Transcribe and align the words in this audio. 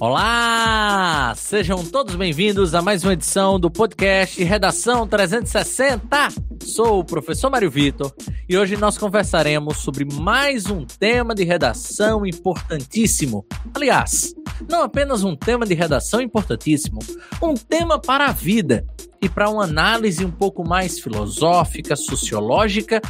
Olá! 0.00 1.34
Sejam 1.36 1.84
todos 1.84 2.14
bem-vindos 2.14 2.72
a 2.72 2.80
mais 2.80 3.02
uma 3.02 3.14
edição 3.14 3.58
do 3.58 3.68
podcast 3.68 4.42
Redação 4.44 5.08
360. 5.08 6.28
Sou 6.62 7.00
o 7.00 7.04
professor 7.04 7.50
Mário 7.50 7.68
Vitor 7.68 8.14
e 8.48 8.56
hoje 8.56 8.76
nós 8.76 8.96
conversaremos 8.96 9.78
sobre 9.78 10.04
mais 10.04 10.70
um 10.70 10.84
tema 10.84 11.34
de 11.34 11.42
redação 11.42 12.24
importantíssimo. 12.24 13.44
Aliás, 13.74 14.32
não 14.68 14.82
apenas 14.82 15.22
um 15.22 15.36
tema 15.36 15.66
de 15.66 15.74
redação 15.74 16.20
importantíssimo, 16.20 17.00
um 17.42 17.54
tema 17.54 17.98
para 17.98 18.26
a 18.26 18.32
vida 18.32 18.86
e 19.20 19.28
para 19.28 19.50
uma 19.50 19.64
análise 19.64 20.24
um 20.24 20.30
pouco 20.30 20.66
mais 20.66 20.98
filosófica, 21.00 21.96
sociológica 21.96 23.00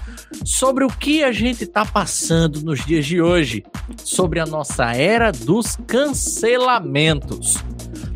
sobre 0.45 0.84
o 0.84 0.88
que 0.88 1.23
a 1.23 1.32
gente 1.32 1.64
está 1.64 1.84
passando 1.84 2.62
nos 2.62 2.84
dias 2.84 3.06
de 3.06 3.20
hoje, 3.20 3.62
sobre 4.02 4.40
a 4.40 4.46
nossa 4.46 4.92
era 4.92 5.30
dos 5.30 5.76
cancelamentos. 5.87 7.56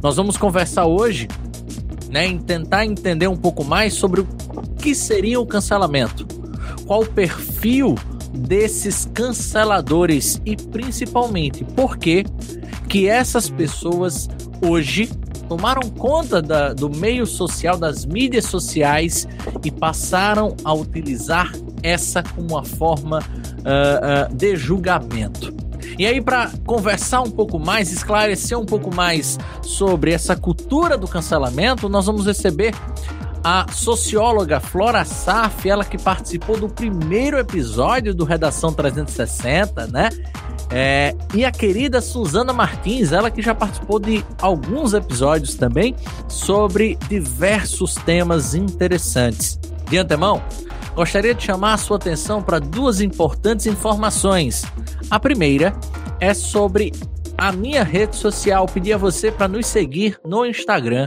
Nós 0.03 0.17
vamos 0.17 0.37
conversar 0.37 0.87
hoje, 0.87 1.29
né, 2.11 2.27
em 2.27 2.39
tentar 2.39 2.85
entender 2.85 3.29
um 3.29 3.37
pouco 3.37 3.65
mais 3.65 3.95
sobre 3.95 4.23
o 4.23 4.29
que 4.79 4.95
seria 4.95 5.39
o 5.39 5.47
cancelamento, 5.47 6.27
qual 6.87 7.03
o 7.03 7.07
perfil 7.07 7.95
desses 8.33 9.09
canceladores 9.13 10.41
e 10.45 10.57
principalmente 10.57 11.65
por 11.65 11.99
que 11.99 12.25
que 12.93 13.09
essas 13.09 13.49
pessoas 13.49 14.29
hoje 14.61 15.11
tomaram 15.49 15.89
conta 15.89 16.43
da, 16.43 16.75
do 16.75 16.91
meio 16.91 17.25
social, 17.25 17.79
das 17.79 18.05
mídias 18.05 18.45
sociais 18.45 19.27
e 19.65 19.71
passaram 19.71 20.55
a 20.63 20.75
utilizar 20.75 21.51
essa 21.83 22.23
como 22.23 22.49
uma 22.49 22.63
forma 22.63 23.21
uh, 23.21 24.31
uh, 24.31 24.37
de 24.37 24.55
julgamento. 24.57 25.55
E 25.99 26.05
aí, 26.05 26.21
para 26.21 26.51
conversar 26.67 27.23
um 27.23 27.31
pouco 27.31 27.59
mais, 27.59 27.91
esclarecer 27.91 28.59
um 28.59 28.67
pouco 28.67 28.95
mais 28.95 29.39
sobre 29.63 30.13
essa 30.13 30.37
cultura 30.37 30.99
do 30.99 31.09
cancelamento, 31.09 31.89
nós 31.89 32.05
vamos 32.05 32.27
receber 32.27 32.75
a 33.43 33.67
socióloga 33.73 34.61
Flora 34.61 35.03
Saf, 35.07 35.67
ela 35.67 35.85
que 35.85 35.97
participou 35.97 36.59
do 36.59 36.69
primeiro 36.69 37.39
episódio 37.39 38.15
do 38.15 38.27
Redação 38.27 38.71
360, 38.71 39.87
né? 39.87 40.11
É, 40.75 41.15
e 41.35 41.45
a 41.45 41.53
querida 41.53 42.01
Suzana 42.01 42.51
Martins, 42.51 43.13
ela 43.13 43.31
que 43.31 43.43
já 43.43 43.55
participou 43.55 43.99
de 44.01 44.25
alguns 44.41 44.95
episódios 44.95 45.55
também 45.55 45.95
sobre 46.29 46.97
diversos 47.11 47.95
temas 47.95 48.55
interessantes. 48.55 49.61
De 49.91 49.99
antemão, 49.99 50.43
gostaria 50.95 51.35
de 51.35 51.43
chamar 51.45 51.75
a 51.75 51.79
sua 51.79 51.99
atenção 51.99 52.43
para 52.43 52.59
duas 52.59 53.03
importantes 53.03 53.67
informações. 53.67 54.65
A 55.11 55.21
primeira 55.21 55.75
é 56.19 56.33
sobre 56.33 56.91
a 57.37 57.53
minha 57.53 57.85
rede 57.85 58.17
social. 58.17 58.65
Pedir 58.65 58.95
a 58.95 58.99
você 58.99 59.31
para 59.31 59.49
nos 59.49 59.67
seguir 59.67 60.19
no 60.25 60.47
Instagram, 60.47 61.07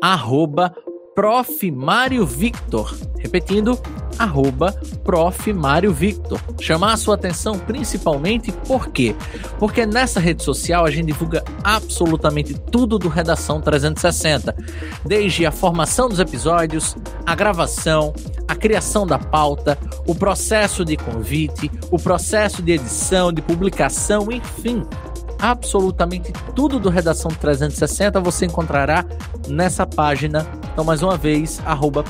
arroba 0.00 0.72
Prof. 1.20 1.70
Mário 1.70 2.24
Victor. 2.24 2.96
Repetindo, 3.18 3.78
arroba 4.18 4.72
Prof. 5.04 5.52
Mário 5.52 5.92
Victor. 5.92 6.40
Chamar 6.58 6.94
a 6.94 6.96
sua 6.96 7.14
atenção 7.14 7.58
principalmente 7.58 8.50
por 8.50 8.88
quê? 8.88 9.14
Porque 9.58 9.84
nessa 9.84 10.18
rede 10.18 10.42
social 10.42 10.86
a 10.86 10.90
gente 10.90 11.08
divulga 11.08 11.44
absolutamente 11.62 12.54
tudo 12.54 12.98
do 12.98 13.10
Redação 13.10 13.60
360. 13.60 14.56
Desde 15.04 15.44
a 15.44 15.52
formação 15.52 16.08
dos 16.08 16.20
episódios, 16.20 16.96
a 17.26 17.34
gravação, 17.34 18.14
a 18.48 18.54
criação 18.54 19.06
da 19.06 19.18
pauta, 19.18 19.76
o 20.06 20.14
processo 20.14 20.86
de 20.86 20.96
convite, 20.96 21.70
o 21.90 21.98
processo 21.98 22.62
de 22.62 22.72
edição, 22.72 23.30
de 23.30 23.42
publicação, 23.42 24.32
enfim 24.32 24.86
absolutamente 25.40 26.32
tudo 26.54 26.78
do 26.78 26.88
Redação 26.88 27.30
360 27.30 28.20
você 28.20 28.46
encontrará 28.46 29.04
nessa 29.48 29.86
página. 29.86 30.46
Então, 30.72 30.84
mais 30.84 31.02
uma 31.02 31.16
vez, 31.16 31.60
arroba. 31.64 32.04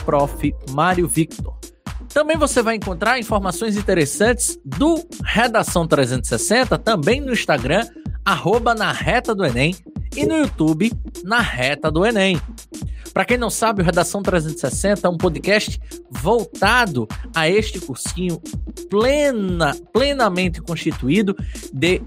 Também 2.13 2.37
você 2.37 2.63
vai 2.63 2.77
encontrar 2.77 3.19
informações 3.19 3.77
interessantes 3.77 4.59
do 4.65 5.07
Redação 5.25 5.87
360, 5.87 6.77
também 6.79 7.21
no 7.21 7.33
Instagram, 7.33 7.87
arroba 8.25 8.75
na 8.75 8.93
reta 8.93 9.35
do 9.35 9.45
Enem, 9.45 9.77
e 10.17 10.27
no 10.27 10.37
YouTube, 10.37 10.93
na 11.23 11.41
reta 11.41 11.91
do 11.91 12.05
Enem. 12.05 12.41
Para 13.13 13.25
quem 13.25 13.37
não 13.37 13.51
sabe, 13.51 13.83
o 13.83 13.85
Redação 13.85 14.23
360 14.23 15.07
é 15.07 15.11
um 15.11 15.17
podcast 15.17 15.81
voltado 16.11 17.09
a 17.35 17.49
este 17.49 17.81
cursinho 17.81 18.41
plena, 18.89 19.77
plenamente 19.93 20.61
constituído 20.61 21.37
de 21.73 22.03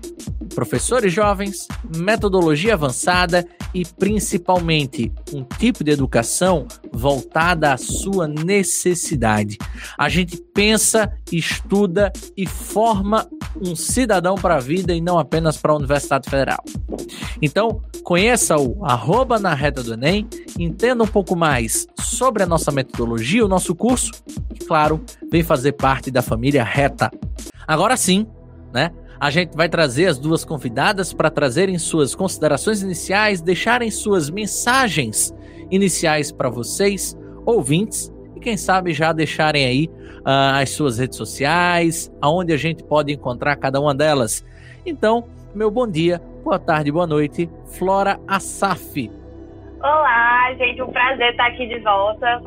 professores 0.53 1.11
jovens, 1.11 1.67
metodologia 1.95 2.73
avançada 2.73 3.45
e 3.73 3.83
principalmente 3.85 5.11
um 5.33 5.43
tipo 5.43 5.83
de 5.83 5.91
educação 5.91 6.67
voltada 6.91 7.73
à 7.73 7.77
sua 7.77 8.27
necessidade. 8.27 9.57
A 9.97 10.07
gente 10.09 10.37
pensa, 10.53 11.11
estuda 11.31 12.11
e 12.37 12.45
forma 12.45 13.27
um 13.59 13.75
cidadão 13.75 14.35
para 14.35 14.55
a 14.55 14.59
vida 14.59 14.93
e 14.93 15.01
não 15.01 15.17
apenas 15.17 15.57
para 15.57 15.71
a 15.71 15.75
Universidade 15.75 16.29
Federal. 16.29 16.63
Então, 17.41 17.81
conheça 18.03 18.57
o 18.57 18.85
arroba 18.85 19.39
na 19.39 19.53
reta 19.53 19.81
do 19.81 19.93
Enem, 19.93 20.27
entenda 20.59 21.02
um 21.03 21.07
pouco 21.07 21.35
mais 21.35 21.87
sobre 21.99 22.43
a 22.43 22.45
nossa 22.45 22.71
metodologia, 22.71 23.45
o 23.45 23.47
nosso 23.47 23.75
curso 23.75 24.11
e, 24.53 24.59
claro, 24.59 25.03
vem 25.31 25.43
fazer 25.43 25.73
parte 25.73 26.09
da 26.09 26.21
família 26.21 26.63
Reta. 26.63 27.11
Agora 27.67 27.95
sim, 27.95 28.25
né? 28.73 28.91
A 29.19 29.29
gente 29.29 29.55
vai 29.55 29.69
trazer 29.69 30.07
as 30.07 30.17
duas 30.17 30.43
convidadas 30.43 31.13
para 31.13 31.29
trazerem 31.29 31.77
suas 31.77 32.13
considerações 32.13 32.81
iniciais, 32.81 33.41
deixarem 33.41 33.89
suas 33.89 34.29
mensagens 34.29 35.33
iniciais 35.71 36.31
para 36.31 36.49
vocês, 36.49 37.17
ouvintes, 37.45 38.11
e 38.35 38.39
quem 38.41 38.57
sabe 38.57 38.93
já 38.93 39.13
deixarem 39.13 39.65
aí 39.65 39.89
uh, 40.19 40.59
as 40.61 40.71
suas 40.71 40.97
redes 40.97 41.17
sociais, 41.17 42.11
aonde 42.21 42.51
a 42.51 42.57
gente 42.57 42.83
pode 42.83 43.13
encontrar 43.13 43.55
cada 43.55 43.79
uma 43.79 43.95
delas. 43.95 44.43
Então, 44.85 45.23
meu 45.55 45.71
bom 45.71 45.87
dia, 45.87 46.21
boa 46.43 46.59
tarde, 46.59 46.91
boa 46.91 47.07
noite, 47.07 47.49
Flora 47.67 48.19
Asaf. 48.27 49.22
Olá, 49.83 50.53
gente, 50.53 50.81
um 50.81 50.93
prazer 50.93 51.31
estar 51.31 51.47
aqui 51.47 51.67
de 51.67 51.77
volta. 51.79 52.41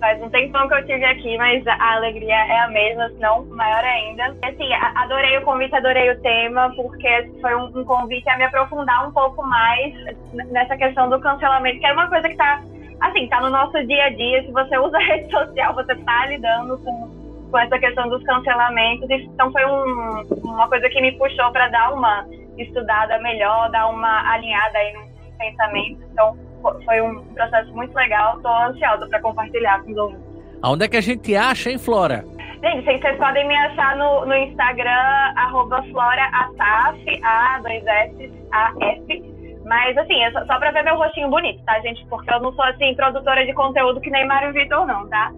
Faz 0.00 0.22
um 0.22 0.30
tempão 0.30 0.66
que 0.66 0.72
eu 0.72 0.78
estive 0.78 1.04
aqui, 1.04 1.36
mas 1.36 1.66
a 1.66 1.92
alegria 1.96 2.34
é 2.34 2.60
a 2.60 2.68
mesma, 2.68 3.06
se 3.10 3.16
não 3.16 3.44
maior 3.48 3.84
ainda. 3.84 4.34
Assim, 4.42 4.72
adorei 4.72 5.36
o 5.36 5.42
convite, 5.42 5.76
adorei 5.76 6.10
o 6.10 6.18
tema, 6.22 6.72
porque 6.74 7.32
foi 7.38 7.54
um, 7.54 7.84
convite 7.84 8.26
a 8.30 8.38
me 8.38 8.44
aprofundar 8.44 9.06
um 9.06 9.12
pouco 9.12 9.46
mais 9.46 9.92
nessa 10.32 10.74
questão 10.78 11.10
do 11.10 11.20
cancelamento, 11.20 11.80
que 11.80 11.86
é 11.86 11.92
uma 11.92 12.08
coisa 12.08 12.26
que 12.26 12.32
está, 12.32 12.62
assim, 13.02 13.28
tá 13.28 13.42
no 13.42 13.50
nosso 13.50 13.86
dia 13.86 14.04
a 14.06 14.08
dia. 14.08 14.42
Se 14.42 14.50
você 14.50 14.78
usa 14.78 14.98
rede 15.00 15.30
social, 15.30 15.74
você 15.74 15.92
está 15.92 16.26
lidando 16.28 16.78
com, 16.78 17.50
com 17.50 17.58
essa 17.58 17.78
questão 17.78 18.08
dos 18.08 18.24
cancelamentos. 18.24 19.06
Então 19.10 19.52
foi 19.52 19.66
um, 19.66 20.22
uma 20.44 20.66
coisa 20.66 20.88
que 20.88 21.02
me 21.02 21.12
puxou 21.12 21.52
para 21.52 21.68
dar 21.68 21.92
uma 21.92 22.26
estudada 22.56 23.18
melhor, 23.18 23.70
dar 23.70 23.86
uma 23.88 24.32
alinhada 24.32 24.78
aí 24.78 24.94
no 24.94 25.36
pensamento. 25.36 26.00
Então 26.10 26.49
foi 26.60 27.00
um 27.00 27.22
processo 27.34 27.72
muito 27.74 27.94
legal. 27.94 28.36
Estou 28.36 28.52
ansiosa 28.52 29.08
para 29.08 29.20
compartilhar 29.20 29.82
com 29.82 29.92
os 29.92 29.96
ouvintes. 29.96 30.30
Aonde 30.62 30.84
é 30.84 30.88
que 30.88 30.96
a 30.96 31.00
gente 31.00 31.34
acha, 31.34 31.70
hein, 31.70 31.78
Flora? 31.78 32.24
Gente, 32.62 32.84
vocês 32.84 33.16
podem 33.16 33.48
me 33.48 33.56
achar 33.56 33.96
no, 33.96 34.26
no 34.26 34.34
Instagram, 34.34 35.32
arroba 35.36 35.82
floraataf, 35.84 37.20
A, 37.24 37.58
dois 37.62 37.86
S, 37.86 38.32
A, 38.52 38.72
F. 38.80 39.30
Mas, 39.64 39.96
assim, 39.96 40.22
é 40.22 40.30
só, 40.32 40.44
só 40.44 40.58
pra 40.58 40.70
ver 40.70 40.84
meu 40.84 40.96
rostinho 40.96 41.30
bonito, 41.30 41.62
tá, 41.64 41.80
gente? 41.80 42.04
Porque 42.06 42.30
eu 42.32 42.40
não 42.40 42.52
sou, 42.52 42.64
assim, 42.64 42.94
produtora 42.94 43.46
de 43.46 43.54
conteúdo 43.54 44.00
que 44.00 44.10
nem 44.10 44.26
Mário 44.26 44.52
Vitor, 44.52 44.86
não, 44.86 45.08
tá? 45.08 45.32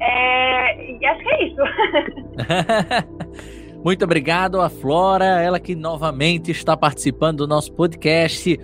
É... 0.00 0.92
E 0.92 1.06
acho 1.06 1.20
que 1.20 1.30
é 1.30 1.44
isso. 1.44 1.62
Muito 3.84 4.04
obrigado 4.04 4.60
a 4.60 4.70
Flora, 4.70 5.42
ela 5.42 5.58
que 5.58 5.74
novamente 5.74 6.50
está 6.50 6.76
participando 6.76 7.38
do 7.38 7.48
nosso 7.48 7.72
podcast 7.72 8.58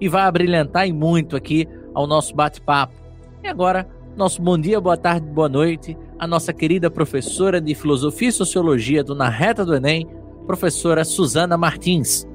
e 0.00 0.08
vai 0.08 0.22
abrilhantar 0.22 0.86
e 0.86 0.92
muito 0.92 1.36
aqui 1.36 1.68
ao 1.94 2.06
nosso 2.06 2.34
bate-papo. 2.34 2.94
E 3.42 3.48
agora, 3.48 3.88
nosso 4.16 4.40
bom 4.40 4.58
dia, 4.58 4.80
boa 4.80 4.96
tarde, 4.96 5.26
boa 5.26 5.48
noite, 5.48 5.96
a 6.18 6.26
nossa 6.26 6.52
querida 6.52 6.90
professora 6.90 7.60
de 7.60 7.74
Filosofia 7.74 8.28
e 8.28 8.32
Sociologia 8.32 9.04
do 9.04 9.14
Na 9.14 9.28
Reta 9.28 9.64
do 9.64 9.74
Enem, 9.74 10.06
professora 10.46 11.04
Suzana 11.04 11.56
Martins. 11.56 12.26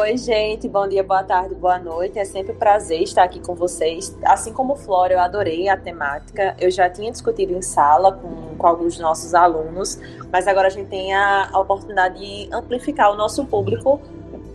Oi, 0.00 0.16
gente, 0.18 0.68
bom 0.68 0.86
dia, 0.86 1.02
boa 1.02 1.22
tarde, 1.24 1.54
boa 1.54 1.78
noite. 1.78 2.18
É 2.18 2.24
sempre 2.24 2.52
um 2.52 2.56
prazer 2.56 3.02
estar 3.02 3.22
aqui 3.22 3.40
com 3.40 3.54
vocês. 3.54 4.16
Assim 4.24 4.52
como 4.52 4.76
Flora, 4.76 5.14
eu 5.14 5.18
adorei 5.18 5.68
a 5.68 5.76
temática. 5.76 6.54
Eu 6.60 6.70
já 6.70 6.90
tinha 6.90 7.10
discutido 7.10 7.54
em 7.54 7.62
sala 7.62 8.12
com, 8.12 8.54
com 8.56 8.66
alguns 8.66 8.98
nossos 8.98 9.34
alunos, 9.34 9.98
mas 10.30 10.46
agora 10.46 10.66
a 10.66 10.70
gente 10.70 10.88
tem 10.88 11.14
a, 11.14 11.48
a 11.50 11.58
oportunidade 11.58 12.18
de 12.18 12.52
amplificar 12.52 13.10
o 13.10 13.16
nosso 13.16 13.46
público 13.46 14.00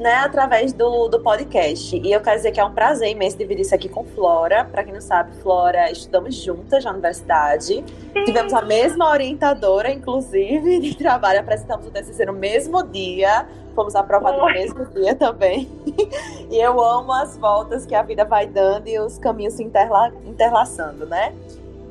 né, 0.01 0.15
através 0.15 0.73
do, 0.73 1.07
do 1.07 1.19
podcast. 1.19 1.95
E 1.95 2.11
eu 2.11 2.19
quero 2.21 2.35
dizer 2.35 2.51
que 2.51 2.59
é 2.59 2.65
um 2.65 2.73
prazer 2.73 3.09
imenso 3.09 3.37
dividir 3.37 3.61
isso 3.61 3.75
aqui 3.75 3.87
com 3.87 4.03
Flora. 4.03 4.65
Para 4.65 4.83
quem 4.83 4.91
não 4.91 4.99
sabe, 4.99 5.31
Flora, 5.37 5.91
estudamos 5.91 6.35
juntas 6.35 6.83
na 6.83 6.91
universidade. 6.91 7.83
Tivemos 8.25 8.51
a 8.51 8.63
mesma 8.63 9.09
orientadora, 9.11 9.91
inclusive, 9.91 10.79
de 10.79 10.95
trabalho. 10.97 11.39
Apresentamos 11.39 11.85
o 11.85 11.91
TCC 11.91 12.25
no 12.25 12.33
mesmo 12.33 12.81
dia. 12.83 13.45
Fomos 13.75 13.95
aprovados 13.95 14.39
no 14.39 14.47
mesmo 14.47 14.85
dia 14.87 15.13
também. 15.13 15.69
e 16.49 16.57
eu 16.57 16.81
amo 16.81 17.13
as 17.13 17.37
voltas 17.37 17.85
que 17.85 17.93
a 17.93 18.01
vida 18.01 18.25
vai 18.25 18.47
dando 18.47 18.87
e 18.87 18.99
os 18.99 19.19
caminhos 19.19 19.53
se 19.53 19.63
interla 19.63 20.11
interlaçando, 20.25 21.05
né? 21.05 21.31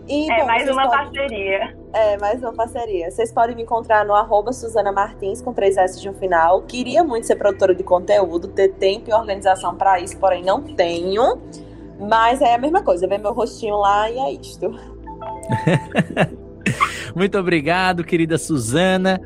E, 0.09 0.29
é 0.31 0.41
bom, 0.41 0.47
mais 0.47 0.69
uma 0.69 0.83
podem... 0.83 1.05
parceria. 1.05 1.80
É, 1.93 2.17
mais 2.19 2.41
uma 2.41 2.53
parceria. 2.53 3.11
Vocês 3.11 3.33
podem 3.33 3.57
me 3.57 3.63
encontrar 3.63 4.05
no 4.05 4.15
arroba 4.15 4.53
Suzana 4.53 4.93
Martins, 4.93 5.43
com 5.43 5.53
três 5.53 5.77
S 5.77 6.01
de 6.01 6.09
um 6.09 6.15
final. 6.15 6.63
Queria 6.63 7.03
muito 7.03 7.27
ser 7.27 7.37
produtora 7.37 7.75
de 7.75 7.83
conteúdo, 7.83 8.47
ter 8.49 8.69
tempo 8.75 9.11
e 9.11 9.13
organização 9.13 9.75
para 9.75 9.99
isso, 9.99 10.17
porém 10.19 10.45
não 10.45 10.63
tenho. 10.63 11.41
Mas 11.99 12.41
é 12.41 12.55
a 12.55 12.59
mesma 12.59 12.83
coisa, 12.83 13.09
ver 13.09 13.19
meu 13.19 13.33
rostinho 13.33 13.77
lá 13.77 14.09
e 14.09 14.19
é 14.19 14.33
isto. 14.33 14.71
muito 17.15 17.37
obrigado, 17.37 18.05
querida 18.05 18.39
Suzana 18.39 19.21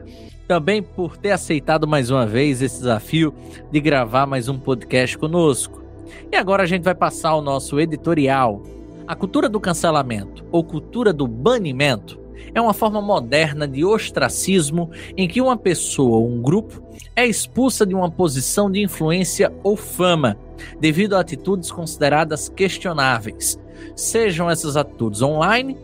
também 0.46 0.82
por 0.82 1.16
ter 1.16 1.30
aceitado 1.30 1.88
mais 1.88 2.10
uma 2.10 2.26
vez 2.26 2.60
esse 2.60 2.78
desafio 2.78 3.32
de 3.70 3.80
gravar 3.80 4.26
mais 4.26 4.48
um 4.48 4.58
podcast 4.58 5.16
conosco. 5.16 5.82
E 6.30 6.36
agora 6.36 6.62
a 6.62 6.66
gente 6.66 6.82
vai 6.82 6.94
passar 6.94 7.34
o 7.34 7.40
nosso 7.40 7.80
editorial 7.80 8.62
a 9.06 9.14
cultura 9.14 9.48
do 9.48 9.60
cancelamento 9.60 10.44
ou 10.50 10.64
cultura 10.64 11.12
do 11.12 11.26
banimento 11.26 12.18
é 12.54 12.60
uma 12.60 12.74
forma 12.74 13.00
moderna 13.00 13.66
de 13.66 13.84
ostracismo 13.84 14.90
em 15.16 15.28
que 15.28 15.40
uma 15.40 15.56
pessoa 15.56 16.18
ou 16.18 16.28
um 16.28 16.40
grupo 16.40 16.82
é 17.16 17.26
expulsa 17.26 17.86
de 17.86 17.94
uma 17.94 18.10
posição 18.10 18.70
de 18.70 18.82
influência 18.82 19.52
ou 19.62 19.76
fama 19.76 20.36
devido 20.80 21.14
a 21.14 21.20
atitudes 21.20 21.70
consideradas 21.70 22.48
questionáveis, 22.48 23.58
sejam 23.94 24.50
essas 24.50 24.76
atitudes 24.76 25.22
online 25.22 25.76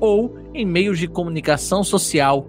ou 0.00 0.36
em 0.54 0.64
meios 0.64 0.98
de 0.98 1.08
comunicação 1.08 1.82
social, 1.82 2.46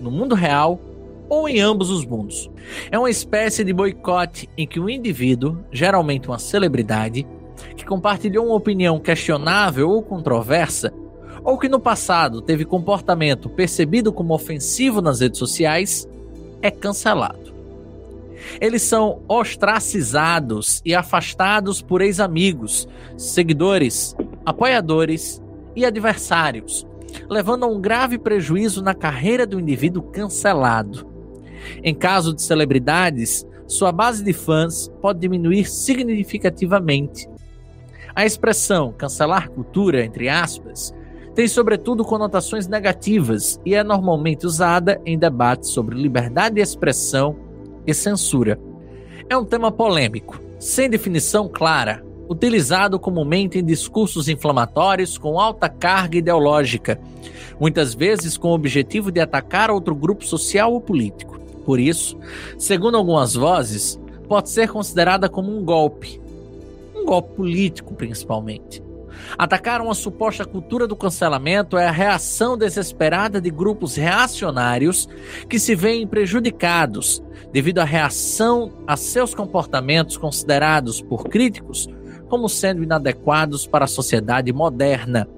no 0.00 0.10
mundo 0.10 0.34
real 0.34 0.80
ou 1.28 1.48
em 1.48 1.60
ambos 1.60 1.90
os 1.90 2.04
mundos. 2.04 2.50
É 2.90 2.98
uma 2.98 3.10
espécie 3.10 3.64
de 3.64 3.72
boicote 3.72 4.48
em 4.56 4.66
que 4.66 4.80
o 4.80 4.90
indivíduo, 4.90 5.58
geralmente 5.70 6.28
uma 6.28 6.38
celebridade, 6.38 7.26
que 7.76 7.84
compartilhou 7.84 8.46
uma 8.46 8.56
opinião 8.56 8.98
questionável 8.98 9.90
ou 9.90 10.02
controversa, 10.02 10.92
ou 11.42 11.58
que 11.58 11.68
no 11.68 11.80
passado 11.80 12.40
teve 12.40 12.64
comportamento 12.64 13.48
percebido 13.48 14.12
como 14.12 14.34
ofensivo 14.34 15.00
nas 15.00 15.20
redes 15.20 15.38
sociais, 15.38 16.08
é 16.62 16.70
cancelado. 16.70 17.50
Eles 18.60 18.82
são 18.82 19.20
ostracizados 19.28 20.80
e 20.84 20.94
afastados 20.94 21.82
por 21.82 22.00
ex-amigos, 22.00 22.88
seguidores, 23.16 24.16
apoiadores 24.44 25.42
e 25.76 25.84
adversários, 25.84 26.86
levando 27.28 27.64
a 27.64 27.68
um 27.68 27.80
grave 27.80 28.18
prejuízo 28.18 28.82
na 28.82 28.94
carreira 28.94 29.46
do 29.46 29.60
indivíduo 29.60 30.02
cancelado. 30.02 31.06
Em 31.82 31.94
caso 31.94 32.34
de 32.34 32.42
celebridades, 32.42 33.46
sua 33.66 33.92
base 33.92 34.24
de 34.24 34.32
fãs 34.32 34.88
pode 35.00 35.20
diminuir 35.20 35.70
significativamente, 35.70 37.28
a 38.14 38.26
expressão 38.26 38.92
cancelar 38.92 39.50
cultura, 39.50 40.04
entre 40.04 40.28
aspas, 40.28 40.92
tem 41.34 41.46
sobretudo 41.46 42.04
conotações 42.04 42.66
negativas 42.66 43.60
e 43.64 43.74
é 43.74 43.84
normalmente 43.84 44.46
usada 44.46 45.00
em 45.06 45.18
debates 45.18 45.70
sobre 45.70 45.96
liberdade 45.96 46.56
de 46.56 46.60
expressão 46.60 47.36
e 47.86 47.94
censura. 47.94 48.58
É 49.28 49.36
um 49.36 49.44
tema 49.44 49.70
polêmico, 49.70 50.40
sem 50.58 50.90
definição 50.90 51.48
clara, 51.48 52.04
utilizado 52.28 52.98
comumente 52.98 53.58
em 53.58 53.64
discursos 53.64 54.28
inflamatórios 54.28 55.16
com 55.16 55.38
alta 55.38 55.68
carga 55.68 56.18
ideológica, 56.18 57.00
muitas 57.58 57.94
vezes 57.94 58.36
com 58.36 58.48
o 58.48 58.54
objetivo 58.54 59.10
de 59.10 59.20
atacar 59.20 59.70
outro 59.70 59.94
grupo 59.94 60.24
social 60.24 60.72
ou 60.72 60.80
político. 60.80 61.38
Por 61.64 61.78
isso, 61.78 62.18
segundo 62.58 62.96
algumas 62.96 63.34
vozes, 63.34 64.00
pode 64.28 64.50
ser 64.50 64.68
considerada 64.68 65.28
como 65.28 65.56
um 65.56 65.64
golpe, 65.64 66.20
um 66.94 67.04
golpe 67.04 67.34
político 67.36 67.94
principalmente. 67.94 68.82
Atacar 69.38 69.80
uma 69.80 69.94
suposta 69.94 70.44
cultura 70.44 70.86
do 70.86 70.96
cancelamento 70.96 71.76
é 71.78 71.86
a 71.86 71.92
reação 71.92 72.56
desesperada 72.56 73.40
de 73.40 73.50
grupos 73.50 73.96
reacionários 73.96 75.08
que 75.48 75.58
se 75.58 75.74
veem 75.74 76.06
prejudicados 76.06 77.22
devido 77.52 77.78
à 77.78 77.84
reação 77.84 78.72
a 78.86 78.96
seus 78.96 79.34
comportamentos 79.34 80.16
considerados 80.16 81.00
por 81.00 81.24
críticos 81.24 81.88
como 82.28 82.48
sendo 82.48 82.82
inadequados 82.82 83.66
para 83.66 83.86
a 83.86 83.88
sociedade 83.88 84.52
moderna. 84.52 85.28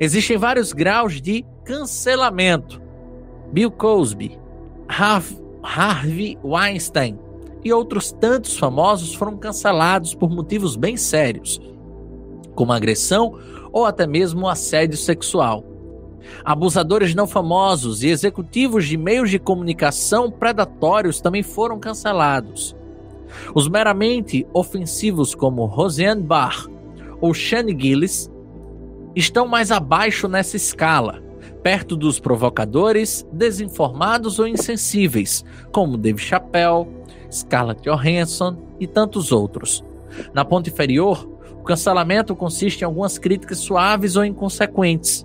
Existem 0.00 0.36
vários 0.36 0.72
graus 0.72 1.20
de 1.20 1.44
cancelamento. 1.64 2.82
Bill 3.52 3.70
Cosby, 3.70 4.38
Harvey 5.62 6.38
Weinstein, 6.42 7.18
e 7.64 7.72
outros 7.72 8.12
tantos 8.12 8.58
famosos 8.58 9.14
foram 9.14 9.36
cancelados 9.36 10.14
por 10.14 10.30
motivos 10.30 10.74
bem 10.74 10.96
sérios, 10.96 11.60
como 12.54 12.72
agressão 12.72 13.38
ou 13.72 13.84
até 13.86 14.06
mesmo 14.06 14.48
assédio 14.48 14.96
sexual. 14.96 15.64
Abusadores 16.44 17.14
não 17.14 17.26
famosos 17.26 18.02
e 18.02 18.08
executivos 18.08 18.86
de 18.86 18.96
meios 18.96 19.30
de 19.30 19.38
comunicação 19.38 20.30
predatórios 20.30 21.20
também 21.20 21.42
foram 21.42 21.78
cancelados. 21.78 22.76
Os 23.54 23.68
meramente 23.68 24.46
ofensivos, 24.52 25.34
como 25.34 25.64
Roseanne 25.64 26.22
Barr 26.22 26.68
ou 27.20 27.32
Shane 27.32 27.76
Gillis, 27.78 28.30
estão 29.14 29.46
mais 29.46 29.70
abaixo 29.70 30.28
nessa 30.28 30.56
escala, 30.56 31.22
perto 31.62 31.96
dos 31.96 32.18
provocadores, 32.18 33.26
desinformados 33.32 34.38
ou 34.38 34.46
insensíveis, 34.46 35.44
como 35.70 35.96
Dave 35.96 36.18
Chappelle, 36.18 36.88
Scarlett 37.30 37.82
Johansson 37.82 38.56
e 38.80 38.86
tantos 38.86 39.32
outros. 39.32 39.84
Na 40.34 40.44
ponta 40.44 40.68
inferior, 40.68 41.26
o 41.62 41.64
cancelamento 41.64 42.34
consiste 42.34 42.80
em 42.80 42.84
algumas 42.84 43.18
críticas 43.18 43.58
suaves 43.58 44.16
ou 44.16 44.24
inconsequentes. 44.24 45.24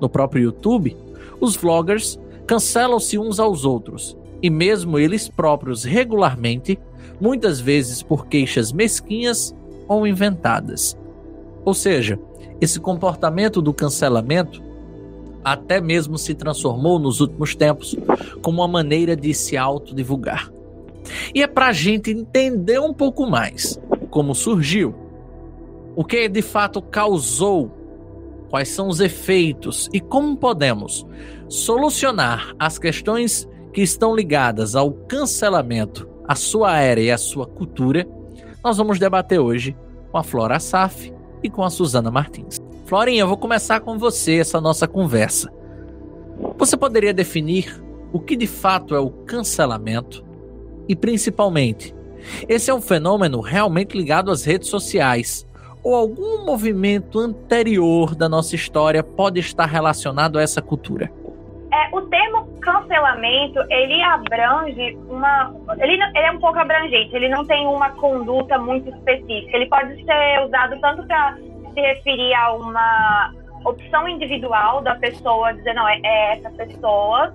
No 0.00 0.08
próprio 0.08 0.44
YouTube, 0.44 0.96
os 1.40 1.56
vloggers 1.56 2.20
cancelam-se 2.46 3.18
uns 3.18 3.40
aos 3.40 3.64
outros, 3.64 4.16
e 4.40 4.48
mesmo 4.48 4.96
eles 4.96 5.28
próprios 5.28 5.82
regularmente, 5.82 6.78
muitas 7.20 7.58
vezes 7.58 8.00
por 8.00 8.28
queixas 8.28 8.70
mesquinhas 8.70 9.52
ou 9.88 10.06
inventadas. 10.06 10.96
Ou 11.64 11.74
seja, 11.74 12.16
esse 12.60 12.78
comportamento 12.78 13.60
do 13.60 13.74
cancelamento 13.74 14.62
até 15.42 15.80
mesmo 15.80 16.16
se 16.16 16.32
transformou 16.32 17.00
nos 17.00 17.20
últimos 17.20 17.56
tempos 17.56 17.96
como 18.40 18.62
uma 18.62 18.68
maneira 18.68 19.16
de 19.16 19.34
se 19.34 19.56
autodivulgar. 19.56 20.48
E 21.34 21.42
é 21.42 21.48
para 21.48 21.66
a 21.66 21.72
gente 21.72 22.12
entender 22.12 22.78
um 22.78 22.94
pouco 22.94 23.26
mais 23.26 23.80
como 24.10 24.32
surgiu, 24.32 25.01
o 25.94 26.04
que 26.04 26.28
de 26.28 26.42
fato 26.42 26.80
causou, 26.80 27.70
quais 28.48 28.68
são 28.68 28.88
os 28.88 29.00
efeitos 29.00 29.88
e 29.92 30.00
como 30.00 30.36
podemos 30.36 31.06
solucionar 31.48 32.54
as 32.58 32.78
questões 32.78 33.48
que 33.72 33.82
estão 33.82 34.14
ligadas 34.14 34.76
ao 34.76 34.92
cancelamento, 34.92 36.08
à 36.26 36.34
sua 36.34 36.78
era 36.78 37.00
e 37.00 37.10
à 37.10 37.18
sua 37.18 37.46
cultura, 37.46 38.06
nós 38.62 38.76
vamos 38.76 38.98
debater 38.98 39.38
hoje 39.38 39.76
com 40.10 40.18
a 40.18 40.22
Flora 40.22 40.60
Saf 40.60 41.12
e 41.42 41.50
com 41.50 41.62
a 41.62 41.70
Suzana 41.70 42.10
Martins. 42.10 42.58
Florinha, 42.86 43.22
eu 43.22 43.28
vou 43.28 43.36
começar 43.36 43.80
com 43.80 43.98
você 43.98 44.38
essa 44.38 44.60
nossa 44.60 44.86
conversa. 44.86 45.50
Você 46.58 46.76
poderia 46.76 47.14
definir 47.14 47.82
o 48.12 48.20
que 48.20 48.36
de 48.36 48.46
fato 48.46 48.94
é 48.94 49.00
o 49.00 49.10
cancelamento 49.10 50.24
e 50.88 50.94
principalmente, 50.94 51.94
esse 52.48 52.70
é 52.70 52.74
um 52.74 52.80
fenômeno 52.80 53.40
realmente 53.40 53.96
ligado 53.96 54.30
às 54.30 54.44
redes 54.44 54.68
sociais 54.68 55.46
ou 55.82 55.94
algum 55.94 56.44
movimento 56.44 57.18
anterior 57.18 58.14
da 58.14 58.28
nossa 58.28 58.54
história 58.54 59.02
pode 59.02 59.40
estar 59.40 59.66
relacionado 59.66 60.38
a 60.38 60.42
essa 60.42 60.62
cultura? 60.62 61.10
É, 61.72 61.96
o 61.96 62.02
termo 62.02 62.46
cancelamento, 62.60 63.58
ele 63.70 64.02
abrange 64.02 64.96
uma... 65.08 65.54
Ele, 65.78 65.94
ele 65.94 66.26
é 66.26 66.30
um 66.30 66.38
pouco 66.38 66.58
abrangente, 66.58 67.14
ele 67.16 67.28
não 67.28 67.44
tem 67.46 67.66
uma 67.66 67.90
conduta 67.90 68.58
muito 68.58 68.90
específica. 68.90 69.56
Ele 69.56 69.66
pode 69.66 69.94
ser 70.04 70.46
usado 70.46 70.78
tanto 70.80 71.06
para 71.06 71.36
se 71.72 71.80
referir 71.80 72.34
a 72.34 72.52
uma 72.52 73.32
opção 73.64 74.08
individual 74.08 74.82
da 74.82 74.94
pessoa, 74.96 75.52
dizer, 75.54 75.72
não, 75.74 75.88
é, 75.88 75.98
é 76.04 76.32
essa 76.36 76.50
pessoa, 76.50 77.32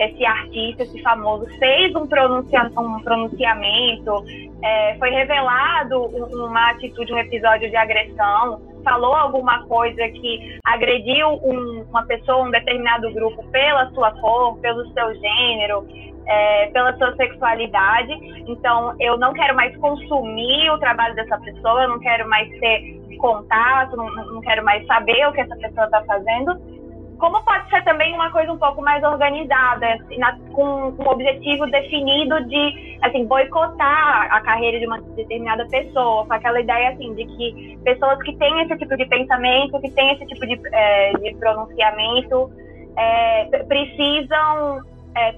esse 0.00 0.24
artista, 0.24 0.82
esse 0.82 1.02
famoso, 1.02 1.46
fez 1.58 1.94
um, 1.94 2.06
pronuncia 2.06 2.70
um 2.78 3.00
pronunciamento, 3.00 4.24
é, 4.62 4.96
foi 4.98 5.10
revelado 5.10 6.06
uma 6.06 6.70
atitude, 6.70 7.12
um 7.12 7.18
episódio 7.18 7.68
de 7.68 7.76
agressão, 7.76 8.62
falou 8.82 9.14
alguma 9.14 9.66
coisa 9.66 10.08
que 10.08 10.58
agrediu 10.64 11.28
um, 11.28 11.84
uma 11.90 12.02
pessoa, 12.06 12.44
um 12.44 12.50
determinado 12.50 13.12
grupo 13.12 13.44
pela 13.48 13.90
sua 13.90 14.10
cor, 14.12 14.58
pelo 14.58 14.90
seu 14.92 15.14
gênero, 15.14 15.86
é, 16.26 16.66
pela 16.68 16.96
sua 16.96 17.14
sexualidade. 17.16 18.12
Então, 18.48 18.94
eu 19.00 19.18
não 19.18 19.34
quero 19.34 19.54
mais 19.54 19.76
consumir 19.76 20.70
o 20.70 20.78
trabalho 20.78 21.14
dessa 21.14 21.38
pessoa, 21.38 21.82
eu 21.82 21.88
não 21.90 22.00
quero 22.00 22.26
mais 22.26 22.48
ter 22.58 22.98
contato, 23.18 23.96
não, 23.96 24.06
não 24.08 24.40
quero 24.40 24.64
mais 24.64 24.86
saber 24.86 25.28
o 25.28 25.32
que 25.32 25.42
essa 25.42 25.56
pessoa 25.56 25.84
está 25.84 26.02
fazendo 26.04 26.79
como 27.20 27.44
pode 27.44 27.68
ser 27.68 27.84
também 27.84 28.14
uma 28.14 28.30
coisa 28.32 28.50
um 28.50 28.58
pouco 28.58 28.80
mais 28.80 29.04
organizada, 29.04 29.86
assim, 29.94 30.18
na, 30.18 30.36
com 30.52 30.88
um 30.88 31.08
objetivo 31.08 31.66
definido 31.66 32.42
de 32.46 32.98
assim, 33.02 33.26
boicotar 33.26 34.34
a 34.34 34.40
carreira 34.40 34.80
de 34.80 34.86
uma 34.86 35.00
determinada 35.00 35.66
pessoa, 35.68 36.26
com 36.26 36.32
aquela 36.32 36.60
ideia 36.60 36.90
assim, 36.90 37.14
de 37.14 37.26
que 37.26 37.78
pessoas 37.84 38.20
que 38.22 38.34
têm 38.36 38.62
esse 38.62 38.76
tipo 38.78 38.96
de 38.96 39.06
pensamento, 39.06 39.80
que 39.80 39.90
têm 39.90 40.12
esse 40.14 40.26
tipo 40.26 40.46
de, 40.46 40.60
é, 40.72 41.12
de 41.12 41.34
pronunciamento, 41.36 42.50
é, 42.96 43.44
precisam 43.64 44.80
é, 45.14 45.34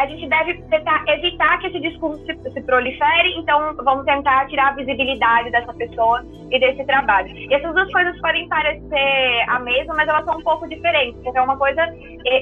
a 0.00 0.06
gente 0.06 0.26
deve 0.28 0.54
tentar 0.62 1.04
evitar 1.08 1.58
que 1.58 1.66
esse 1.66 1.78
discurso 1.78 2.24
se, 2.24 2.34
se, 2.52 2.62
prolifere, 2.62 3.34
então 3.36 3.76
vamos 3.76 4.06
tentar 4.06 4.46
tirar 4.46 4.68
a 4.68 4.72
visibilidade 4.72 5.50
dessa 5.50 5.74
pessoa 5.74 6.24
e 6.50 6.58
desse 6.58 6.82
trabalho. 6.86 7.28
E 7.28 7.52
essas 7.52 7.74
duas 7.74 7.92
coisas 7.92 8.18
podem 8.20 8.48
parecer 8.48 9.44
a 9.48 9.58
mesma, 9.60 9.94
mas 9.94 10.08
elas 10.08 10.24
são 10.24 10.38
um 10.38 10.42
pouco 10.42 10.66
diferentes, 10.66 11.20
porque 11.22 11.38
é 11.38 11.42
uma 11.42 11.58
coisa 11.58 11.82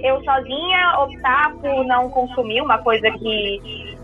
eu 0.05 0.23
sozinha 0.23 1.01
optar 1.01 1.53
por 1.57 1.85
não 1.85 2.09
consumir 2.11 2.61
uma 2.61 2.79
coisa 2.79 3.11
que 3.11 3.98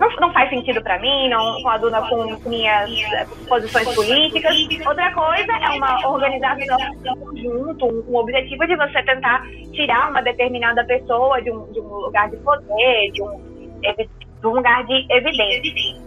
não, 0.00 0.08
não 0.18 0.32
faz 0.32 0.48
sentido 0.48 0.82
para 0.82 0.98
mim, 0.98 1.28
não 1.28 1.62
coaduna 1.62 2.00
com 2.08 2.24
minhas 2.48 2.90
posições 3.46 3.94
políticas. 3.94 4.56
Outra 4.86 5.12
coisa 5.12 5.52
é 5.52 5.68
uma 5.76 6.08
organização 6.08 6.78
conjunto, 7.18 7.86
um, 7.86 8.04
um 8.08 8.16
objetivo 8.16 8.66
de 8.66 8.76
você 8.76 9.02
tentar 9.02 9.46
tirar 9.74 10.10
uma 10.10 10.22
determinada 10.22 10.82
pessoa 10.84 11.42
de 11.42 11.52
um, 11.52 11.70
de 11.70 11.80
um 11.80 11.86
lugar 11.86 12.30
de 12.30 12.38
poder, 12.38 13.10
de 13.12 13.22
um, 13.22 13.38
de 14.40 14.46
um 14.46 14.50
lugar 14.50 14.86
de 14.86 15.06
evidência. 15.10 16.00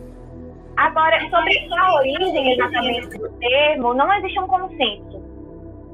Agora, 0.75 1.19
sobre 1.29 1.55
a 1.71 1.93
origem 1.93 2.53
exatamente 2.53 3.15
do 3.19 3.29
termo, 3.37 3.93
não 3.93 4.11
existe 4.15 4.39
um 4.39 4.47
consenso. 4.47 5.21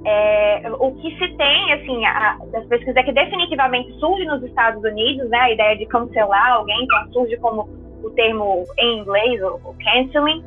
É, 0.06 0.62
o 0.80 0.94
que 0.94 1.12
se 1.18 1.28
tem, 1.36 1.74
assim, 1.74 2.06
a, 2.06 2.38
das 2.50 2.66
pesquisas 2.68 2.96
é 2.96 3.04
que 3.04 3.12
definitivamente 3.12 3.92
surge 4.00 4.24
nos 4.24 4.42
Estados 4.42 4.82
Unidos, 4.82 5.30
né, 5.30 5.38
a 5.38 5.52
ideia 5.52 5.78
de 5.78 5.86
cancelar 5.88 6.54
alguém, 6.54 6.82
então 6.82 7.12
surge 7.12 7.36
como 7.38 7.68
o 8.10 8.14
termo 8.14 8.66
em 8.78 9.00
inglês, 9.00 9.42
o, 9.42 9.76
canceling. 9.84 10.44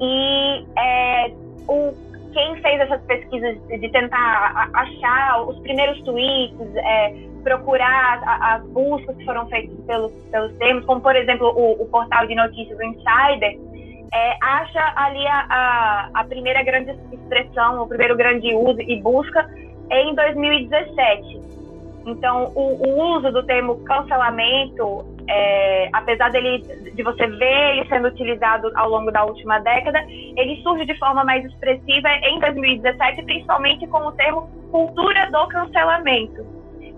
E 0.00 0.64
é, 0.76 1.30
o, 1.68 1.94
quem 2.32 2.60
fez 2.60 2.80
essas 2.80 3.00
pesquisas 3.02 3.56
de 3.68 3.88
tentar 3.90 4.70
achar 4.74 5.42
os 5.42 5.58
primeiros 5.60 6.00
tweets, 6.02 6.76
é, 6.76 7.14
procurar 7.42 8.22
as 8.40 8.62
buscas 8.68 9.16
que 9.16 9.24
foram 9.24 9.46
feitas 9.48 9.76
pelos, 9.86 10.12
pelos 10.30 10.52
termos, 10.56 10.84
como 10.84 11.00
por 11.00 11.14
exemplo 11.14 11.48
o, 11.48 11.82
o 11.82 11.86
portal 11.86 12.26
de 12.26 12.34
notícias 12.34 12.78
Insider, 12.80 13.58
é, 14.12 14.36
acha 14.40 14.92
ali 14.96 15.26
a, 15.26 15.46
a, 15.50 16.10
a, 16.20 16.24
primeira 16.24 16.62
grande 16.62 16.96
expressão, 17.12 17.82
o 17.82 17.88
primeiro 17.88 18.16
grande 18.16 18.54
uso 18.54 18.80
e 18.80 19.00
busca 19.00 19.48
em 19.90 20.14
2017. 20.14 21.40
Então, 22.06 22.52
o, 22.54 22.86
o 22.86 23.16
uso 23.16 23.32
do 23.32 23.42
termo 23.44 23.76
cancelamento 23.84 25.04
é, 25.28 25.88
apesar 25.92 26.30
dele, 26.30 26.58
de 26.94 27.02
você 27.02 27.26
ver 27.26 27.76
ele 27.76 27.88
sendo 27.88 28.08
utilizado 28.08 28.70
ao 28.74 28.88
longo 28.88 29.10
da 29.10 29.24
última 29.24 29.58
década, 29.60 30.04
ele 30.08 30.60
surge 30.62 30.84
de 30.84 30.98
forma 30.98 31.24
mais 31.24 31.44
expressiva 31.44 32.08
em 32.22 32.38
2017, 32.40 33.22
principalmente 33.22 33.86
com 33.86 34.06
o 34.06 34.12
termo 34.12 34.48
cultura 34.70 35.30
do 35.30 35.46
cancelamento. 35.48 36.44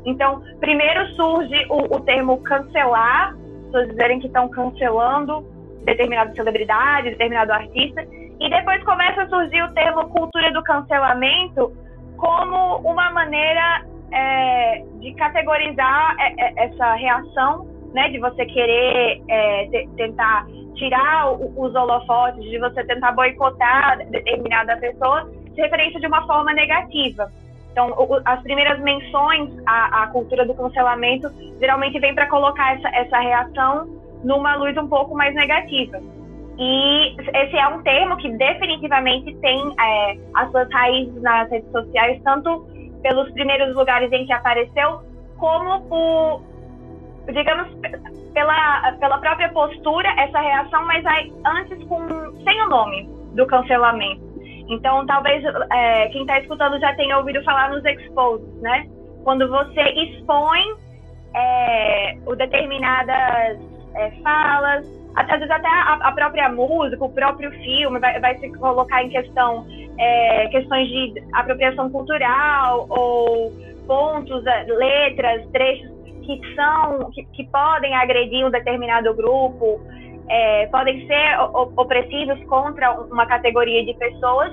Então, 0.04 0.42
primeiro 0.60 1.06
surge 1.14 1.66
o, 1.68 1.96
o 1.96 2.00
termo 2.00 2.38
cancelar, 2.42 3.36
pessoas 3.66 3.88
dizerem 3.88 4.20
que 4.20 4.26
estão 4.26 4.48
cancelando 4.48 5.44
determinada 5.84 6.34
celebridade, 6.34 7.10
determinado 7.10 7.52
artista, 7.52 8.04
e 8.40 8.50
depois 8.50 8.82
começa 8.84 9.22
a 9.22 9.28
surgir 9.28 9.62
o 9.62 9.72
termo 9.72 10.08
cultura 10.08 10.52
do 10.52 10.62
cancelamento 10.62 11.72
como 12.16 12.78
uma 12.78 13.10
maneira 13.10 13.84
é, 14.12 14.84
de 15.00 15.14
categorizar 15.14 16.16
é, 16.18 16.34
é, 16.38 16.64
essa 16.64 16.94
reação 16.94 17.75
né, 17.92 18.08
de 18.08 18.18
você 18.18 18.44
querer 18.46 19.22
é, 19.28 19.86
tentar 19.96 20.46
tirar 20.74 21.32
os 21.32 21.74
holofotes, 21.74 22.42
de 22.44 22.58
você 22.58 22.84
tentar 22.84 23.12
boicotar 23.12 23.98
determinada 24.10 24.76
pessoa, 24.76 25.30
de 25.54 25.60
referência 25.60 25.98
de 25.98 26.06
uma 26.06 26.26
forma 26.26 26.52
negativa. 26.52 27.30
Então, 27.72 27.90
o, 27.90 28.20
as 28.24 28.42
primeiras 28.42 28.80
menções 28.80 29.50
à, 29.66 30.04
à, 30.04 30.06
cultura 30.08 30.46
do 30.46 30.54
cancelamento 30.54 31.28
geralmente 31.60 31.98
vem 31.98 32.14
para 32.14 32.26
colocar 32.28 32.74
essa, 32.76 32.88
essa 32.88 33.18
reação 33.18 33.86
numa 34.24 34.56
luz 34.56 34.76
um 34.76 34.88
pouco 34.88 35.14
mais 35.14 35.34
negativa. 35.34 36.00
E 36.58 37.16
esse 37.34 37.56
é 37.56 37.68
um 37.68 37.82
termo 37.82 38.16
que 38.16 38.30
definitivamente 38.30 39.34
tem 39.36 39.74
é, 39.78 40.16
as 40.34 40.50
suas 40.50 40.70
raízes 40.72 41.20
nas 41.20 41.50
redes 41.50 41.70
sociais, 41.70 42.20
tanto 42.24 42.66
pelos 43.02 43.30
primeiros 43.32 43.74
lugares 43.74 44.10
em 44.10 44.24
que 44.24 44.32
apareceu, 44.32 45.02
como 45.36 45.82
por 45.82 46.42
digamos, 47.32 47.68
pela, 48.32 48.92
pela 49.00 49.18
própria 49.18 49.48
postura, 49.50 50.08
essa 50.18 50.38
reação, 50.40 50.84
mas 50.86 51.04
aí, 51.06 51.32
antes 51.44 51.82
com 51.84 52.06
sem 52.42 52.62
o 52.62 52.68
nome 52.68 53.08
do 53.34 53.46
cancelamento. 53.46 54.24
Então, 54.68 55.06
talvez 55.06 55.44
é, 55.70 56.08
quem 56.08 56.22
está 56.22 56.40
escutando 56.40 56.78
já 56.80 56.94
tenha 56.94 57.18
ouvido 57.18 57.42
falar 57.44 57.70
nos 57.70 57.84
exposes, 57.84 58.60
né? 58.60 58.86
Quando 59.22 59.48
você 59.48 59.82
expõe 59.82 60.76
é, 61.34 62.16
o 62.26 62.34
determinadas 62.34 63.58
é, 63.94 64.10
falas, 64.22 64.86
às 65.14 65.26
vezes 65.26 65.50
até 65.50 65.68
a, 65.68 65.94
a, 65.94 66.12
própria 66.12 66.48
música, 66.48 67.04
o 67.04 67.12
próprio 67.12 67.50
filme 67.52 67.98
vai, 67.98 68.20
vai 68.20 68.36
se 68.38 68.52
colocar 68.58 69.02
em 69.02 69.08
questão 69.08 69.66
é, 69.98 70.48
questões 70.48 70.88
de 70.88 71.22
apropriação 71.32 71.90
cultural 71.90 72.86
ou 72.88 73.52
pontos, 73.86 74.44
é, 74.46 74.64
letras, 74.64 75.46
trechos 75.52 75.96
que 76.26 76.54
são, 76.54 77.10
que, 77.12 77.24
que 77.26 77.44
podem 77.44 77.94
agredir 77.94 78.44
um 78.44 78.50
determinado 78.50 79.14
grupo, 79.14 79.80
é, 80.28 80.66
podem 80.66 81.06
ser 81.06 81.38
opressivos 81.76 82.42
contra 82.44 82.92
uma 83.00 83.26
categoria 83.26 83.84
de 83.84 83.94
pessoas. 83.94 84.52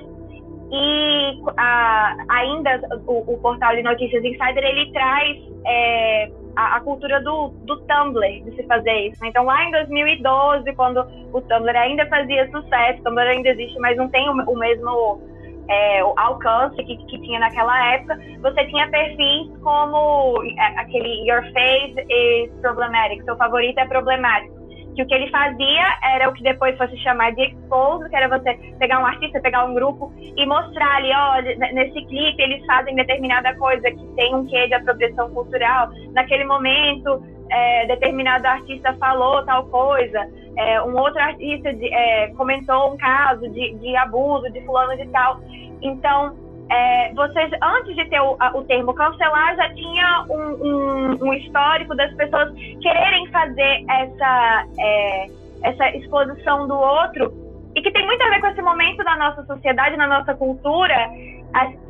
E 0.70 1.42
a, 1.56 2.16
ainda 2.28 2.80
o, 3.06 3.34
o, 3.34 3.38
portal 3.38 3.76
de 3.76 3.82
notícias 3.82 4.24
Insider 4.24 4.64
ele 4.64 4.90
traz 4.92 5.38
é, 5.66 6.30
a, 6.56 6.76
a, 6.76 6.80
cultura 6.80 7.20
do, 7.20 7.48
do 7.64 7.80
Tumblr 7.82 8.44
de 8.44 8.56
se 8.56 8.62
fazer 8.66 9.08
isso. 9.08 9.24
Então, 9.24 9.44
lá 9.44 9.62
em 9.64 9.70
2012, 9.70 10.72
quando 10.74 11.06
o 11.32 11.40
Tumblr 11.42 11.76
ainda 11.76 12.06
fazia 12.06 12.50
sucesso, 12.50 13.00
o 13.00 13.04
Tumblr 13.04 13.28
ainda 13.28 13.50
existe, 13.50 13.78
mas 13.78 13.96
não 13.96 14.08
tem 14.08 14.28
o, 14.28 14.32
o 14.32 14.58
mesmo 14.58 15.20
é, 15.68 16.00
alcance 16.16 16.76
que, 16.76 16.96
que 16.96 17.20
tinha 17.22 17.40
naquela 17.40 17.94
época, 17.94 18.18
você 18.40 18.64
tinha 18.66 18.88
perfis 18.88 19.50
como 19.62 20.42
é, 20.42 20.80
aquele 20.80 21.28
Your 21.28 21.42
Face 21.52 22.06
is 22.08 22.50
Problematic, 22.60 23.24
seu 23.24 23.36
favorito 23.36 23.78
é 23.78 23.86
problemático. 23.86 24.54
Que 24.94 25.02
o 25.02 25.06
que 25.08 25.14
ele 25.14 25.28
fazia 25.28 25.84
era 26.04 26.28
o 26.28 26.32
que 26.32 26.42
depois 26.44 26.78
fosse 26.78 26.96
chamar 26.98 27.32
de 27.32 27.42
expose, 27.46 28.08
que 28.08 28.14
era 28.14 28.28
você 28.28 28.54
pegar 28.78 29.00
um 29.00 29.06
artista, 29.06 29.40
pegar 29.40 29.64
um 29.64 29.74
grupo 29.74 30.12
e 30.20 30.46
mostrar 30.46 30.96
ali, 30.96 31.10
ó, 31.12 31.42
nesse 31.74 32.04
clipe 32.06 32.40
eles 32.40 32.64
fazem 32.64 32.94
determinada 32.94 33.56
coisa 33.56 33.90
que 33.90 34.06
tem 34.14 34.32
um 34.36 34.46
quê 34.46 34.68
de 34.68 34.74
apropriação 34.74 35.30
cultural. 35.30 35.88
Naquele 36.12 36.44
momento, 36.44 37.20
é, 37.50 37.86
determinado 37.86 38.46
artista 38.46 38.94
falou 38.94 39.44
tal 39.44 39.66
coisa, 39.66 40.28
é, 40.56 40.82
um 40.82 40.96
outro 40.96 41.20
artista 41.20 41.72
de, 41.72 41.92
é, 41.92 42.28
comentou 42.34 42.92
um 42.92 42.96
caso 42.96 43.48
de, 43.48 43.74
de, 43.74 43.96
abuso 43.96 44.50
de 44.50 44.60
fulano 44.64 44.96
de 44.96 45.06
tal. 45.08 45.40
Então, 45.82 46.36
é, 46.70 47.12
vocês, 47.12 47.50
antes 47.62 47.94
de 47.94 48.04
ter 48.06 48.20
o, 48.20 48.36
o, 48.54 48.64
termo 48.64 48.94
cancelar, 48.94 49.56
já 49.56 49.68
tinha 49.74 50.24
um, 50.30 50.66
um, 50.66 51.24
um, 51.24 51.34
histórico 51.34 51.94
das 51.94 52.12
pessoas 52.14 52.52
quererem 52.80 53.26
fazer 53.30 53.84
essa, 53.88 54.66
é, 54.78 55.26
essa 55.62 55.88
exposição 55.90 56.66
do 56.66 56.74
outro, 56.74 57.32
e 57.74 57.82
que 57.82 57.90
tem 57.90 58.06
muito 58.06 58.22
a 58.22 58.30
ver 58.30 58.40
com 58.40 58.46
esse 58.46 58.62
momento 58.62 59.02
da 59.02 59.16
nossa 59.16 59.44
sociedade, 59.44 59.96
na 59.96 60.06
nossa 60.06 60.34
cultura, 60.34 61.10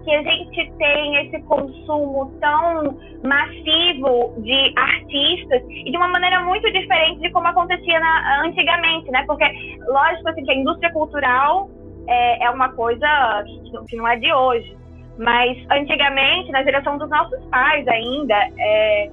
que 0.04 0.14
a 0.14 0.22
gente 0.22 0.72
tem 0.76 1.26
esse 1.26 1.42
consumo 1.44 2.30
tão 2.40 2.98
massivo 3.24 4.34
de 4.38 4.72
artistas 4.76 5.62
e 5.68 5.90
de 5.90 5.96
uma 5.96 6.08
maneira 6.08 6.40
muito 6.44 6.70
diferente 6.70 7.20
de 7.20 7.30
como 7.30 7.46
acontecia 7.48 7.98
na, 7.98 8.44
antigamente, 8.44 9.10
né? 9.10 9.24
Porque, 9.26 9.44
lógico, 9.88 10.28
assim, 10.28 10.44
que 10.44 10.50
a 10.50 10.54
indústria 10.54 10.92
cultural 10.92 11.70
é, 12.06 12.44
é 12.44 12.50
uma 12.50 12.68
coisa 12.72 13.06
que, 13.46 13.86
que, 13.88 13.96
não 13.96 14.06
é 14.06 14.16
de 14.16 14.32
hoje. 14.32 14.76
Mas, 15.18 15.56
antigamente, 15.70 16.50
na 16.52 16.62
geração 16.62 16.98
dos 16.98 17.08
nossos 17.08 17.42
pais 17.46 17.86
ainda, 17.88 18.36
é, 18.58 19.10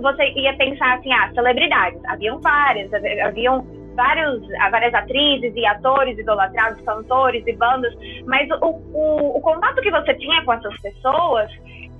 você 0.00 0.30
ia 0.30 0.56
pensar 0.56 0.94
assim, 0.94 1.12
ah, 1.12 1.30
celebridades. 1.34 2.00
Haviam 2.06 2.40
várias, 2.40 2.90
haviam 3.22 3.66
vários, 3.94 4.42
várias 4.70 4.94
atrizes 4.94 5.52
e 5.54 5.66
atores 5.66 6.18
idolatrados, 6.18 6.80
cantores 6.82 7.46
e 7.46 7.52
bandas, 7.54 7.92
mas 8.26 8.48
o, 8.60 8.80
o, 8.92 9.38
o 9.38 9.40
contato 9.40 9.80
que 9.80 9.90
você 9.90 10.14
tinha 10.14 10.44
com 10.44 10.52
essas 10.52 10.80
pessoas 10.80 11.50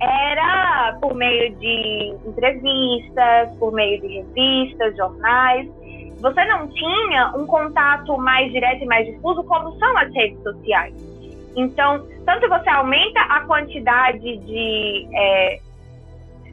era 0.01 0.97
por 1.01 1.15
meio 1.15 1.55
de 1.55 2.15
entrevistas, 2.25 3.57
por 3.59 3.73
meio 3.73 4.01
de 4.01 4.07
revistas, 4.19 4.95
jornais. 4.97 5.69
Você 6.19 6.45
não 6.45 6.67
tinha 6.67 7.33
um 7.35 7.45
contato 7.45 8.17
mais 8.17 8.51
direto 8.51 8.83
e 8.83 8.85
mais 8.85 9.05
difuso 9.05 9.43
como 9.43 9.77
são 9.77 9.97
as 9.97 10.13
redes 10.13 10.41
sociais. 10.43 10.93
Então, 11.55 12.05
tanto 12.25 12.49
você 12.49 12.69
aumenta 12.69 13.21
a 13.21 13.41
quantidade 13.41 14.37
de 14.37 15.07
é, 15.13 15.59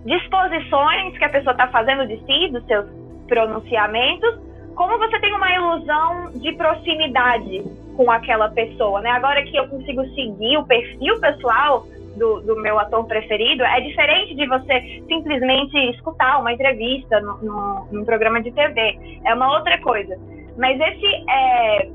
disposições 0.04 1.16
que 1.18 1.24
a 1.24 1.28
pessoa 1.28 1.52
está 1.52 1.68
fazendo 1.68 2.06
de 2.06 2.18
si, 2.24 2.52
dos 2.52 2.64
seus 2.66 2.86
pronunciamentos, 3.26 4.38
como 4.74 4.98
você 4.98 5.18
tem 5.20 5.34
uma 5.34 5.50
ilusão 5.54 6.32
de 6.34 6.52
proximidade 6.52 7.64
com 7.96 8.10
aquela 8.10 8.48
pessoa, 8.50 9.00
né? 9.00 9.10
Agora 9.10 9.42
que 9.42 9.56
eu 9.56 9.68
consigo 9.68 10.04
seguir 10.14 10.56
o 10.56 10.64
perfil 10.64 11.20
pessoal 11.20 11.86
do, 12.16 12.40
do 12.40 12.56
meu 12.60 12.78
ator 12.78 13.04
preferido, 13.06 13.64
é 13.64 13.80
diferente 13.80 14.34
de 14.34 14.46
você 14.46 15.02
simplesmente 15.08 15.76
escutar 15.90 16.40
uma 16.40 16.52
entrevista 16.52 17.20
no, 17.20 17.38
no, 17.38 17.88
num 17.90 18.04
programa 18.04 18.42
de 18.42 18.50
TV. 18.52 18.98
É 19.24 19.34
uma 19.34 19.54
outra 19.54 19.78
coisa. 19.80 20.18
Mas 20.56 20.78
esse 20.80 21.06
é, 21.28 21.88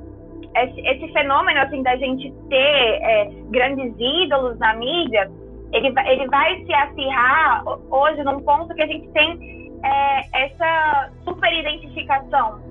esse, 0.55 0.81
esse 0.81 1.13
fenômeno 1.13 1.59
assim 1.59 1.83
da 1.83 1.95
gente 1.97 2.31
ter 2.49 2.55
é, 2.55 3.29
grandes 3.49 3.93
ídolos 3.99 4.57
na 4.59 4.75
mídia, 4.75 5.29
ele, 5.71 5.93
ele 6.05 6.27
vai 6.27 6.63
se 6.65 6.73
acirrar 6.73 7.63
hoje 7.91 8.23
num 8.23 8.39
ponto 8.41 8.73
que 8.73 8.81
a 8.81 8.87
gente 8.87 9.07
tem 9.09 9.71
é, 9.83 10.45
essa 10.45 11.11
super 11.23 11.53
identificação 11.53 12.66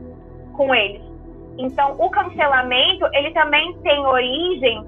com 0.56 0.75
eles. 0.75 1.02
Então, 1.58 1.92
o 1.98 2.10
cancelamento, 2.10 3.06
ele 3.12 3.30
também 3.32 3.76
tem 3.82 4.04
origem 4.04 4.84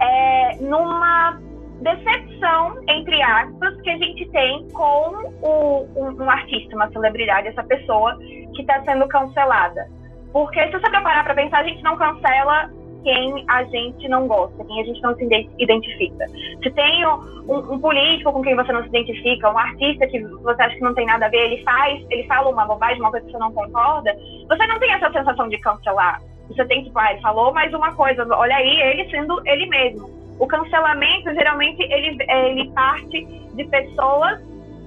é, 0.00 0.56
numa 0.60 1.38
decepção, 1.80 2.78
entre 2.88 3.20
aspas, 3.22 3.80
que 3.82 3.90
a 3.90 3.98
gente 3.98 4.28
tem 4.30 4.68
com 4.70 5.32
o, 5.42 5.88
um, 5.96 6.22
um 6.22 6.30
artista, 6.30 6.76
uma 6.76 6.90
celebridade, 6.90 7.48
essa 7.48 7.64
pessoa 7.64 8.16
que 8.18 8.60
está 8.60 8.82
sendo 8.84 9.06
cancelada. 9.08 9.88
Porque 10.32 10.64
se 10.66 10.72
você 10.72 10.90
parar 10.90 11.24
para 11.24 11.34
pensar, 11.34 11.58
a 11.58 11.64
gente 11.64 11.82
não 11.82 11.96
cancela 11.96 12.70
quem 13.02 13.44
a 13.48 13.64
gente 13.64 14.08
não 14.08 14.26
gosta, 14.26 14.64
quem 14.64 14.80
a 14.80 14.84
gente 14.84 15.00
não 15.02 15.14
se 15.16 15.24
identifica. 15.58 16.26
Se 16.62 16.70
tem 16.70 17.06
um, 17.06 17.74
um, 17.74 17.78
político 17.78 18.32
com 18.32 18.42
quem 18.42 18.54
você 18.54 18.72
não 18.72 18.82
se 18.82 18.88
identifica, 18.88 19.50
um 19.50 19.58
artista 19.58 20.06
que 20.06 20.20
você 20.20 20.62
acha 20.62 20.76
que 20.76 20.82
não 20.82 20.94
tem 20.94 21.06
nada 21.06 21.26
a 21.26 21.28
ver, 21.28 21.52
ele 21.52 21.62
faz, 21.62 22.04
ele 22.10 22.24
fala 22.24 22.50
uma 22.50 22.64
bobagem, 22.64 23.00
uma 23.00 23.10
coisa 23.10 23.26
que 23.26 23.32
você 23.32 23.38
não 23.38 23.52
concorda, 23.52 24.14
você 24.48 24.66
não 24.66 24.78
tem 24.78 24.92
essa 24.92 25.10
sensação 25.10 25.48
de 25.48 25.58
cancelar. 25.58 26.22
Você 26.48 26.64
tem 26.66 26.84
tipo, 26.84 26.98
ah, 26.98 27.12
ele 27.12 27.20
falou 27.20 27.52
mais 27.52 27.72
uma 27.72 27.94
coisa, 27.94 28.26
olha 28.30 28.56
aí, 28.56 28.80
ele 28.80 29.10
sendo 29.10 29.40
ele 29.46 29.66
mesmo. 29.66 30.10
O 30.38 30.46
cancelamento, 30.46 31.32
geralmente, 31.34 31.82
ele, 31.82 32.16
ele 32.28 32.70
parte 32.72 33.24
de 33.54 33.64
pessoas 33.64 34.40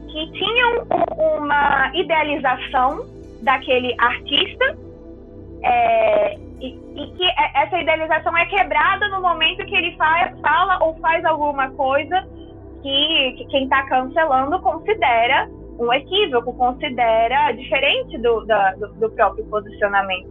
que 0.07 0.31
tinham 0.31 0.85
uma 1.37 1.91
idealização 1.93 3.05
daquele 3.41 3.95
artista 3.99 4.77
é, 5.63 6.37
e, 6.59 6.79
e, 6.95 7.11
que 7.11 7.25
essa 7.53 7.79
idealização 7.79 8.35
é 8.37 8.45
quebrada 8.45 9.07
no 9.09 9.21
momento 9.21 9.65
que 9.65 9.75
ele 9.75 9.95
fala 9.97 10.83
ou 10.83 10.95
faz 10.99 11.23
alguma 11.25 11.69
coisa 11.71 12.25
que, 12.81 13.35
que 13.37 13.45
quem 13.47 13.63
está 13.63 13.83
cancelando 13.87 14.59
considera 14.61 15.49
um 15.79 15.91
equívoco, 15.91 16.53
considera 16.53 17.51
diferente 17.51 18.17
do, 18.19 18.45
da, 18.45 18.71
do, 18.75 18.87
do, 18.93 19.09
próprio 19.11 19.45
posicionamento. 19.45 20.29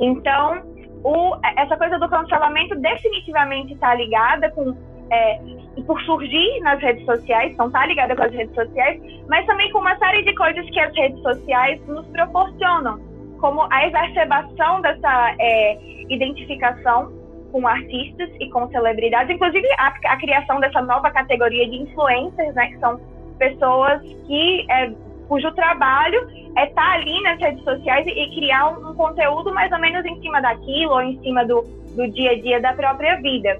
Então, 0.00 0.62
o, 1.04 1.36
essa 1.56 1.76
coisa 1.76 1.98
do 1.98 2.08
cancelamento 2.08 2.74
definitivamente 2.76 3.74
está 3.74 3.94
ligada 3.94 4.50
com 4.52 4.74
é, 5.12 5.40
por 5.86 6.00
surgir 6.02 6.60
nas 6.60 6.80
redes 6.80 7.04
sociais, 7.04 7.52
então 7.52 7.66
está 7.66 7.84
ligada 7.84 8.14
com 8.14 8.22
as 8.22 8.32
redes 8.32 8.54
sociais, 8.54 9.00
mas 9.28 9.44
também 9.44 9.70
com 9.72 9.80
uma 9.80 9.98
série 9.98 10.22
de 10.22 10.32
coisas 10.36 10.64
que 10.70 10.78
as 10.78 10.94
redes 10.94 11.20
sociais 11.20 11.84
nos 11.88 12.06
proporcionam 12.08 13.09
como 13.40 13.66
a 13.70 13.86
exacerbação 13.86 14.80
dessa 14.82 15.34
é, 15.38 15.78
identificação 16.08 17.12
com 17.50 17.66
artistas 17.66 18.30
e 18.38 18.48
com 18.50 18.68
celebridades, 18.70 19.34
inclusive 19.34 19.66
a, 19.78 19.88
a, 19.88 20.16
criação 20.18 20.60
dessa 20.60 20.80
nova 20.82 21.10
categoria 21.10 21.68
de 21.68 21.82
influencers, 21.82 22.54
né, 22.54 22.68
que 22.68 22.78
são 22.78 23.00
pessoas 23.38 24.00
que 24.26 24.66
é, 24.70 24.92
cujo 25.26 25.50
trabalho 25.52 26.28
é 26.56 26.66
estar 26.66 26.74
tá 26.74 26.92
ali 26.92 27.22
nas 27.22 27.40
redes 27.40 27.62
sociais 27.64 28.06
e, 28.06 28.10
e 28.10 28.34
criar 28.34 28.68
um, 28.68 28.90
um, 28.90 28.94
conteúdo 28.94 29.52
mais 29.52 29.72
ou 29.72 29.78
menos 29.78 30.04
em 30.04 30.20
cima 30.20 30.40
daquilo 30.40 30.92
ou 30.92 31.00
em 31.00 31.20
cima 31.22 31.44
do, 31.44 31.62
do 31.96 32.08
dia 32.08 32.32
a 32.32 32.40
dia 32.40 32.60
da 32.60 32.72
própria 32.72 33.16
vida. 33.16 33.58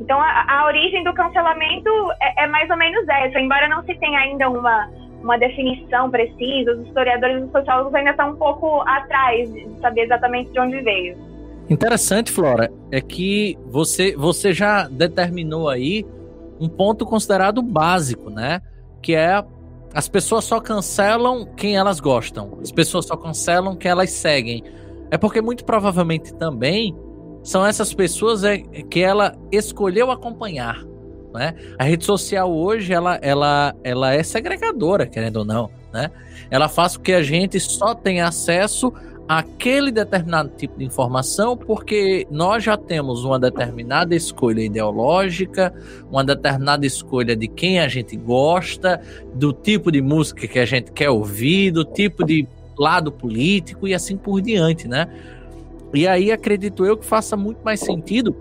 Então, 0.00 0.20
a, 0.20 0.46
a 0.48 0.66
origem 0.66 1.02
do 1.02 1.12
cancelamento 1.12 1.90
é, 2.20 2.44
é 2.44 2.46
mais 2.46 2.70
ou 2.70 2.76
menos 2.76 3.08
essa, 3.08 3.40
embora 3.40 3.68
não 3.68 3.82
se 3.84 3.94
tenha 3.96 4.18
ainda 4.20 4.48
uma 4.48 4.88
uma 5.22 5.38
definição 5.38 6.10
precisa, 6.10 6.72
os 6.72 6.86
historiadores 6.86 7.42
e 7.42 7.44
os 7.44 7.52
sociólogos 7.52 7.94
ainda 7.94 8.10
estão 8.10 8.30
um 8.30 8.36
pouco 8.36 8.80
atrás 8.82 9.52
de 9.52 9.68
saber 9.80 10.02
exatamente 10.02 10.50
de 10.50 10.60
onde 10.60 10.80
veio. 10.80 11.16
Interessante, 11.68 12.32
Flora, 12.32 12.72
é 12.90 13.00
que 13.00 13.58
você, 13.66 14.16
você 14.16 14.52
já 14.52 14.88
determinou 14.88 15.68
aí 15.68 16.04
um 16.58 16.68
ponto 16.68 17.04
considerado 17.04 17.62
básico, 17.62 18.30
né? 18.30 18.60
Que 19.02 19.14
é 19.14 19.44
as 19.92 20.08
pessoas 20.08 20.44
só 20.44 20.60
cancelam 20.60 21.46
quem 21.56 21.76
elas 21.76 22.00
gostam, 22.00 22.58
as 22.60 22.70
pessoas 22.70 23.06
só 23.06 23.16
cancelam 23.16 23.76
quem 23.76 23.90
elas 23.90 24.10
seguem. 24.10 24.62
É 25.10 25.16
porque 25.16 25.40
muito 25.40 25.64
provavelmente 25.64 26.34
também 26.34 26.94
são 27.42 27.64
essas 27.64 27.94
pessoas 27.94 28.44
é, 28.44 28.58
que 28.58 29.00
ela 29.00 29.34
escolheu 29.50 30.10
acompanhar. 30.10 30.84
Né? 31.32 31.54
A 31.78 31.84
rede 31.84 32.04
social 32.04 32.52
hoje 32.52 32.92
ela, 32.92 33.18
ela, 33.20 33.74
ela 33.84 34.14
é 34.14 34.22
segregadora, 34.22 35.06
querendo 35.06 35.38
ou 35.38 35.44
não. 35.44 35.70
Né? 35.92 36.10
Ela 36.50 36.68
faz 36.68 36.96
com 36.96 37.02
que 37.02 37.12
a 37.12 37.22
gente 37.22 37.58
só 37.60 37.94
tenha 37.94 38.26
acesso 38.26 38.92
àquele 39.28 39.92
determinado 39.92 40.50
tipo 40.56 40.78
de 40.78 40.84
informação 40.84 41.54
porque 41.54 42.26
nós 42.30 42.64
já 42.64 42.78
temos 42.78 43.24
uma 43.24 43.38
determinada 43.38 44.14
escolha 44.14 44.62
ideológica, 44.62 45.74
uma 46.10 46.24
determinada 46.24 46.86
escolha 46.86 47.36
de 47.36 47.46
quem 47.46 47.78
a 47.78 47.88
gente 47.88 48.16
gosta, 48.16 49.00
do 49.34 49.52
tipo 49.52 49.92
de 49.92 50.00
música 50.00 50.48
que 50.48 50.58
a 50.58 50.64
gente 50.64 50.90
quer 50.92 51.10
ouvir, 51.10 51.70
do 51.70 51.84
tipo 51.84 52.24
de 52.24 52.48
lado 52.78 53.12
político 53.12 53.86
e 53.86 53.92
assim 53.92 54.16
por 54.16 54.40
diante, 54.40 54.88
né? 54.88 55.08
E 55.92 56.06
aí 56.06 56.30
acredito 56.30 56.84
eu 56.86 56.96
que 56.96 57.04
faça 57.04 57.36
muito 57.36 57.58
mais 57.62 57.80
sentido 57.80 58.34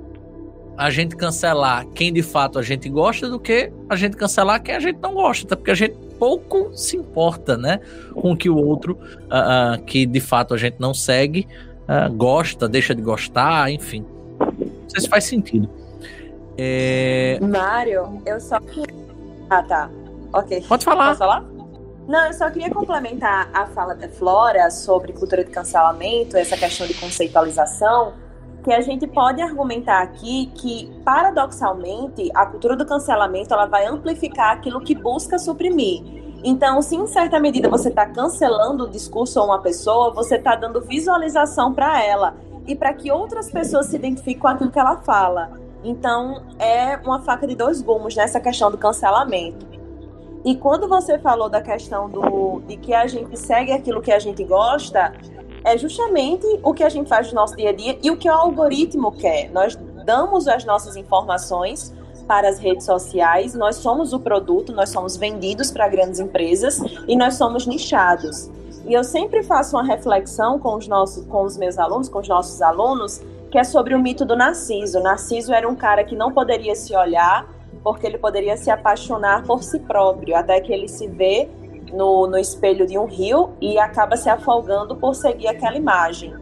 a 0.78 0.92
gente 0.92 1.16
cancelar 1.16 1.86
quem 1.88 2.14
de 2.14 2.22
fato 2.22 2.60
a 2.60 2.62
gente 2.62 2.88
gosta 2.88 3.28
do 3.28 3.40
que 3.40 3.72
a 3.90 3.96
gente 3.96 4.16
cancelar 4.16 4.62
quem 4.62 4.76
a 4.76 4.80
gente 4.80 5.00
não 5.02 5.14
gosta, 5.16 5.56
porque 5.56 5.72
a 5.72 5.76
gente 5.76 5.96
pouco 6.20 6.72
se 6.76 6.96
importa, 6.96 7.58
né, 7.58 7.80
com 8.14 8.36
que 8.38 8.50
o 8.50 8.56
outro 8.56 8.94
uh, 8.94 9.76
uh, 9.76 9.84
que 9.84 10.06
de 10.06 10.20
fato 10.20 10.54
a 10.54 10.58
gente 10.58 10.76
não 10.80 10.94
segue 10.94 11.48
uh, 11.84 12.14
gosta, 12.14 12.70
deixa 12.70 12.94
de 12.94 13.02
gostar, 13.02 13.72
enfim. 13.72 14.06
Não 14.40 14.90
sei 14.90 15.02
se 15.02 15.10
faz 15.10 15.24
sentido. 15.24 15.70
É... 16.58 17.40
Mário, 17.42 18.22
eu 18.26 18.40
só 18.40 18.60
Ah, 19.50 19.64
tá. 19.64 19.90
Ok. 20.34 20.64
Pode 20.68 20.86
falar. 20.86 21.08
Posso 21.10 21.20
falar? 21.20 21.46
Não, 22.08 22.28
eu 22.28 22.34
só 22.34 22.50
queria 22.50 22.70
complementar 22.70 23.50
a 23.54 23.68
fala 23.68 23.94
da 23.94 24.08
Flora 24.08 24.72
sobre 24.72 25.12
cultura 25.12 25.44
de 25.44 25.52
cancelamento, 25.52 26.38
essa 26.38 26.56
questão 26.56 26.88
de 26.88 26.94
conceitualização 26.94 28.14
que 28.68 28.74
a 28.74 28.82
gente 28.82 29.08
pode 29.08 29.42
argumentar 29.42 30.02
aqui 30.02 30.52
que, 30.54 30.92
paradoxalmente, 31.06 32.30
a 32.36 32.46
cultura 32.46 32.76
do 32.76 32.86
cancelamento 32.86 33.54
ela 33.54 33.66
vai 33.66 33.86
amplificar 33.86 34.52
aquilo 34.52 34.82
que 34.82 34.94
busca 34.94 35.40
suprimir. 35.40 36.04
Então, 36.44 36.82
se 36.82 36.98
em 36.98 37.08
certa 37.08 37.40
medida 37.40 37.70
você 37.70 37.88
está 37.88 38.06
cancelando 38.06 38.84
o 38.84 38.90
discurso 38.90 39.40
ou 39.40 39.46
uma 39.46 39.62
pessoa, 39.62 40.12
você 40.12 40.36
está 40.36 40.54
dando 40.54 40.82
visualização 40.82 41.74
para 41.74 42.04
ela 42.04 42.36
e 42.68 42.76
para 42.76 42.94
que 42.94 43.10
outras 43.10 43.50
pessoas 43.50 43.86
se 43.86 43.96
identifiquem 43.96 44.42
com 44.42 44.50
aquilo 44.50 44.70
que 44.70 44.80
ela 44.80 44.98
fala. 44.98 45.50
Então, 45.82 46.44
é 46.60 46.98
uma 46.98 47.22
faca 47.22 47.48
de 47.48 47.56
dois 47.56 47.82
gumes 47.82 48.18
nessa 48.18 48.42
questão 48.42 48.70
do 48.70 48.78
cancelamento. 48.78 49.66
E 50.44 50.58
quando 50.58 50.90
você 50.90 51.18
falou 51.18 51.48
da 51.48 51.62
questão 51.62 52.10
do, 52.10 52.60
de 52.68 52.76
que 52.76 52.94
a 52.94 53.08
gente 53.08 53.40
segue 53.40 53.72
aquilo 53.72 54.02
que 54.02 54.12
a 54.12 54.20
gente 54.20 54.44
gosta, 54.44 55.14
é 55.68 55.78
justamente 55.78 56.48
o 56.64 56.74
que 56.74 56.82
a 56.82 56.88
gente 56.88 57.10
faz 57.10 57.28
no 57.28 57.36
nosso 57.36 57.56
dia 57.58 57.72
a 57.72 57.74
dia 57.74 58.00
e 58.02 58.10
o 58.10 58.16
que 58.16 58.30
o 58.30 58.34
algoritmo 58.34 59.12
quer. 59.12 59.52
Nós 59.52 59.78
damos 60.06 60.48
as 60.48 60.64
nossas 60.64 60.96
informações 60.96 61.94
para 62.26 62.48
as 62.48 62.58
redes 62.58 62.86
sociais, 62.86 63.54
nós 63.54 63.76
somos 63.76 64.14
o 64.14 64.20
produto, 64.20 64.72
nós 64.72 64.90
somos 64.90 65.18
vendidos 65.18 65.70
para 65.70 65.88
grandes 65.90 66.22
empresas 66.22 66.80
e 67.06 67.18
nós 67.18 67.36
somos 67.36 67.68
nichados. 67.68 68.50
E 68.86 68.94
eu 68.94 69.04
sempre 69.04 69.44
faço 69.44 69.76
uma 69.76 69.84
reflexão 69.84 70.58
com 70.58 70.76
os 70.76 70.88
nossos, 70.88 71.26
com 71.26 71.44
os 71.44 71.58
meus 71.58 71.78
alunos, 71.78 72.08
com 72.08 72.20
os 72.20 72.28
nossos 72.30 72.62
alunos, 72.62 73.22
que 73.52 73.58
é 73.58 73.64
sobre 73.66 73.94
o 73.94 74.00
mito 74.00 74.24
do 74.24 74.38
Narciso. 74.38 75.02
Narciso 75.02 75.54
era 75.54 75.68
um 75.68 75.76
cara 75.76 76.06
que 76.06 76.16
não 76.16 76.32
poderia 76.32 76.76
se 76.76 76.96
olhar 76.96 77.46
porque 77.84 78.08
ele 78.08 78.18
poderia 78.18 78.56
se 78.56 78.70
apaixonar 78.70 79.44
por 79.44 79.64
si 79.64 79.80
próprio, 79.80 80.36
até 80.36 80.60
que 80.62 80.72
ele 80.72 80.88
se 80.88 81.08
vê 81.08 81.50
no, 81.94 82.28
no 82.28 82.38
espelho 82.38 82.86
de 82.86 82.98
um 82.98 83.06
rio 83.06 83.50
e 83.62 83.78
acaba 83.78 84.18
se 84.18 84.30
afogando 84.30 84.96
por 84.96 85.16
seguir 85.16 85.48
aquela 85.48 85.78
imagem. 85.78 86.34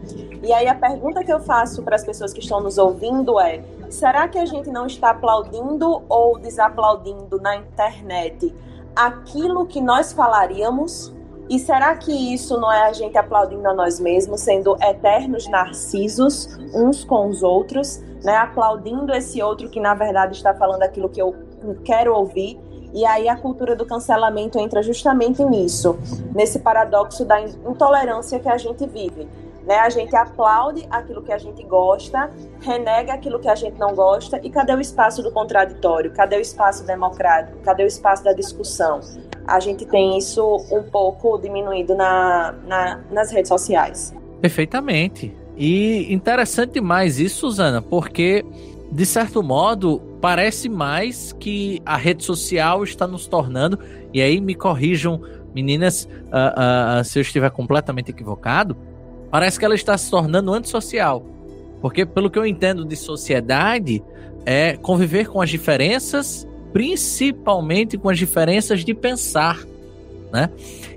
E 0.44 0.54
aí 0.54 0.68
a 0.68 0.76
pergunta 0.76 1.24
que 1.24 1.34
eu 1.34 1.40
faço 1.40 1.82
para 1.82 1.96
as 1.96 2.04
pessoas 2.04 2.32
que 2.32 2.40
estão 2.40 2.62
nos 2.62 2.78
ouvindo 2.78 3.40
é: 3.40 3.64
será 3.90 4.28
que 4.28 4.38
a 4.38 4.46
gente 4.46 4.70
não 4.70 4.86
está 4.86 5.10
aplaudindo 5.10 6.04
ou 6.08 6.38
desaplaudindo 6.38 7.42
na 7.42 7.56
internet 7.56 8.54
aquilo 8.96 9.66
que 9.66 9.82
nós 9.82 10.14
falaríamos? 10.14 11.14
E 11.50 11.60
será 11.60 11.96
que 11.96 12.12
isso 12.12 12.60
não 12.60 12.72
é 12.72 12.88
a 12.88 12.94
gente 12.94 13.18
aplaudindo 13.18 13.68
a 13.68 13.74
nós 13.74 14.00
mesmos, 14.00 14.42
sendo 14.42 14.76
eternos 14.82 15.48
narcisos 15.48 16.58
uns 16.74 17.04
com 17.04 17.28
os 17.30 17.44
outros, 17.44 18.04
né? 18.24 18.36
Aplaudindo 18.36 19.14
esse 19.14 19.42
outro 19.44 19.70
que 19.70 19.80
na 19.80 19.94
verdade 19.94 20.36
está 20.36 20.56
falando 20.56 20.82
aquilo 20.82 21.08
que 21.08 21.22
eu 21.22 21.36
quero 21.84 22.16
ouvir. 22.16 22.60
E 22.96 23.06
aí 23.06 23.28
a 23.28 23.36
cultura 23.36 23.76
do 23.76 23.86
cancelamento 23.86 24.58
entra 24.58 24.82
justamente 24.82 25.44
nisso, 25.44 26.00
nesse 26.34 26.60
paradoxo 26.60 27.26
da 27.26 27.42
intolerância 27.42 28.40
que 28.40 28.48
a 28.48 28.58
gente 28.58 28.88
vive. 28.88 29.28
Né? 29.68 29.76
A 29.80 29.90
gente 29.90 30.16
aplaude 30.16 30.88
aquilo 30.90 31.22
que 31.22 31.34
a 31.34 31.38
gente 31.38 31.62
gosta, 31.64 32.30
renega 32.62 33.12
aquilo 33.12 33.38
que 33.38 33.50
a 33.50 33.56
gente 33.56 33.78
não 33.78 33.94
gosta, 33.94 34.40
e 34.42 34.50
cadê 34.50 34.74
o 34.74 34.80
espaço 34.80 35.22
do 35.22 35.30
contraditório? 35.30 36.14
Cadê 36.14 36.38
o 36.38 36.40
espaço 36.40 36.86
democrático? 36.86 37.58
Cadê 37.66 37.84
o 37.84 37.88
espaço 37.88 38.24
da 38.24 38.32
discussão? 38.32 39.02
A 39.46 39.60
gente 39.60 39.86
tem 39.86 40.18
isso 40.18 40.56
um 40.72 40.84
pouco 40.84 41.38
diminuído 41.38 41.96
na, 41.96 42.56
na 42.66 43.02
nas 43.12 43.30
redes 43.30 43.50
sociais. 43.50 44.14
Perfeitamente. 44.40 45.36
E 45.58 46.14
interessante 46.14 46.74
demais 46.74 47.20
isso, 47.20 47.42
Suzana, 47.42 47.82
porque, 47.82 48.46
de 48.90 49.06
certo 49.06 49.44
modo, 49.44 50.02
parece 50.26 50.68
mais 50.68 51.34
que 51.34 51.80
a 51.86 51.96
rede 51.96 52.24
social 52.24 52.84
está 52.84 53.06
nos 53.06 53.28
tornando, 53.28 53.78
e 54.12 54.20
aí 54.24 54.42
me 54.42 54.56
corrijam, 54.56 55.22
meninas, 55.54 56.06
uh, 56.06 57.00
uh, 57.00 57.04
se 57.04 57.20
eu 57.20 57.22
estiver 57.22 57.52
completamente 57.52 58.10
equivocado, 58.10 58.76
parece 59.30 59.60
que 59.60 59.66
ela 59.66 59.76
está 59.76 59.96
se 59.96 60.10
tornando 60.10 60.52
antissocial. 60.52 61.24
Porque, 61.80 62.08
pelo 62.08 62.32
que 62.32 62.40
eu 62.40 62.46
entendo 62.48 62.84
de 62.84 62.96
sociedade, 62.96 64.04
é 64.48 64.76
conviver 64.78 65.28
com 65.28 65.44
as 65.44 65.50
diferenças, 65.52 66.48
principalmente 66.74 67.96
com 67.96 68.10
as 68.10 68.18
diferenças 68.18 68.84
de 68.84 68.96
pensar, 68.96 69.60
né? 70.34 70.50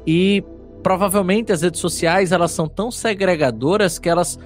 E 0.06 0.42
provavelmente 0.82 1.52
as 1.52 1.60
redes 1.60 1.82
sociais 1.82 2.32
elas 2.32 2.52
são 2.52 2.66
tão 2.66 2.90
segregadoras 2.90 3.98
que 3.98 4.08
elas 4.08 4.38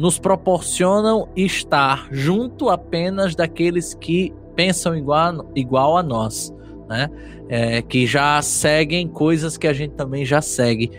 nos 0.00 0.18
proporcionam 0.18 1.28
estar 1.36 2.08
junto 2.10 2.70
apenas 2.70 3.34
daqueles 3.36 3.92
que 3.92 4.32
pensam 4.56 4.96
igual, 4.96 5.46
igual 5.54 5.98
a 5.98 6.02
nós, 6.02 6.50
né? 6.88 7.10
É, 7.50 7.82
que 7.82 8.06
já 8.06 8.40
seguem 8.40 9.06
coisas 9.06 9.58
que 9.58 9.66
a 9.66 9.74
gente 9.74 9.92
também 9.92 10.24
já 10.24 10.40
segue. 10.40 10.90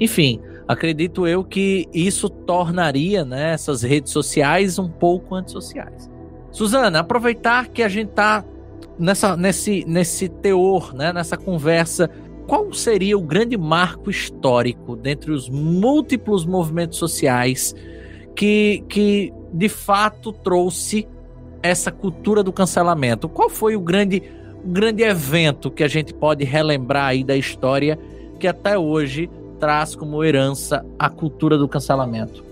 Enfim, 0.00 0.40
acredito 0.66 1.24
eu 1.24 1.44
que 1.44 1.86
isso 1.94 2.28
tornaria 2.28 3.24
né, 3.24 3.52
essas 3.52 3.82
redes 3.82 4.10
sociais 4.10 4.76
um 4.76 4.88
pouco 4.88 5.36
antissociais. 5.36 6.10
Suzana, 6.50 6.98
aproveitar 6.98 7.68
que 7.68 7.82
a 7.82 7.88
gente 7.88 8.08
está 8.08 8.44
nessa, 8.98 9.36
nesse, 9.36 9.84
nesse 9.86 10.28
teor, 10.28 10.94
né, 10.94 11.12
nessa 11.12 11.36
conversa, 11.36 12.10
qual 12.48 12.72
seria 12.72 13.16
o 13.16 13.22
grande 13.22 13.56
marco 13.56 14.10
histórico 14.10 14.96
dentre 14.96 15.30
os 15.30 15.48
múltiplos 15.48 16.44
movimentos 16.44 16.98
sociais 16.98 17.74
que, 18.38 18.84
que 18.88 19.34
de 19.52 19.68
fato 19.68 20.32
trouxe 20.32 21.08
essa 21.60 21.90
cultura 21.90 22.40
do 22.40 22.52
cancelamento? 22.52 23.28
Qual 23.28 23.50
foi 23.50 23.74
o 23.74 23.80
grande, 23.80 24.22
grande 24.64 25.02
evento 25.02 25.72
que 25.72 25.82
a 25.82 25.88
gente 25.88 26.14
pode 26.14 26.44
relembrar 26.44 27.06
aí 27.06 27.24
da 27.24 27.34
história 27.34 27.98
que 28.38 28.46
até 28.46 28.78
hoje 28.78 29.28
traz 29.58 29.96
como 29.96 30.22
herança 30.22 30.86
a 30.96 31.10
cultura 31.10 31.58
do 31.58 31.66
cancelamento? 31.66 32.44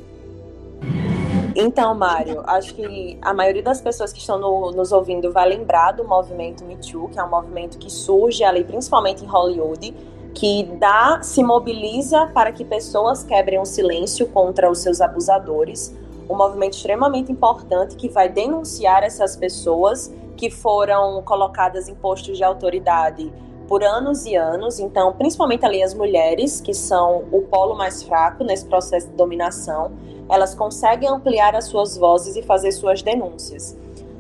Então, 1.55 1.95
Mário, 1.95 2.43
acho 2.49 2.75
que 2.75 3.17
a 3.23 3.33
maioria 3.33 3.63
das 3.63 3.81
pessoas 3.81 4.13
que 4.13 4.19
estão 4.19 4.41
no, 4.41 4.73
nos 4.73 4.91
ouvindo 4.91 5.31
vai 5.31 5.49
lembrar 5.49 5.93
do 5.93 6.03
movimento 6.03 6.65
Me 6.65 6.77
Too, 6.79 7.11
que 7.11 7.19
é 7.21 7.23
um 7.23 7.31
movimento 7.31 7.79
que 7.79 7.89
surge 7.89 8.43
ali 8.43 8.65
principalmente 8.65 9.25
em 9.25 9.29
Hollywood, 9.29 9.95
que 10.37 10.65
dá, 10.79 11.21
se 11.23 11.43
mobiliza 11.43 12.27
para 12.27 12.53
que 12.53 12.63
pessoas 12.63 13.25
quebrem 13.25 13.59
o 13.59 13.65
silêncio 13.65 14.29
contra 14.29 14.71
os 14.71 14.81
seus 14.81 15.01
abusadores. 15.01 15.97
Um 16.29 16.37
movimento 16.37 16.75
extremamente 16.75 17.33
importante 17.33 17.97
que 17.97 18.11
vai 18.11 18.29
denunciar 18.29 19.03
essas 19.03 19.35
pessoas 19.35 20.13
que 20.37 20.51
foram 20.51 21.23
colocadas 21.23 21.89
em 21.89 21.95
postos 21.95 22.37
de 22.37 22.45
autoridade 22.45 23.33
por 23.67 23.83
anos 23.83 24.27
e 24.27 24.37
anos, 24.37 24.79
então, 24.79 25.15
principalmente 25.15 25.65
ali 25.65 25.83
as 25.83 25.95
mulheres, 25.95 26.61
que 26.61 26.75
são 26.75 27.25
o 27.33 27.41
polo 27.41 27.75
mais 27.75 28.03
fraco 28.03 28.45
nesse 28.45 28.67
processo 28.67 29.09
de 29.09 29.15
dominação, 29.15 29.93
elas 30.29 30.55
conseguem 30.55 31.09
ampliar 31.09 31.57
as 31.57 31.65
suas 31.65 31.97
vozes 31.97 32.37
e 32.37 32.43
fazer 32.43 32.73
suas 32.73 33.01
denúncias. 33.01 33.75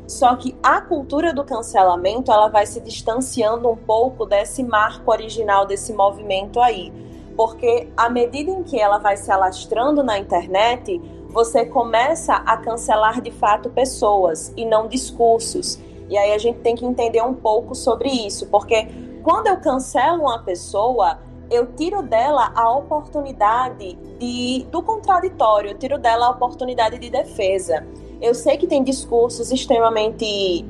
Só 0.06 0.36
que 0.36 0.56
a 0.62 0.80
cultura 0.80 1.32
do 1.32 1.44
cancelamento, 1.44 2.30
ela 2.30 2.48
vai 2.48 2.64
se 2.64 2.80
distanciando 2.80 3.68
um 3.68 3.76
pouco 3.76 4.24
desse 4.24 4.62
marco 4.62 5.10
original 5.10 5.66
desse 5.66 5.92
movimento 5.92 6.60
aí, 6.60 6.92
porque 7.36 7.88
à 7.96 8.08
medida 8.08 8.50
em 8.50 8.62
que 8.62 8.78
ela 8.78 8.98
vai 8.98 9.16
se 9.16 9.30
alastrando 9.30 10.02
na 10.02 10.18
internet, 10.18 11.00
você 11.28 11.66
começa 11.66 12.34
a 12.34 12.56
cancelar 12.56 13.20
de 13.20 13.30
fato 13.30 13.68
pessoas 13.68 14.52
e 14.56 14.64
não 14.64 14.86
discursos. 14.86 15.78
E 16.08 16.16
aí 16.16 16.32
a 16.32 16.38
gente 16.38 16.60
tem 16.60 16.76
que 16.76 16.86
entender 16.86 17.22
um 17.22 17.34
pouco 17.34 17.74
sobre 17.74 18.08
isso, 18.08 18.46
porque 18.46 18.86
quando 19.24 19.48
eu 19.48 19.56
cancelo 19.56 20.22
uma 20.22 20.38
pessoa, 20.38 21.18
eu 21.50 21.66
tiro 21.74 22.00
dela 22.00 22.52
a 22.54 22.70
oportunidade 22.70 23.98
de, 24.18 24.66
do 24.70 24.82
contraditório, 24.82 25.70
eu 25.70 25.78
tiro 25.78 25.98
dela 25.98 26.26
a 26.26 26.30
oportunidade 26.30 26.96
de 26.98 27.10
defesa. 27.10 27.84
Eu 28.20 28.34
sei 28.34 28.56
que 28.56 28.66
tem 28.66 28.82
discursos 28.82 29.50
extremamente 29.50 30.64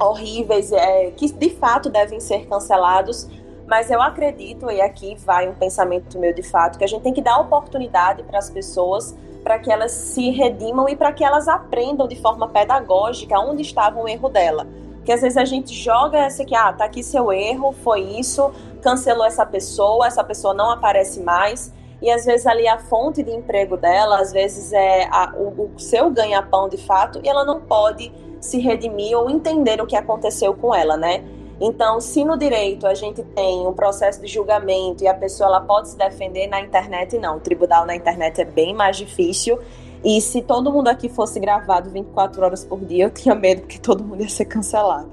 horríveis, 0.00 0.72
é, 0.72 1.10
que 1.12 1.30
de 1.32 1.50
fato 1.50 1.88
devem 1.88 2.18
ser 2.20 2.46
cancelados, 2.46 3.28
mas 3.66 3.90
eu 3.90 4.02
acredito, 4.02 4.70
e 4.70 4.80
aqui 4.80 5.16
vai 5.24 5.48
um 5.48 5.54
pensamento 5.54 6.18
meu 6.18 6.34
de 6.34 6.42
fato, 6.42 6.78
que 6.78 6.84
a 6.84 6.86
gente 6.86 7.02
tem 7.02 7.12
que 7.12 7.22
dar 7.22 7.38
oportunidade 7.38 8.22
para 8.24 8.38
as 8.38 8.50
pessoas 8.50 9.14
para 9.44 9.58
que 9.58 9.70
elas 9.70 9.92
se 9.92 10.30
redimam 10.30 10.88
e 10.88 10.96
para 10.96 11.12
que 11.12 11.22
elas 11.22 11.46
aprendam 11.46 12.08
de 12.08 12.16
forma 12.16 12.48
pedagógica 12.48 13.38
onde 13.38 13.60
estava 13.60 14.00
o 14.00 14.08
erro 14.08 14.30
dela. 14.30 14.66
Porque 14.96 15.12
às 15.12 15.20
vezes 15.20 15.36
a 15.36 15.44
gente 15.44 15.74
joga 15.74 16.18
essa 16.18 16.42
aqui, 16.42 16.54
ah, 16.54 16.72
tá 16.72 16.86
aqui 16.86 17.02
seu 17.02 17.30
erro, 17.30 17.72
foi 17.84 18.00
isso, 18.00 18.50
cancelou 18.80 19.26
essa 19.26 19.44
pessoa, 19.44 20.06
essa 20.06 20.24
pessoa 20.24 20.54
não 20.54 20.70
aparece 20.70 21.20
mais. 21.20 21.70
E 22.02 22.10
às 22.10 22.24
vezes 22.24 22.46
ali 22.46 22.66
a 22.68 22.78
fonte 22.78 23.22
de 23.22 23.30
emprego 23.30 23.76
dela, 23.76 24.20
às 24.20 24.32
vezes 24.32 24.72
é 24.72 25.04
a, 25.10 25.32
o, 25.36 25.70
o 25.74 25.78
seu 25.78 26.10
ganha-pão 26.10 26.68
de 26.68 26.76
fato, 26.76 27.20
e 27.22 27.28
ela 27.28 27.44
não 27.44 27.60
pode 27.60 28.12
se 28.40 28.58
redimir 28.58 29.16
ou 29.16 29.30
entender 29.30 29.80
o 29.80 29.86
que 29.86 29.96
aconteceu 29.96 30.54
com 30.54 30.74
ela, 30.74 30.96
né? 30.96 31.24
Então, 31.60 32.00
se 32.00 32.24
no 32.24 32.36
direito 32.36 32.86
a 32.86 32.94
gente 32.94 33.22
tem 33.22 33.66
um 33.66 33.72
processo 33.72 34.20
de 34.20 34.26
julgamento 34.26 35.04
e 35.04 35.08
a 35.08 35.14
pessoa 35.14 35.48
ela 35.48 35.60
pode 35.60 35.88
se 35.90 35.96
defender 35.96 36.46
na 36.48 36.60
internet, 36.60 37.16
não. 37.16 37.36
O 37.36 37.40
tribunal 37.40 37.86
na 37.86 37.94
internet 37.94 38.40
é 38.40 38.44
bem 38.44 38.74
mais 38.74 38.96
difícil 38.96 39.58
e 40.04 40.20
se 40.20 40.42
todo 40.42 40.70
mundo 40.70 40.88
aqui 40.88 41.08
fosse 41.08 41.40
gravado 41.40 41.88
24 41.88 42.42
horas 42.42 42.64
por 42.64 42.78
dia, 42.80 43.04
eu 43.04 43.10
tinha 43.10 43.34
medo 43.34 43.62
que 43.62 43.80
todo 43.80 44.04
mundo 44.04 44.20
ia 44.20 44.28
ser 44.28 44.44
cancelado. 44.44 45.08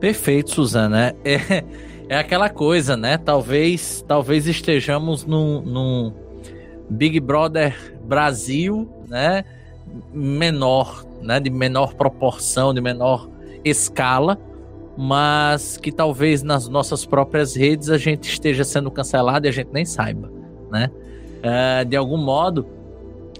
Perfeito, 0.00 0.50
Suzana. 0.50 1.14
É, 1.24 1.62
é 2.08 2.18
aquela 2.18 2.48
coisa, 2.48 2.96
né? 2.96 3.18
Talvez, 3.18 4.04
talvez 4.06 4.46
estejamos 4.46 5.24
num, 5.24 5.60
num 5.60 6.12
Big 6.88 7.18
Brother 7.20 7.94
Brasil, 8.04 8.88
né? 9.08 9.44
Menor, 10.12 11.04
né? 11.20 11.40
De 11.40 11.50
menor 11.50 11.94
proporção, 11.94 12.72
de 12.72 12.80
menor 12.80 13.28
escala, 13.64 14.38
mas 14.96 15.76
que 15.76 15.90
talvez 15.90 16.42
nas 16.42 16.68
nossas 16.68 17.04
próprias 17.04 17.56
redes 17.56 17.90
a 17.90 17.98
gente 17.98 18.28
esteja 18.28 18.64
sendo 18.64 18.90
cancelado 18.90 19.46
e 19.46 19.48
a 19.48 19.52
gente 19.52 19.70
nem 19.72 19.84
saiba, 19.84 20.30
né? 20.70 20.90
Uh, 21.38 21.84
de 21.84 21.96
algum 21.96 22.16
modo, 22.16 22.66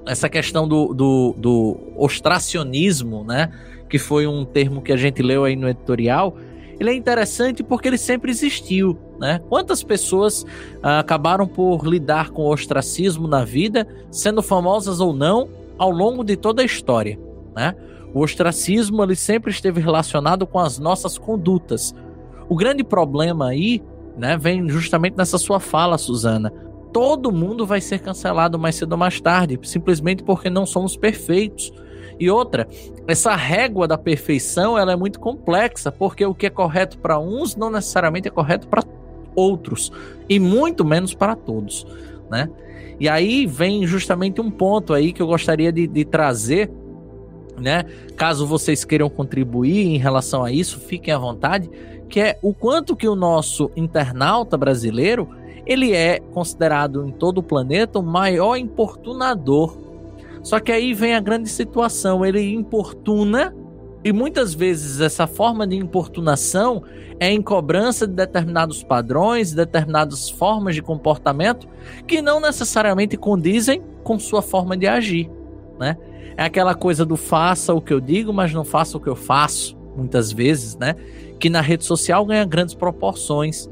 essa 0.07 0.29
questão 0.29 0.67
do, 0.67 0.93
do, 0.93 1.35
do 1.39 1.77
ostracionismo, 1.97 3.25
né? 3.25 3.53
Que 3.89 3.99
foi 3.99 4.27
um 4.27 4.45
termo 4.45 4.83
que 4.83 4.93
a 4.93 4.97
gente 4.97 5.23
leu 5.23 5.45
aí 5.45 5.55
no 5.55 5.69
editorial. 5.69 6.37
Ele 6.79 6.91
é 6.91 6.95
interessante 6.95 7.63
porque 7.63 7.89
ele 7.89 7.99
sempre 7.99 8.31
existiu, 8.31 8.99
né? 9.19 9.41
Quantas 9.49 9.83
pessoas 9.83 10.45
ah, 10.83 11.01
acabaram 11.01 11.47
por 11.47 11.87
lidar 11.87 12.31
com 12.31 12.47
ostracismo 12.47 13.27
na 13.27 13.45
vida, 13.45 13.87
sendo 14.11 14.43
famosas 14.43 15.01
ou 15.01 15.13
não, 15.13 15.49
ao 15.79 15.91
longo 15.91 16.23
de 16.23 16.37
toda 16.37 16.63
a 16.63 16.65
história, 16.65 17.19
né? 17.55 17.75
O 18.13 18.21
ostracismo 18.21 19.03
ele 19.03 19.17
sempre 19.17 19.51
esteve 19.51 19.81
relacionado 19.81 20.47
com 20.47 20.59
as 20.59 20.79
nossas 20.79 21.19
condutas. 21.19 21.95
O 22.49 22.57
grande 22.57 22.85
problema 22.85 23.49
aí, 23.49 23.83
né, 24.17 24.39
vem 24.39 24.69
justamente 24.69 25.17
nessa 25.17 25.37
sua 25.37 25.61
fala, 25.61 25.99
Suzana 25.99 26.53
todo 26.97 27.31
mundo 27.31 27.67
vai 27.67 27.79
ser 27.79 27.99
cancelado 27.99 28.59
mais 28.59 28.75
cedo 28.75 28.93
ou 28.93 28.97
mais 28.97 29.21
tarde, 29.21 29.61
simplesmente 29.65 30.23
porque 30.23 30.49
não 30.49 30.65
somos 30.65 30.97
perfeitos. 30.97 31.71
E 32.19 32.31
outra, 32.31 32.67
essa 33.07 33.35
régua 33.35 33.87
da 33.87 33.99
perfeição 33.99 34.79
ela 34.79 34.93
é 34.93 34.97
muito 34.97 35.21
complexa, 35.21 35.93
porque 35.93 36.25
o 36.25 36.35
que 36.35 36.47
é 36.47 36.51
correto 36.51 36.99
para 36.99 37.19
uns 37.19 37.57
não 37.57 37.71
necessariamente 37.71 38.29
é 38.29 38.31
correto 38.31 38.67
para 38.69 38.83
outros, 39.35 39.93
e 40.29 40.41
muito 40.41 40.85
menos 40.85 41.13
para 41.15 41.37
todos. 41.37 41.87
né? 42.31 42.49
E 42.99 43.09
aí 43.09 43.47
vem 43.47 43.87
justamente 43.87 44.41
um 44.41 44.51
ponto 44.51 44.95
aí 44.95 45.13
que 45.13 45.21
eu 45.21 45.27
gostaria 45.27 45.71
de, 45.71 45.87
de 45.87 46.05
trazer, 46.05 46.71
né? 47.59 47.85
Caso 48.17 48.47
vocês 48.47 48.85
queiram 48.85 49.11
contribuir 49.11 49.87
em 49.87 49.99
relação 49.99 50.43
a 50.43 50.51
isso, 50.51 50.81
fiquem 50.81 51.13
à 51.13 51.19
vontade, 51.19 51.71
que 52.09 52.21
é 52.21 52.39
o 52.41 52.55
quanto 52.55 52.97
que 52.97 53.09
o 53.09 53.15
nosso 53.15 53.71
internauta 53.77 54.57
brasileiro 54.57 55.29
ele 55.67 55.93
é 55.93 56.21
considerado 56.21 57.07
em 57.07 57.11
todo 57.11 57.39
o 57.39 57.43
planeta 57.43 57.99
o 57.99 58.03
maior 58.03 58.57
importunador. 58.57 59.86
Só 60.47 60.61
que 60.61 60.71
aí 60.71 60.95
vem 60.95 61.13
a 61.13 61.19
grande 61.19 61.49
situação, 61.49 62.25
ele 62.25 62.41
importuna 62.55 63.53
e 64.05 64.13
muitas 64.13 64.55
vezes 64.55 65.01
essa 65.01 65.27
forma 65.27 65.67
de 65.67 65.75
importunação 65.75 66.85
é 67.19 67.29
em 67.29 67.43
cobrança 67.43 68.07
de 68.07 68.15
determinados 68.15 68.81
padrões, 68.85 69.53
determinadas 69.53 70.31
formas 70.31 70.77
de 70.77 70.83
comportamento 70.83 71.67
que 72.07 72.23
não 72.23 72.39
necessariamente 72.39 73.17
condizem 73.17 73.83
com 74.05 74.21
sua 74.21 74.41
forma 74.41 74.77
de 74.77 74.87
agir, 74.87 75.29
né? 75.81 75.97
É 76.37 76.45
aquela 76.45 76.77
coisa 76.77 77.05
do 77.05 77.17
faça 77.17 77.75
o 77.75 77.81
que 77.81 77.93
eu 77.93 78.01
digo, 78.01 78.33
mas 78.33 78.55
não 78.55 78.65
faça 78.65 78.97
o 78.97 79.01
que 79.01 79.09
eu 79.09 79.17
faço, 79.17 79.77
muitas 79.97 80.31
vezes, 80.31 80.77
né? 80.77 80.95
Que 81.41 81.51
na 81.51 81.61
rede 81.61 81.85
social 81.85 82.25
ganha 82.25 82.45
grandes 82.45 82.73
proporções. 82.77 83.69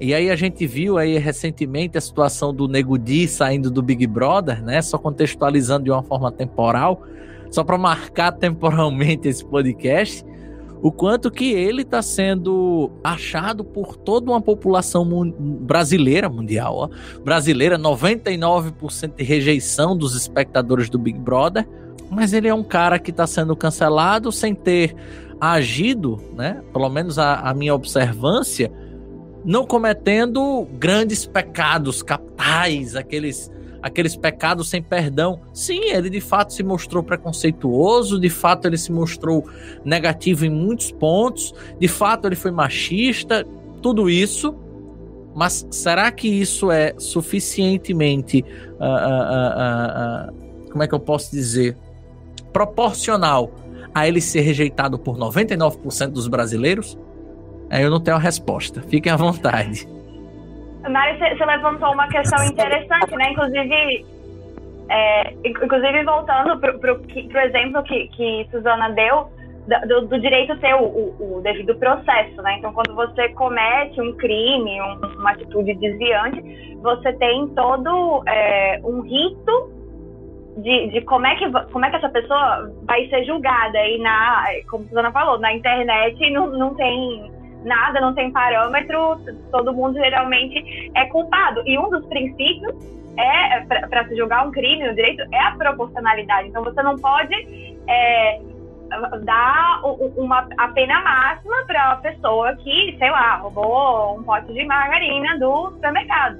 E 0.00 0.14
aí 0.14 0.30
a 0.30 0.36
gente 0.36 0.66
viu 0.66 0.96
aí 0.96 1.18
recentemente 1.18 1.98
a 1.98 2.00
situação 2.00 2.54
do 2.54 2.68
Nego 2.68 2.96
Di 2.96 3.26
saindo 3.26 3.70
do 3.70 3.82
Big 3.82 4.06
Brother, 4.06 4.62
né? 4.62 4.80
Só 4.80 4.96
contextualizando 4.96 5.84
de 5.84 5.90
uma 5.90 6.02
forma 6.02 6.30
temporal 6.30 7.02
só 7.50 7.64
para 7.64 7.78
marcar 7.78 8.32
temporalmente 8.32 9.28
esse 9.28 9.44
podcast, 9.44 10.24
o 10.80 10.92
quanto 10.92 11.30
que 11.30 11.52
ele 11.52 11.82
está 11.82 12.00
sendo 12.02 12.90
achado 13.02 13.64
por 13.64 13.96
toda 13.96 14.30
uma 14.30 14.40
população 14.40 15.32
brasileira 15.60 16.28
mundial. 16.28 16.74
Ó. 16.76 16.88
Brasileira, 17.24 17.78
99% 17.78 19.16
de 19.16 19.24
rejeição 19.24 19.96
dos 19.96 20.14
espectadores 20.14 20.88
do 20.88 20.98
Big 20.98 21.18
Brother, 21.18 21.66
mas 22.10 22.32
ele 22.32 22.48
é 22.48 22.54
um 22.54 22.62
cara 22.62 22.98
que 22.98 23.10
está 23.10 23.26
sendo 23.26 23.56
cancelado 23.56 24.30
sem 24.30 24.54
ter 24.54 24.94
agido, 25.40 26.20
né? 26.34 26.62
Pelo 26.72 26.88
menos 26.88 27.18
a, 27.18 27.40
a 27.40 27.54
minha 27.54 27.74
observância, 27.74 28.70
não 29.44 29.66
cometendo 29.66 30.66
grandes 30.78 31.24
pecados 31.26 32.02
capitais, 32.02 32.96
aqueles 32.96 33.50
aqueles 33.80 34.16
pecados 34.16 34.68
sem 34.68 34.82
perdão. 34.82 35.40
Sim, 35.52 35.80
ele 35.84 36.10
de 36.10 36.20
fato 36.20 36.52
se 36.52 36.62
mostrou 36.62 37.02
preconceituoso, 37.02 38.20
de 38.20 38.28
fato 38.28 38.66
ele 38.66 38.76
se 38.76 38.90
mostrou 38.92 39.48
negativo 39.84 40.44
em 40.44 40.50
muitos 40.50 40.90
pontos, 40.90 41.54
de 41.78 41.88
fato 41.88 42.26
ele 42.26 42.36
foi 42.36 42.50
machista, 42.50 43.46
tudo 43.80 44.10
isso. 44.10 44.54
Mas 45.34 45.66
será 45.70 46.10
que 46.10 46.26
isso 46.26 46.70
é 46.70 46.94
suficientemente. 46.98 48.44
Uh, 48.72 50.30
uh, 50.30 50.32
uh, 50.32 50.68
como 50.70 50.82
é 50.82 50.88
que 50.88 50.94
eu 50.94 51.00
posso 51.00 51.30
dizer? 51.30 51.76
Proporcional 52.52 53.52
a 53.94 54.08
ele 54.08 54.20
ser 54.20 54.40
rejeitado 54.40 54.98
por 54.98 55.16
99% 55.16 56.08
dos 56.08 56.26
brasileiros? 56.26 56.98
Aí 57.70 57.82
eu 57.82 57.90
não 57.90 58.00
tenho 58.00 58.16
a 58.16 58.20
resposta. 58.20 58.80
Fiquem 58.82 59.12
à 59.12 59.16
vontade. 59.16 59.86
Mari, 60.88 61.18
você 61.18 61.44
levantou 61.44 61.92
uma 61.92 62.08
questão 62.08 62.42
interessante, 62.44 63.14
né? 63.16 63.32
Inclusive, 63.32 64.06
é, 64.88 65.32
inclusive 65.44 66.04
voltando 66.04 66.58
para 66.58 66.94
o 66.94 67.38
exemplo 67.40 67.82
que, 67.82 68.08
que 68.08 68.48
Suzana 68.50 68.90
deu, 68.90 69.28
do, 69.86 70.06
do 70.06 70.18
direito 70.18 70.56
ter 70.60 70.74
o, 70.74 70.84
o, 70.84 71.36
o, 71.36 71.40
devido 71.42 71.74
processo, 71.76 72.40
né? 72.40 72.56
Então, 72.58 72.72
quando 72.72 72.94
você 72.94 73.28
comete 73.30 74.00
um 74.00 74.16
crime, 74.16 74.80
um, 74.80 74.94
uma 75.18 75.32
atitude 75.32 75.74
desviante, 75.74 76.76
você 76.80 77.12
tem 77.14 77.48
todo 77.48 78.22
é, 78.26 78.80
um 78.82 79.02
rito 79.02 79.70
de, 80.56 80.88
de, 80.88 81.00
como, 81.02 81.26
é 81.26 81.36
que, 81.36 81.50
como 81.70 81.84
é 81.84 81.90
que 81.90 81.96
essa 81.96 82.08
pessoa 82.08 82.72
vai 82.84 83.06
ser 83.08 83.24
julgada. 83.24 83.78
E, 83.86 83.98
na, 83.98 84.44
como 84.70 84.86
Suzana 84.86 85.12
falou, 85.12 85.38
na 85.38 85.52
internet 85.52 86.30
não, 86.30 86.46
não 86.46 86.74
tem 86.74 87.30
nada, 87.64 88.00
não 88.00 88.14
tem 88.14 88.30
parâmetro, 88.30 89.20
todo 89.50 89.72
mundo 89.72 89.98
geralmente 89.98 90.90
é 90.94 91.06
culpado. 91.06 91.62
E 91.66 91.78
um 91.78 91.88
dos 91.90 92.04
princípios 92.06 92.74
é 93.18 93.60
para 93.86 94.06
se 94.06 94.16
julgar 94.16 94.46
um 94.46 94.52
crime 94.52 94.86
no 94.86 94.94
direito 94.94 95.22
é 95.32 95.40
a 95.40 95.52
proporcionalidade. 95.52 96.48
Então 96.48 96.62
você 96.62 96.82
não 96.82 96.96
pode 96.96 97.34
é, 97.88 98.40
dar 99.24 99.80
uma, 100.16 100.48
a 100.56 100.68
pena 100.68 101.00
máxima 101.02 101.56
para 101.66 101.92
a 101.92 101.96
pessoa 101.96 102.54
que, 102.56 102.96
sei 102.98 103.10
lá, 103.10 103.36
roubou 103.36 104.18
um 104.18 104.22
pote 104.22 104.52
de 104.52 104.64
margarina 104.64 105.38
do 105.38 105.70
supermercado. 105.72 106.38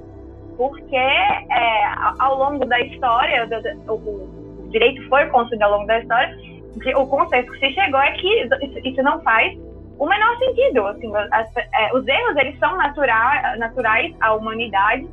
Porque 0.56 0.96
é, 0.96 1.94
ao 2.18 2.38
longo 2.38 2.64
da 2.64 2.80
história, 2.80 3.48
o, 3.88 4.68
direito 4.70 5.06
foi 5.08 5.26
construído 5.26 5.62
ao 5.62 5.72
longo 5.72 5.86
da 5.86 6.00
história, 6.00 6.36
o 6.96 7.06
consenso 7.06 7.50
que 7.52 7.58
se 7.58 7.72
chegou 7.72 8.00
é 8.00 8.12
que 8.12 8.48
isso 8.84 9.02
não 9.02 9.20
faz 9.22 9.56
o 9.98 10.06
menor 10.06 10.38
sentido. 10.38 10.86
Assim, 10.86 11.12
as, 11.32 11.56
é, 11.56 11.94
os 11.94 12.06
erros 12.06 12.36
eles 12.36 12.58
são 12.58 12.76
natura, 12.76 13.56
naturais 13.58 14.14
à 14.20 14.34
humanidade 14.34 15.08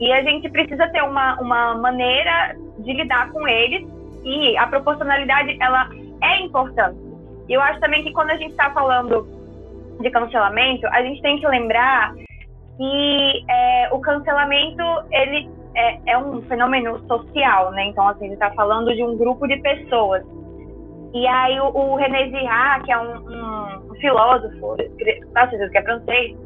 e 0.00 0.10
a 0.12 0.22
gente 0.22 0.48
precisa 0.48 0.88
ter 0.88 1.02
uma, 1.02 1.38
uma 1.40 1.74
maneira 1.74 2.56
de 2.78 2.92
lidar 2.92 3.30
com 3.32 3.46
eles 3.46 3.86
e 4.24 4.56
a 4.56 4.66
proporcionalidade 4.66 5.56
ela 5.60 5.88
é 6.22 6.40
importante. 6.40 6.98
E 7.48 7.52
eu 7.52 7.60
acho 7.60 7.80
também 7.80 8.02
que 8.02 8.12
quando 8.12 8.30
a 8.30 8.36
gente 8.36 8.52
está 8.52 8.70
falando 8.70 9.26
de 10.00 10.10
cancelamento, 10.10 10.86
a 10.86 11.02
gente 11.02 11.20
tem 11.20 11.38
que 11.38 11.46
lembrar 11.46 12.14
que 12.76 13.44
é, 13.48 13.88
o 13.92 14.00
cancelamento 14.00 14.82
ele 15.10 15.50
é, 15.74 16.12
é, 16.12 16.18
um 16.18 16.40
fenômeno 16.42 16.98
social, 17.06 17.70
né? 17.72 17.84
Então 17.86 18.08
assim, 18.08 18.24
a 18.24 18.28
gente 18.28 18.34
está 18.34 18.50
falando 18.52 18.94
de 18.94 19.02
um 19.02 19.16
grupo 19.16 19.46
de 19.46 19.58
pessoas. 19.58 20.24
E 21.12 21.26
aí 21.26 21.60
o, 21.60 21.66
o 21.76 21.96
René 21.96 22.28
Girard, 22.28 22.84
que 22.84 22.92
é 22.92 22.98
um, 22.98 23.16
um 23.16 23.89
filósofo, 24.00 24.76
francês, 25.32 25.70
que 25.70 25.78
é 25.78 25.82
francês, 25.82 26.36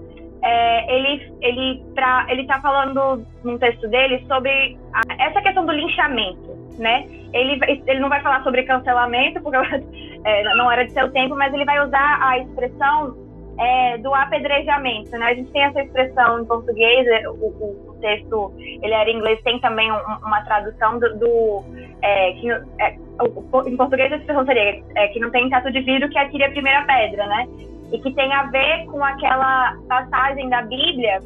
é, 0.43 0.95
ele 0.95 1.33
ele 1.41 1.85
pra, 1.95 2.27
ele 2.29 2.43
está 2.43 2.61
falando 2.61 3.25
num 3.43 3.59
texto 3.59 3.89
dele 3.89 4.23
sobre 4.29 4.79
a, 4.93 5.25
essa 5.25 5.41
questão 5.41 5.65
do 5.65 5.73
linchamento, 5.73 6.55
né? 6.79 7.07
Ele 7.33 7.59
ele 7.87 8.01
não 8.01 8.11
vai 8.11 8.21
falar 8.21 8.43
sobre 8.43 8.63
cancelamento 8.65 9.41
porque 9.41 9.57
é, 10.25 10.55
não 10.57 10.71
era 10.71 10.85
de 10.85 10.93
seu 10.93 11.11
tempo, 11.13 11.35
mas 11.35 11.53
ele 11.55 11.65
vai 11.65 11.83
usar 11.85 12.19
a 12.23 12.39
expressão 12.39 13.17
é, 13.59 13.99
do 13.99 14.15
apedrejamento, 14.15 15.11
né? 15.13 15.27
A 15.27 15.35
gente 15.35 15.51
tem 15.51 15.63
essa 15.63 15.83
expressão 15.83 16.41
em 16.41 16.45
português, 16.45 17.07
é, 17.07 17.29
o, 17.29 17.33
o 17.33 17.94
texto 18.05 18.53
ele 18.59 18.93
era 18.93 19.11
em 19.11 19.17
inglês, 19.17 19.41
tem 19.43 19.59
também 19.61 19.91
um, 19.91 19.97
uma 20.23 20.43
tradução 20.43 20.99
do, 20.99 21.19
do 21.19 21.65
é, 22.03 22.33
que, 22.33 22.51
é, 22.51 22.97
em 23.67 23.77
português 23.77 24.13
a 24.13 24.17
expressão 24.17 24.45
seria 24.45 24.83
é, 24.95 25.09
que 25.09 25.19
não 25.19 25.31
tem 25.31 25.49
teto 25.49 25.73
de 25.73 25.81
vidro 25.81 26.11
que 26.11 26.19
atire 26.19 26.45
a 26.45 26.51
primeira 26.51 26.83
pedra, 26.83 27.27
né? 27.27 27.49
E 27.93 27.99
que 27.99 28.13
tem 28.13 28.33
a 28.33 28.45
ver 28.45 28.85
com 28.87 29.03
aquela 29.03 29.75
passagem 29.89 30.49
da 30.51 30.63
Bíblia 30.63 31.21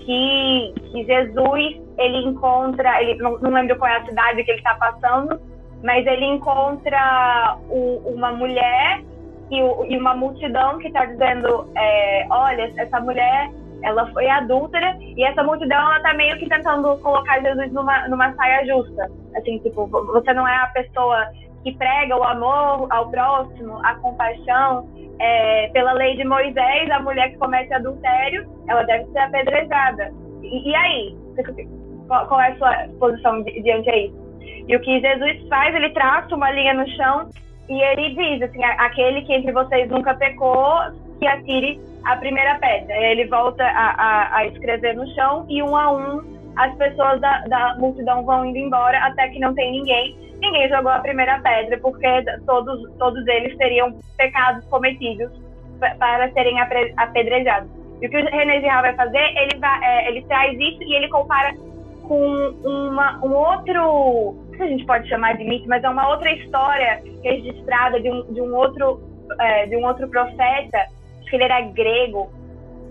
que, 0.00 0.74
que 0.90 1.04
Jesus 1.04 1.80
ele 1.98 2.18
encontra, 2.26 3.02
ele 3.02 3.20
não, 3.22 3.38
não 3.38 3.50
lembro 3.50 3.76
qual 3.78 3.90
é 3.90 3.96
a 3.96 4.04
cidade 4.04 4.44
que 4.44 4.50
ele 4.50 4.58
está 4.58 4.74
passando, 4.74 5.40
mas 5.82 6.06
ele 6.06 6.26
encontra 6.26 7.56
o, 7.68 8.02
uma 8.14 8.32
mulher 8.32 9.02
e, 9.50 9.62
o, 9.62 9.84
e, 9.86 9.96
uma 9.96 10.14
multidão 10.14 10.78
que 10.78 10.88
está 10.88 11.04
dizendo, 11.04 11.70
é, 11.74 12.26
olha, 12.30 12.72
essa 12.76 13.00
mulher 13.00 13.50
ela 13.82 14.06
foi 14.12 14.28
adúltera 14.28 14.96
e 15.00 15.22
essa 15.24 15.42
multidão 15.42 15.78
ela 15.78 16.00
tá 16.00 16.14
meio 16.14 16.36
que 16.38 16.48
tentando 16.48 16.96
colocar 16.98 17.40
Jesus 17.40 17.72
numa, 17.72 18.08
numa 18.08 18.32
saia 18.34 18.66
justa. 18.66 19.10
Assim, 19.36 19.58
tipo, 19.58 19.86
você 19.86 20.32
não 20.32 20.46
é 20.46 20.56
a 20.56 20.66
pessoa 20.68 21.26
que 21.62 21.72
prega 21.76 22.16
o 22.16 22.24
amor 22.24 22.86
ao 22.90 23.10
próximo, 23.10 23.78
a 23.84 23.94
compaixão. 23.96 24.88
É, 25.18 25.68
pela 25.74 25.92
lei 25.92 26.16
de 26.16 26.24
Moisés, 26.24 26.90
a 26.90 27.00
mulher 27.00 27.30
que 27.30 27.38
comete 27.38 27.72
adultério, 27.74 28.48
ela 28.68 28.82
deve 28.84 29.04
ser 29.12 29.18
apedrejada. 29.18 30.10
E, 30.42 30.70
e 30.70 30.74
aí? 30.74 31.16
Qual, 32.06 32.26
qual, 32.26 32.40
é 32.40 32.52
a 32.52 32.56
sua 32.56 32.88
posição 32.98 33.42
diante 33.42 33.90
a 33.90 33.96
isso? 33.96 34.20
E 34.66 34.74
o 34.74 34.80
que 34.80 35.00
Jesus 35.00 35.48
faz, 35.48 35.74
ele 35.74 35.90
traça 35.90 36.34
uma 36.34 36.50
linha 36.50 36.74
no 36.74 36.88
chão 36.90 37.28
e 37.68 37.80
ele 37.82 38.14
diz 38.14 38.42
assim, 38.42 38.64
aquele 38.64 39.22
que 39.22 39.32
entre 39.32 39.52
vocês 39.52 39.88
nunca 39.90 40.14
pecou, 40.14 40.80
que 41.20 41.26
atire 41.26 41.80
a 42.04 42.16
primeira 42.16 42.58
pedra. 42.58 42.96
Ele 42.96 43.26
volta 43.26 43.62
a, 43.62 43.90
a, 43.90 44.36
a, 44.38 44.46
escrever 44.46 44.96
no 44.96 45.06
chão 45.14 45.46
e 45.48 45.62
um 45.62 45.76
a 45.76 45.92
um 45.92 46.40
as 46.56 46.74
pessoas 46.76 47.20
da, 47.20 47.42
da 47.46 47.76
multidão 47.78 48.24
vão 48.24 48.44
indo 48.44 48.58
embora 48.58 48.98
até 49.04 49.28
que 49.28 49.38
não 49.38 49.54
tem 49.54 49.70
ninguém. 49.70 50.16
Ninguém 50.40 50.68
jogou 50.68 50.90
a 50.90 50.98
primeira 50.98 51.38
pedra 51.40 51.78
porque 51.78 52.06
todos, 52.46 52.90
todos 52.98 53.26
eles 53.28 53.56
teriam 53.56 53.94
pecados 54.16 54.64
cometidos 54.66 55.30
para 55.78 56.30
serem 56.32 56.58
apedrejados. 56.96 57.70
E 58.00 58.06
o 58.06 58.10
que 58.10 58.16
o 58.16 58.24
René 58.24 58.60
Girard 58.60 58.82
vai 58.82 58.94
fazer, 58.94 59.22
ele, 59.36 59.58
vai, 59.58 59.84
é, 59.84 60.08
ele 60.08 60.22
traz 60.22 60.58
isso 60.58 60.82
e 60.82 60.94
ele 60.94 61.08
compara 61.08 61.54
com 62.08 62.54
uma, 62.64 63.18
um 63.22 63.32
outro, 63.32 64.36
que 64.56 64.62
a 64.62 64.66
gente 64.66 64.84
pode 64.86 65.08
chamar 65.08 65.36
de 65.36 65.44
mito, 65.44 65.68
mas 65.68 65.84
é 65.84 65.88
uma 65.88 66.08
outra 66.08 66.32
história 66.32 67.02
registrada 67.22 68.00
de 68.00 68.10
um, 68.10 68.32
de 68.32 68.40
um 68.40 68.54
outro 68.54 69.00
é, 69.38 69.66
de 69.66 69.76
um 69.76 69.86
outro 69.86 70.08
profeta 70.08 70.86
que 71.30 71.36
ele 71.36 71.44
era 71.44 71.60
grego 71.62 72.30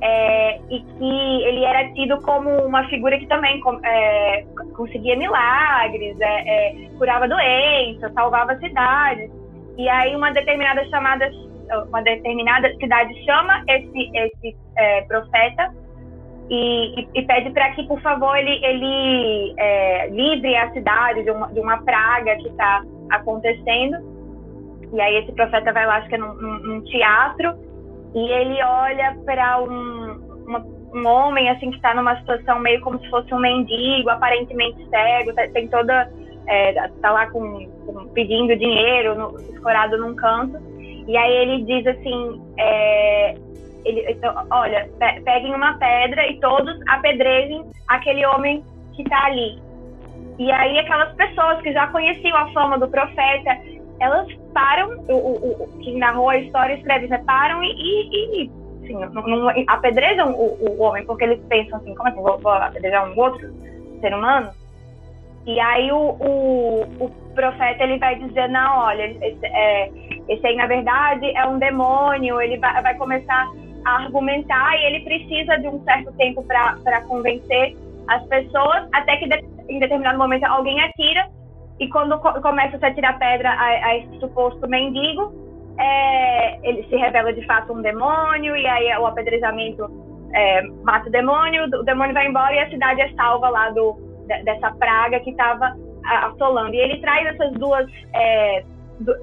é, 0.01 0.59
e 0.69 0.79
que 0.79 1.43
ele 1.43 1.63
era 1.65 1.91
tido 1.93 2.19
como 2.21 2.49
uma 2.65 2.87
figura 2.87 3.19
que 3.19 3.27
também 3.27 3.61
é, 3.83 4.45
conseguia 4.75 5.17
milagres, 5.17 6.19
é, 6.21 6.25
é, 6.25 6.89
curava 6.97 7.27
doenças, 7.27 8.13
salvava 8.13 8.57
cidades. 8.57 9.29
E 9.77 9.87
aí 9.89 10.15
uma 10.15 10.31
determinada 10.31 10.83
chamada, 10.89 11.29
uma 11.87 12.01
determinada 12.01 12.73
cidade 12.77 13.13
chama 13.25 13.63
esse 13.67 14.11
esse 14.13 14.57
é, 14.77 15.01
profeta 15.01 15.71
e, 16.49 17.01
e, 17.01 17.09
e 17.13 17.21
pede 17.25 17.51
para 17.51 17.71
que, 17.71 17.83
por 17.83 18.01
favor, 18.01 18.35
ele, 18.35 18.59
ele 18.65 19.53
é, 19.57 20.07
livre 20.07 20.55
a 20.55 20.71
cidade 20.71 21.23
de 21.23 21.31
uma, 21.31 21.47
de 21.47 21.59
uma 21.59 21.77
praga 21.83 22.35
que 22.37 22.47
está 22.47 22.83
acontecendo. 23.11 23.97
E 24.91 24.99
aí 24.99 25.17
esse 25.17 25.31
profeta 25.33 25.71
vai 25.71 25.85
lá, 25.85 25.97
acho 25.97 26.09
que 26.09 26.15
é 26.15 26.17
num, 26.17 26.33
num 26.33 26.81
teatro, 26.81 27.53
e 28.13 28.31
ele 28.31 28.63
olha 28.63 29.17
para 29.25 29.61
um, 29.61 30.19
um 30.93 31.07
homem 31.07 31.49
assim 31.49 31.69
que 31.69 31.77
está 31.77 31.93
numa 31.93 32.17
situação 32.19 32.59
meio 32.59 32.81
como 32.81 32.99
se 32.99 33.09
fosse 33.09 33.33
um 33.33 33.39
mendigo, 33.39 34.09
aparentemente 34.09 34.83
cego, 34.89 35.33
tá, 35.33 35.47
tem 35.49 35.67
toda 35.67 36.09
é, 36.47 36.73
tá 37.01 37.11
lá 37.11 37.29
com, 37.29 37.69
com 37.85 38.07
pedindo 38.09 38.55
dinheiro, 38.55 39.15
no, 39.15 39.39
escorado 39.53 39.97
num 39.97 40.15
canto. 40.15 40.57
E 41.07 41.15
aí 41.15 41.31
ele 41.31 41.63
diz 41.63 41.87
assim, 41.87 42.41
é, 42.57 43.35
ele, 43.85 44.11
então, 44.11 44.45
olha, 44.49 44.89
peguem 45.23 45.53
uma 45.53 45.77
pedra 45.77 46.27
e 46.27 46.39
todos 46.39 46.79
apedrejem 46.87 47.63
aquele 47.87 48.25
homem 48.25 48.63
que 48.95 49.03
está 49.03 49.25
ali. 49.25 49.59
E 50.37 50.51
aí 50.51 50.79
aquelas 50.79 51.13
pessoas 51.15 51.61
que 51.61 51.71
já 51.71 51.87
conheciam 51.87 52.37
a 52.37 52.51
fama 52.51 52.79
do 52.79 52.87
profeta, 52.87 53.57
elas 53.99 54.27
param, 54.53 54.99
o, 55.07 55.13
o, 55.13 55.63
o 55.63 55.79
que 55.79 55.97
narrou 55.97 56.29
a 56.29 56.37
história 56.37 56.75
escreve, 56.75 57.07
né, 57.07 57.21
param 57.25 57.63
e, 57.63 57.67
e, 57.67 58.43
e 58.43 58.51
assim, 58.83 58.93
não, 58.93 59.21
não, 59.23 59.49
apedrejam 59.67 60.31
o, 60.31 60.57
o, 60.69 60.81
homem, 60.81 61.05
porque 61.05 61.23
eles 61.23 61.39
pensam 61.47 61.77
assim, 61.77 61.93
como 61.95 62.09
assim, 62.09 62.21
vou, 62.21 62.37
vou 62.39 62.51
apedrejar 62.51 63.09
um 63.09 63.19
outro 63.19 63.53
ser 64.01 64.13
humano? 64.13 64.51
E 65.45 65.59
aí 65.59 65.91
o, 65.91 65.97
o, 65.97 66.81
o 66.99 67.09
profeta 67.33 67.83
ele 67.83 67.97
vai 67.97 68.15
dizer, 68.15 68.49
não, 68.49 68.79
olha, 68.79 69.05
esse, 69.05 69.45
é, 69.45 69.89
esse 70.27 70.45
aí 70.45 70.55
na 70.55 70.67
verdade 70.67 71.25
é 71.35 71.45
um 71.45 71.57
demônio, 71.57 72.41
ele 72.41 72.57
vai, 72.57 72.81
vai 72.81 72.95
começar 72.95 73.49
a 73.85 74.03
argumentar 74.03 74.75
e 74.77 74.85
ele 74.85 74.99
precisa 75.01 75.57
de 75.57 75.67
um 75.67 75.83
certo 75.83 76.11
tempo 76.13 76.43
para 76.43 77.01
convencer 77.07 77.75
as 78.07 78.23
pessoas, 78.25 78.87
até 78.91 79.17
que 79.17 79.25
em 79.69 79.79
determinado 79.79 80.17
momento 80.17 80.43
alguém 80.45 80.81
atira 80.81 81.29
e 81.79 81.87
quando 81.89 82.19
co 82.19 82.41
começa 82.41 82.75
a 82.75 82.79
se 82.79 82.85
atirar 82.85 83.17
pedra 83.17 83.49
a, 83.49 83.65
a 83.65 83.97
esse 83.97 84.19
suposto 84.19 84.67
mendigo, 84.67 85.33
é, 85.79 86.69
ele 86.69 86.83
se 86.83 86.95
revela 86.95 87.31
de 87.31 87.45
fato 87.45 87.73
um 87.73 87.81
demônio 87.81 88.55
e 88.55 88.67
aí 88.67 88.97
o 88.97 89.05
apedrejamento 89.05 89.89
é, 90.33 90.61
mata 90.83 91.07
o 91.07 91.11
demônio, 91.11 91.65
o 91.65 91.83
demônio 91.83 92.13
vai 92.13 92.27
embora 92.27 92.53
e 92.53 92.59
a 92.59 92.69
cidade 92.69 93.01
é 93.01 93.09
salva 93.13 93.49
lá 93.49 93.69
do, 93.69 93.97
dessa 94.43 94.71
praga 94.71 95.19
que 95.21 95.31
estava 95.31 95.75
assolando. 96.05 96.73
E 96.73 96.79
ele 96.79 96.99
traz 96.99 97.27
essas 97.27 97.53
duas, 97.53 97.87
é, 98.13 98.63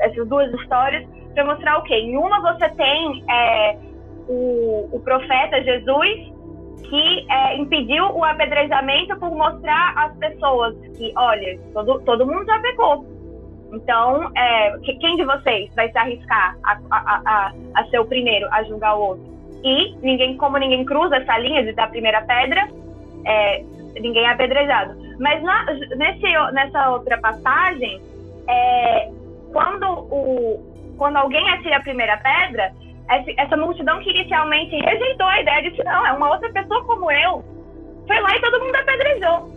essas 0.01 0.27
duas 0.29 0.53
histórias 0.55 1.07
para 1.35 1.45
mostrar 1.45 1.79
o 1.79 1.83
quê? 1.83 1.95
Em 1.95 2.17
uma 2.17 2.41
você 2.41 2.69
tem 2.71 3.25
é, 3.31 3.77
o, 4.29 4.89
o 4.93 5.01
profeta 5.05 5.63
Jesus, 5.63 6.33
que 6.83 7.27
é, 7.31 7.57
impediu 7.57 8.05
o 8.07 8.25
apedrejamento 8.25 9.19
por 9.19 9.35
mostrar 9.35 9.95
às 9.97 10.17
pessoas 10.19 10.75
que, 10.97 11.13
olha, 11.17 11.59
todo, 11.73 12.01
todo 12.03 12.27
mundo 12.27 12.45
já 12.45 12.59
pecou. 12.61 13.05
Então, 13.73 14.31
é, 14.37 14.79
quem 14.79 15.17
de 15.17 15.25
vocês 15.25 15.75
vai 15.75 15.91
se 15.91 15.99
arriscar 15.99 16.57
a, 16.65 16.79
a, 16.91 17.23
a, 17.25 17.53
a, 17.75 17.85
ser 17.87 17.99
o 17.99 18.07
primeiro 18.07 18.47
a 18.53 18.63
julgar 18.63 18.95
o 18.95 19.01
outro? 19.01 19.37
E 19.65 19.97
ninguém, 20.03 20.37
como 20.37 20.59
ninguém 20.59 20.85
cruza 20.85 21.17
essa 21.17 21.39
linha 21.39 21.65
de 21.65 21.73
dar 21.73 21.85
a 21.85 21.89
primeira 21.89 22.23
pedra, 22.23 22.69
é, 23.25 23.65
ninguém 24.01 24.25
é 24.25 24.31
apedrejado. 24.31 24.95
Mas 25.19 25.43
na, 25.43 25.65
nesse, 25.97 26.53
nessa 26.53 26.91
outra 26.91 27.19
passagem, 27.19 28.01
é, 28.49 29.11
quando, 29.53 29.87
o, 30.11 30.95
quando 30.97 31.17
alguém 31.17 31.49
atira 31.51 31.79
a 31.79 31.83
primeira 31.83 32.17
pedra, 32.19 32.73
essa 33.09 33.57
multidão 33.57 34.01
que 34.01 34.11
inicialmente 34.11 34.77
rejeitou 34.77 35.27
a 35.27 35.41
ideia 35.41 35.63
de 35.63 35.71
que 35.71 35.85
não, 35.85 36.07
é 36.07 36.13
uma 36.13 36.31
outra 36.31 36.51
pessoa 36.53 36.85
como 36.85 37.11
eu, 37.11 37.45
foi 38.07 38.21
lá 38.21 38.37
e 38.37 38.41
todo 38.41 38.61
mundo 38.61 38.77
apedrejou. 38.77 39.57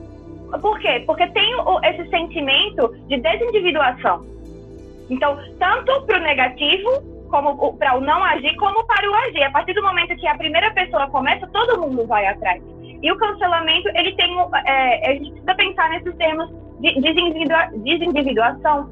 Por 0.62 0.80
quê? 0.80 1.04
Porque 1.06 1.28
tem 1.28 1.54
esse 1.84 2.10
sentimento 2.10 2.96
de 3.08 3.18
desindividuação. 3.18 4.26
Então, 5.10 5.38
tanto 5.60 6.02
para 6.06 6.18
o 6.18 6.22
negativo, 6.22 6.90
como 7.30 7.78
para 7.78 7.98
o 7.98 8.02
não 8.02 8.24
agir, 8.24 8.56
como 8.56 8.84
para 8.86 9.10
o 9.10 9.16
agir. 9.16 9.44
A 9.44 9.52
partir 9.52 9.74
do 9.74 9.84
momento 9.84 10.16
que 10.16 10.28
a 10.28 10.38
primeira 10.38 10.72
pessoa 10.72 11.08
começa, 11.10 11.48
todo 11.48 11.80
mundo 11.80 12.06
vai 12.08 12.26
atrás. 12.26 12.62
E 13.02 13.12
o 13.12 13.18
cancelamento, 13.18 13.88
ele 13.96 14.16
tem. 14.16 14.38
É, 14.66 15.10
a 15.10 15.14
gente 15.14 15.32
precisa 15.32 15.56
pensar 15.56 15.90
nesses 15.90 16.16
termos 16.16 16.50
de 16.80 17.00
desindividuação, 17.00 18.90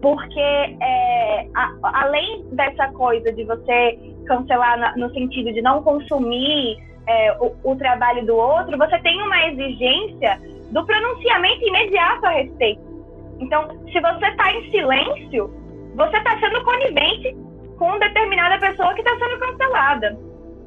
porque 0.00 0.40
é, 0.40 1.46
a, 1.54 1.72
além 2.04 2.44
dessa 2.52 2.88
coisa 2.92 3.32
de 3.32 3.44
você 3.44 3.98
cancelar 4.26 4.78
na, 4.78 4.96
no 4.96 5.12
sentido 5.12 5.52
de 5.52 5.60
não 5.60 5.82
consumir 5.82 6.78
é, 7.06 7.32
o, 7.40 7.54
o, 7.64 7.76
trabalho 7.76 8.24
do 8.24 8.36
outro, 8.36 8.76
você 8.78 8.98
tem 9.00 9.20
uma 9.22 9.46
exigência 9.48 10.40
do 10.70 10.84
pronunciamento 10.84 11.66
imediato 11.66 12.26
a 12.26 12.30
respeito. 12.30 12.80
Então, 13.40 13.68
se 13.90 14.00
você 14.00 14.26
está 14.26 14.52
em 14.52 14.70
silêncio, 14.70 15.50
você 15.96 16.16
está 16.16 16.38
sendo 16.38 16.62
conivente 16.62 17.36
com 17.78 17.98
determinada 17.98 18.58
pessoa 18.58 18.94
que 18.94 19.00
está 19.00 19.18
sendo 19.18 19.38
cancelada. 19.38 20.18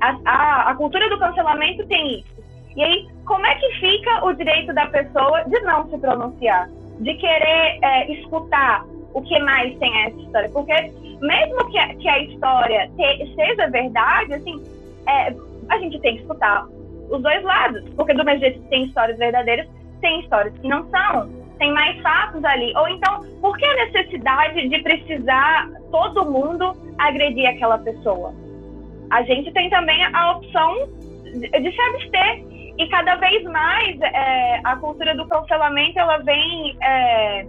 A, 0.01 0.17
a, 0.25 0.71
a 0.71 0.75
cultura 0.75 1.09
do 1.09 1.19
cancelamento 1.19 1.85
tem 1.87 2.19
isso. 2.19 2.33
E 2.75 2.83
aí, 2.83 3.07
como 3.25 3.45
é 3.45 3.55
que 3.55 3.71
fica 3.79 4.25
o 4.25 4.33
direito 4.33 4.73
da 4.73 4.87
pessoa 4.87 5.43
de 5.43 5.59
não 5.61 5.89
se 5.89 5.97
pronunciar? 5.97 6.69
De 6.99 7.13
querer 7.15 7.79
é, 7.81 8.11
escutar 8.11 8.83
o 9.13 9.21
que 9.21 9.39
mais 9.39 9.77
tem 9.79 9.95
essa 10.03 10.19
história. 10.19 10.49
Porque 10.49 10.73
mesmo 11.21 11.71
que 11.71 11.77
a, 11.77 11.95
que 11.95 12.07
a 12.07 12.19
história 12.19 12.89
te, 12.97 13.35
seja 13.35 13.69
verdade, 13.69 14.33
assim, 14.33 14.61
é, 15.07 15.33
a 15.69 15.77
gente 15.77 15.99
tem 15.99 16.15
que 16.15 16.21
escutar 16.21 16.67
os 17.09 17.21
dois 17.21 17.43
lados. 17.43 17.83
Porque 17.95 18.13
do 18.13 18.25
mesmo 18.25 18.41
jeito 18.41 18.59
que 18.61 18.69
tem 18.69 18.83
histórias 18.85 19.17
verdadeiras, 19.17 19.67
tem 20.01 20.19
histórias 20.21 20.53
que 20.57 20.67
não 20.67 20.89
são. 20.89 21.29
Tem 21.59 21.71
mais 21.71 22.01
fatos 22.01 22.43
ali. 22.43 22.73
Ou 22.75 22.87
então, 22.89 23.21
por 23.39 23.57
que 23.57 23.65
a 23.65 23.85
necessidade 23.85 24.67
de 24.67 24.79
precisar 24.79 25.69
todo 25.91 26.29
mundo 26.29 26.75
agredir 26.97 27.47
aquela 27.47 27.77
pessoa? 27.77 28.33
A 29.11 29.21
gente 29.23 29.51
tem 29.53 29.69
também 29.69 30.03
a 30.03 30.31
opção 30.31 30.89
de, 31.23 31.71
se 31.71 31.81
abster. 31.81 32.53
E 32.75 32.87
cada 32.89 33.15
vez 33.17 33.43
mais 33.43 34.01
é, 34.01 34.59
a 34.63 34.75
cultura 34.77 35.15
do 35.15 35.27
cancelamento 35.27 35.99
ela 35.99 36.17
vem 36.17 36.75
é, 36.81 37.45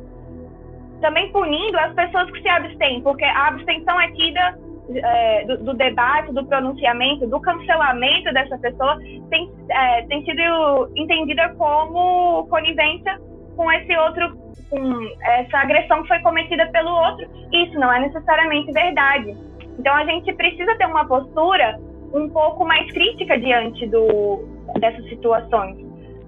também 1.05 1.31
punindo 1.33 1.79
as 1.79 1.93
pessoas 1.93 2.31
que 2.31 2.41
se 2.41 2.49
abstêm, 2.49 3.03
porque 3.03 3.27
a 3.27 3.49
abstenção 3.49 4.01
é 4.01 4.11
tida 4.13 4.59
é, 4.97 5.45
do, 5.45 5.65
do, 5.65 5.75
debate, 5.75 6.33
do 6.33 6.47
pronunciamento, 6.47 7.27
do 7.27 7.39
cancelamento 7.41 8.33
dessa 8.33 8.57
pessoa 8.57 8.99
tem, 9.29 9.53
é, 9.69 10.03
tem 10.07 10.25
sido 10.25 10.91
entendida 10.97 11.55
como 11.59 12.47
conivência 12.49 13.21
com 13.55 13.71
esse 13.73 13.95
outro, 13.99 14.35
com 14.71 15.09
essa 15.21 15.59
agressão 15.59 16.01
que 16.03 16.09
foi 16.09 16.21
cometida 16.21 16.67
pelo 16.69 16.91
outro. 16.91 17.29
Isso 17.53 17.79
não 17.79 17.93
é 17.93 18.01
necessariamente 18.01 18.73
verdade. 18.73 19.37
Então 19.79 19.95
a 19.95 20.07
gente 20.07 20.33
precisa 20.33 20.75
ter 20.79 20.87
uma 20.87 21.07
postura 21.07 21.79
um 22.15 22.31
pouco 22.31 22.65
mais 22.65 22.91
crítica 22.93 23.39
diante 23.39 23.87
do, 23.89 24.43
dessas 24.81 25.07
situações 25.11 25.84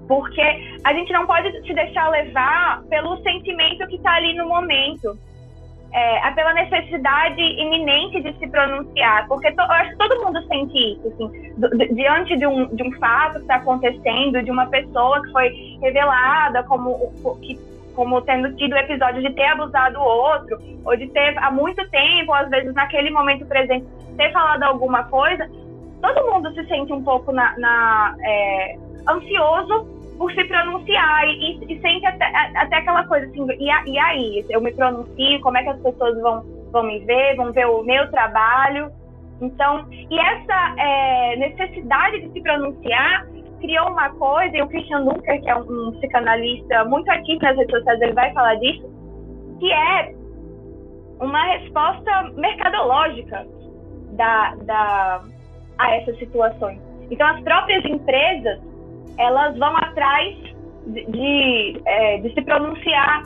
porque 0.06 0.42
a 0.84 0.92
gente 0.92 1.12
não 1.12 1.26
pode 1.26 1.50
se 1.66 1.74
deixar 1.74 2.08
levar 2.10 2.82
pelo 2.88 3.16
sentimento 3.22 3.86
que 3.86 3.96
está 3.96 4.14
ali 4.14 4.34
no 4.34 4.48
momento. 4.48 5.18
É, 5.92 6.28
é, 6.28 6.30
pela 6.32 6.52
necessidade 6.52 7.40
iminente 7.40 8.20
de 8.20 8.36
se 8.38 8.46
pronunciar, 8.48 9.26
porque 9.28 9.50
to, 9.52 9.62
eu 9.62 9.72
acho 9.72 9.90
que 9.92 9.96
todo 9.96 10.24
mundo 10.24 10.46
sente 10.46 10.76
isso, 10.76 11.08
assim, 11.08 11.54
do, 11.56 11.70
diante 11.94 12.36
de 12.36 12.46
um, 12.46 12.66
de 12.74 12.82
um 12.82 12.92
fato 12.98 13.36
que 13.36 13.42
está 13.42 13.54
acontecendo, 13.54 14.42
de 14.42 14.50
uma 14.50 14.66
pessoa 14.66 15.22
que 15.22 15.32
foi 15.32 15.48
revelada 15.80 16.64
como, 16.64 17.12
que, 17.40 17.58
como 17.94 18.20
tendo 18.22 18.54
tido 18.56 18.76
episódio 18.76 19.22
de 19.22 19.32
ter 19.32 19.46
abusado 19.46 19.98
o 19.98 20.02
outro, 20.02 20.58
ou 20.84 20.96
de 20.98 21.06
ter 21.08 21.38
há 21.38 21.50
muito 21.50 21.88
tempo, 21.88 22.30
ou 22.30 22.34
às 22.34 22.50
vezes 22.50 22.74
naquele 22.74 23.10
momento 23.10 23.46
presente, 23.46 23.86
ter 24.18 24.30
falado 24.32 24.64
alguma 24.64 25.04
coisa, 25.04 25.48
todo 26.02 26.30
mundo 26.30 26.52
se 26.52 26.66
sente 26.66 26.92
um 26.92 27.02
pouco 27.02 27.32
na, 27.32 27.56
na 27.58 28.14
é, 28.20 28.76
ansioso 29.08 29.95
por 30.18 30.32
se 30.32 30.44
pronunciar 30.44 31.28
e, 31.28 31.64
e 31.68 31.80
sente 31.80 32.06
até, 32.06 32.24
até 32.56 32.76
aquela 32.76 33.06
coisa 33.06 33.26
assim, 33.26 33.46
e, 33.58 33.90
e 33.90 33.98
aí? 33.98 34.44
Eu 34.48 34.60
me 34.60 34.72
pronuncio, 34.72 35.40
como 35.42 35.58
é 35.58 35.62
que 35.62 35.68
as 35.70 35.80
pessoas 35.80 36.20
vão, 36.20 36.44
vão 36.72 36.82
me 36.84 37.00
ver, 37.00 37.36
vão 37.36 37.52
ver 37.52 37.66
o 37.66 37.82
meu 37.82 38.10
trabalho? 38.10 38.90
Então, 39.40 39.86
e 39.90 40.18
essa 40.18 40.74
é, 40.78 41.36
necessidade 41.36 42.20
de 42.20 42.32
se 42.32 42.40
pronunciar 42.40 43.26
criou 43.60 43.88
uma 43.90 44.10
coisa, 44.10 44.56
e 44.56 44.62
o 44.62 44.68
Christian 44.68 45.04
Dunker, 45.04 45.42
que 45.42 45.48
é 45.48 45.56
um, 45.56 45.88
um 45.88 45.92
psicanalista 45.92 46.84
muito 46.84 47.10
ativo 47.10 47.40
nas 47.42 47.56
redes 47.56 47.70
sociais, 47.70 48.00
ele 48.00 48.12
vai 48.12 48.32
falar 48.32 48.54
disso, 48.56 48.86
que 49.58 49.72
é 49.72 50.14
uma 51.20 51.42
resposta 51.44 52.30
mercadológica 52.36 53.46
da, 54.12 54.54
da, 54.62 55.22
a 55.78 55.96
essas 55.96 56.18
situações. 56.18 56.78
Então, 57.10 57.26
as 57.26 57.40
próprias 57.42 57.84
empresas 57.84 58.60
elas 59.18 59.56
vão 59.58 59.76
atrás 59.76 60.36
de, 60.86 61.04
de, 61.06 61.82
é, 61.84 62.18
de 62.18 62.32
se 62.34 62.42
pronunciar. 62.42 63.22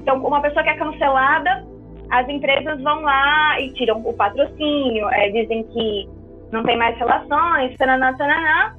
Então, 0.00 0.16
uma 0.24 0.40
pessoa 0.40 0.62
que 0.62 0.70
é 0.70 0.76
cancelada, 0.76 1.64
as 2.10 2.28
empresas 2.28 2.80
vão 2.82 3.02
lá 3.02 3.60
e 3.60 3.72
tiram 3.72 4.00
o 4.04 4.12
patrocínio, 4.12 5.08
é, 5.10 5.30
dizem 5.30 5.64
que 5.64 6.08
não 6.52 6.62
tem 6.62 6.76
mais 6.76 6.96
relações, 6.98 7.76
tananã, 7.76 8.14
tananã. 8.14 8.74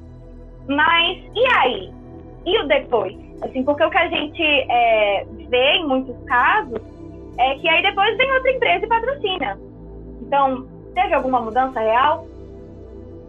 Mas 0.68 1.24
e 1.36 1.46
aí? 1.58 1.94
E 2.46 2.60
o 2.60 2.68
depois? 2.68 3.16
Assim, 3.44 3.64
porque 3.64 3.84
o 3.84 3.90
que 3.90 3.98
a 3.98 4.08
gente 4.08 4.42
é, 4.42 5.26
vê 5.50 5.78
em 5.78 5.88
muitos 5.88 6.16
casos 6.26 6.82
é 7.38 7.56
que 7.56 7.68
aí 7.68 7.82
depois 7.82 8.16
vem 8.18 8.32
outra 8.34 8.52
empresa 8.52 8.86
e 8.86 8.90
patrocina. 8.90 9.60
Então, 10.22 10.68
teve 10.94 11.14
alguma 11.14 11.42
mudança 11.42 11.80
real? 11.80 12.26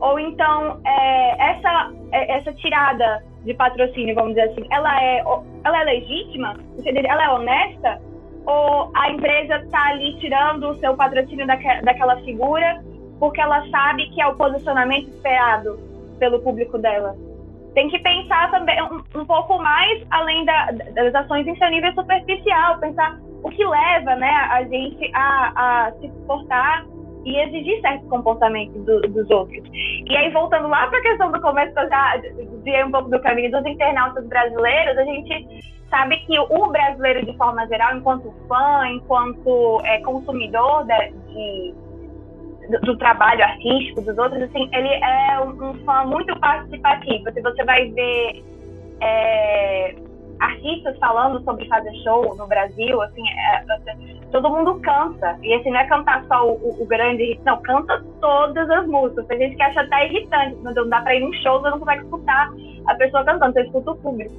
Ou 0.01 0.19
então, 0.19 0.81
é, 0.85 1.51
essa, 1.51 1.93
é, 2.13 2.39
essa 2.39 2.53
tirada 2.55 3.23
de 3.45 3.55
patrocínio, 3.55 4.15
vamos 4.15 4.35
dizer 4.35 4.51
assim, 4.51 4.67
ela 4.71 5.03
é, 5.03 5.25
ela 5.65 5.81
é 5.81 5.85
legítima? 5.85 6.55
Ela 6.85 7.25
é 7.25 7.31
honesta? 7.31 8.01
Ou 8.45 8.91
a 8.95 9.11
empresa 9.11 9.57
está 9.57 9.89
ali 9.89 10.19
tirando 10.19 10.69
o 10.69 10.75
seu 10.77 10.95
patrocínio 10.97 11.47
daque, 11.47 11.67
daquela 11.83 12.17
figura 12.23 12.81
porque 13.19 13.41
ela 13.41 13.67
sabe 13.69 14.09
que 14.11 14.21
é 14.21 14.27
o 14.27 14.37
posicionamento 14.37 15.09
esperado 15.09 15.79
pelo 16.19 16.41
público 16.41 16.79
dela? 16.79 17.17
Tem 17.75 17.89
que 17.89 17.99
pensar 17.99 18.51
também 18.51 18.81
um, 18.83 19.03
um 19.21 19.25
pouco 19.27 19.59
mais 19.59 20.03
além 20.11 20.45
da, 20.45 20.71
das 20.71 21.15
ações 21.15 21.47
em 21.47 21.57
seu 21.57 21.71
nível 21.71 21.93
superficial, 21.95 22.79
pensar 22.79 23.19
o 23.43 23.51
que 23.51 23.65
leva 23.65 24.17
né, 24.17 24.31
a 24.51 24.63
gente 24.65 25.11
a, 25.15 25.87
a 25.87 25.93
se 25.93 26.09
comportar 26.09 26.87
e 27.27 27.37
exigir 27.41 27.81
certos 27.81 28.09
comportamentos 28.09 28.81
do, 28.85 29.01
dos 29.01 29.29
outros. 29.31 29.61
E 29.73 30.17
aí, 30.17 30.31
voltando 30.31 30.69
lá 30.69 30.87
para 30.87 31.01
a 31.01 31.03
questão 31.03 31.33
do 31.33 31.41
começo, 31.41 31.75
que 31.75 31.81
eu 31.81 31.89
já 31.89 32.17
dizia 32.17 32.87
um 32.87 32.93
pouco 32.93 33.11
do 33.11 33.21
caminho 33.21 33.51
dos 33.51 33.67
internautas 33.67 34.25
brasileiros, 34.29 34.97
a 34.97 35.05
gente 35.05 35.65
sabe 35.91 36.17
que 36.19 36.39
o 36.39 36.69
brasileiro, 36.69 37.27
de 37.27 37.37
forma 37.37 37.67
geral, 37.67 37.97
enquanto 37.97 38.33
fã, 38.47 38.87
enquanto 38.89 39.81
é, 39.85 40.01
consumidor 40.03 40.87
de, 40.87 41.11
de 41.33 41.75
do, 42.71 42.81
do, 42.83 42.99
trabalho 42.99 43.43
artístico 43.43 44.03
dos 44.03 44.17
outros, 44.17 44.43
assim, 44.43 44.69
ele 44.73 44.89
é 44.89 45.41
um, 45.41 45.71
um 45.71 45.75
fã 45.85 46.05
muito 46.05 46.39
participativo. 46.39 47.33
Se 47.33 47.43
você 47.43 47.65
vai 47.65 47.91
ver 47.91 48.45
é, 49.01 49.97
artistas 50.41 50.99
falando 50.99 51.43
sobre 51.45 51.67
fazer 51.69 51.93
show 52.03 52.35
no 52.37 52.47
Brasil, 52.47 53.01
assim, 53.03 53.23
é, 53.29 53.65
todo 54.31 54.51
mundo 54.51 54.81
canta. 54.81 55.39
E 55.43 55.55
assim, 55.55 55.71
não 55.71 55.81
é 55.81 55.87
cantar 55.87 56.25
só 56.27 56.47
o, 56.47 56.55
o, 56.55 56.83
o 56.83 56.87
grande 56.87 57.25
hit, 57.25 57.41
não, 57.45 57.61
canta 57.63 58.05
todas 58.21 58.69
as 58.71 58.87
músicas. 58.87 59.27
Tem 59.27 59.39
gente 59.39 59.57
que 59.57 59.63
acha 59.63 59.81
até 59.81 60.07
irritante, 60.07 60.57
não 60.63 60.89
dá 60.89 61.01
pra 61.01 61.15
ir 61.15 61.21
num 61.21 61.33
show, 61.35 61.61
você 61.61 61.71
não 61.71 61.79
consegue 61.79 62.05
escutar 62.05 62.51
a 62.87 62.95
pessoa 62.95 63.25
cantando, 63.25 63.53
você 63.53 63.63
escuta 63.63 63.91
o 63.91 63.97
público. 63.97 64.35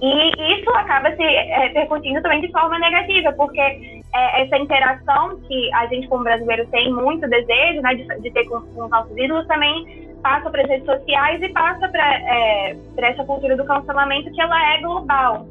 E 0.00 0.60
isso 0.60 0.70
acaba 0.70 1.10
se 1.10 1.22
repercutindo 1.22 2.22
também 2.22 2.40
de 2.40 2.52
forma 2.52 2.78
negativa, 2.78 3.32
porque 3.32 3.60
é, 3.60 4.42
essa 4.42 4.56
interação 4.56 5.40
que 5.40 5.74
a 5.74 5.86
gente, 5.86 6.06
como 6.08 6.22
brasileiro, 6.22 6.66
tem 6.68 6.92
muito 6.92 7.28
desejo 7.28 7.80
né, 7.82 7.94
de, 7.94 8.06
de 8.20 8.30
ter 8.30 8.44
com, 8.44 8.60
com 8.60 8.84
os 8.84 8.90
nossos 8.90 9.16
ídolos 9.16 9.46
também 9.48 10.07
passa 10.28 10.50
para 10.50 10.62
as 10.62 10.68
redes 10.68 10.84
sociais 10.84 11.42
e 11.42 11.48
passa 11.48 11.88
para 11.88 12.04
é, 12.20 12.76
essa 12.98 13.24
cultura 13.24 13.56
do 13.56 13.64
cancelamento 13.64 14.30
que 14.30 14.40
ela 14.42 14.74
é 14.74 14.80
global. 14.82 15.46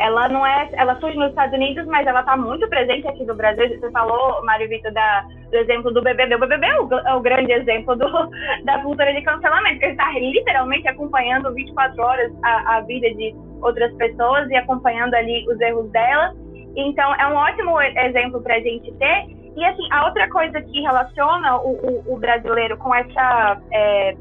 Ela 0.00 0.28
não 0.28 0.44
é, 0.44 0.68
ela 0.72 0.98
surge 0.98 1.16
nos 1.16 1.28
Estados 1.28 1.54
Unidos, 1.54 1.86
mas 1.86 2.04
ela 2.04 2.18
está 2.18 2.36
muito 2.36 2.68
presente 2.68 3.06
aqui 3.06 3.24
no 3.24 3.36
Brasil. 3.36 3.68
Você 3.68 3.88
falou, 3.92 4.44
Mário 4.44 4.68
Vitor, 4.68 4.92
da, 4.92 5.24
do 5.48 5.56
exemplo 5.56 5.92
do 5.92 6.02
BBB. 6.02 6.34
O 6.34 6.40
BBB 6.40 6.66
é 6.66 6.80
o, 6.80 6.92
é 6.92 7.14
o 7.14 7.20
grande 7.20 7.52
exemplo 7.52 7.94
do, 7.94 8.08
da 8.66 8.80
cultura 8.82 9.12
de 9.14 9.22
cancelamento, 9.22 9.78
que 9.78 9.86
está 9.86 10.10
literalmente 10.10 10.88
acompanhando 10.88 11.54
24 11.54 12.02
horas 12.02 12.32
a, 12.42 12.78
a 12.78 12.80
vida 12.80 13.08
de 13.14 13.32
outras 13.62 13.94
pessoas 13.94 14.50
e 14.50 14.56
acompanhando 14.56 15.14
ali 15.14 15.46
os 15.48 15.60
erros 15.60 15.88
dela. 15.92 16.34
Então, 16.74 17.14
é 17.14 17.28
um 17.28 17.36
ótimo 17.36 17.80
exemplo 17.80 18.42
para 18.42 18.56
a 18.56 18.60
gente 18.60 18.92
ter 18.94 19.43
e 19.56 19.64
assim, 19.64 19.86
a 19.90 20.06
outra 20.06 20.28
coisa 20.28 20.60
que 20.60 20.80
relaciona 20.80 21.56
o, 21.58 21.70
o, 21.70 22.14
o 22.14 22.18
brasileiro 22.18 22.76
com 22.76 22.94
essa 22.94 23.60
é, 23.72 24.16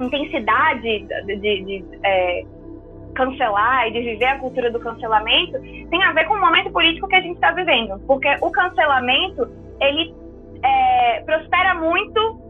intensidade 0.00 1.06
de, 1.26 1.36
de, 1.36 1.64
de 1.64 1.84
é, 2.02 2.44
cancelar 3.14 3.88
e 3.88 3.92
de 3.92 4.00
viver 4.00 4.26
a 4.26 4.38
cultura 4.38 4.70
do 4.70 4.78
cancelamento 4.78 5.58
tem 5.60 6.02
a 6.02 6.12
ver 6.12 6.24
com 6.26 6.34
o 6.34 6.40
momento 6.40 6.70
político 6.70 7.08
que 7.08 7.16
a 7.16 7.20
gente 7.20 7.34
está 7.34 7.50
vivendo. 7.50 7.98
Porque 8.06 8.28
o 8.40 8.50
cancelamento, 8.50 9.48
ele 9.80 10.14
é, 10.62 11.20
prospera 11.22 11.74
muito 11.74 12.40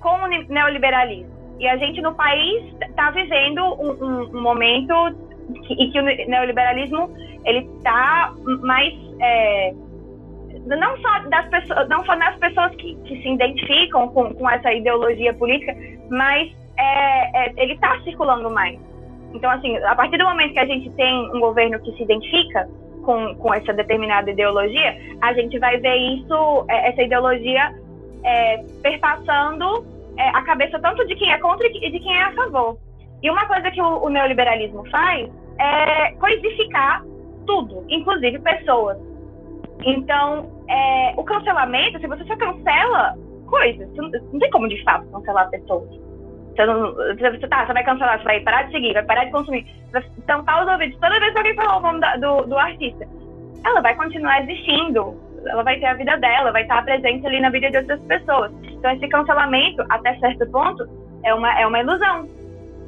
com 0.00 0.14
o 0.22 0.26
neoliberalismo. 0.26 1.36
E 1.60 1.68
a 1.68 1.76
gente 1.76 2.00
no 2.00 2.14
país 2.14 2.72
está 2.80 3.10
vivendo 3.10 3.62
um, 3.62 4.04
um, 4.04 4.38
um 4.38 4.42
momento 4.42 4.94
que, 5.66 5.74
em 5.74 5.90
que 5.90 5.98
o 6.00 6.02
neoliberalismo 6.02 7.10
ele 7.44 7.68
está 7.78 8.32
mais 8.62 8.94
é, 9.20 9.74
não 10.76 10.96
só 10.98 11.18
das 11.28 11.48
pessoas, 11.48 11.88
não 11.88 12.04
só 12.04 12.16
nas 12.16 12.36
pessoas 12.36 12.74
que, 12.76 12.94
que 13.04 13.22
se 13.22 13.28
identificam 13.28 14.08
com, 14.08 14.34
com 14.34 14.50
essa 14.50 14.72
ideologia 14.72 15.32
política, 15.34 15.74
mas 16.10 16.52
é, 16.76 17.46
é, 17.46 17.52
ele 17.56 17.74
está 17.74 18.00
circulando 18.02 18.50
mais. 18.50 18.78
Então, 19.34 19.50
assim, 19.50 19.76
a 19.78 19.94
partir 19.94 20.16
do 20.16 20.24
momento 20.24 20.52
que 20.52 20.60
a 20.60 20.66
gente 20.66 20.90
tem 20.90 21.30
um 21.34 21.40
governo 21.40 21.78
que 21.80 21.92
se 21.92 22.02
identifica 22.02 22.68
com, 23.04 23.34
com 23.36 23.54
essa 23.54 23.72
determinada 23.72 24.30
ideologia, 24.30 24.96
a 25.20 25.32
gente 25.34 25.58
vai 25.58 25.78
ver 25.78 25.96
isso, 25.96 26.64
é, 26.68 26.88
essa 26.90 27.02
ideologia 27.02 27.74
é, 28.24 28.64
perpassando 28.82 29.86
é, 30.16 30.28
a 30.30 30.42
cabeça 30.42 30.78
tanto 30.78 31.06
de 31.06 31.14
quem 31.14 31.32
é 31.32 31.38
contra 31.38 31.66
e 31.66 31.90
de 31.90 32.00
quem 32.00 32.16
é 32.16 32.22
a 32.24 32.32
favor. 32.32 32.78
E 33.22 33.30
uma 33.30 33.46
coisa 33.46 33.70
que 33.70 33.80
o, 33.80 34.04
o 34.04 34.08
neoliberalismo 34.08 34.88
faz 34.90 35.28
é 35.58 36.12
coisificar 36.12 37.04
tudo, 37.46 37.84
inclusive 37.88 38.38
pessoas. 38.38 38.98
Então, 39.84 40.57
é, 40.68 41.14
o 41.16 41.24
cancelamento, 41.24 41.98
se 41.98 42.06
você 42.06 42.24
só 42.24 42.36
cancela 42.36 43.16
coisas, 43.46 43.88
não, 43.94 44.10
não 44.10 44.38
tem 44.38 44.50
como 44.50 44.68
de 44.68 44.82
fato 44.84 45.10
cancelar 45.10 45.50
pessoas. 45.50 45.88
Você, 46.54 46.66
não, 46.66 46.94
você, 46.94 47.48
tá, 47.48 47.66
você 47.66 47.72
vai 47.72 47.84
cancelar, 47.84 48.18
você 48.18 48.24
vai 48.24 48.40
parar 48.40 48.62
de 48.64 48.72
seguir, 48.72 48.92
vai 48.92 49.04
parar 49.04 49.24
de 49.24 49.30
consumir, 49.30 49.66
vai 49.92 50.02
tampar 50.26 50.64
os 50.64 50.72
ouvidos 50.72 50.98
toda 51.00 51.20
vez 51.20 51.32
que 51.32 51.38
alguém 51.38 51.54
falar 51.54 51.78
o 51.78 51.80
nome 51.80 52.00
da, 52.00 52.16
do, 52.16 52.42
do 52.42 52.58
artista. 52.58 53.06
Ela 53.64 53.80
vai 53.80 53.94
continuar 53.94 54.42
existindo, 54.42 55.16
ela 55.46 55.62
vai 55.62 55.78
ter 55.78 55.86
a 55.86 55.94
vida 55.94 56.16
dela, 56.16 56.52
vai 56.52 56.62
estar 56.62 56.84
presente 56.84 57.26
ali 57.26 57.40
na 57.40 57.50
vida 57.50 57.70
de 57.70 57.78
outras 57.78 58.00
pessoas. 58.02 58.52
Então, 58.64 58.90
esse 58.90 59.08
cancelamento, 59.08 59.84
até 59.88 60.16
certo 60.18 60.50
ponto, 60.50 60.86
é 61.24 61.32
uma, 61.34 61.60
é 61.60 61.66
uma 61.66 61.80
ilusão. 61.80 62.28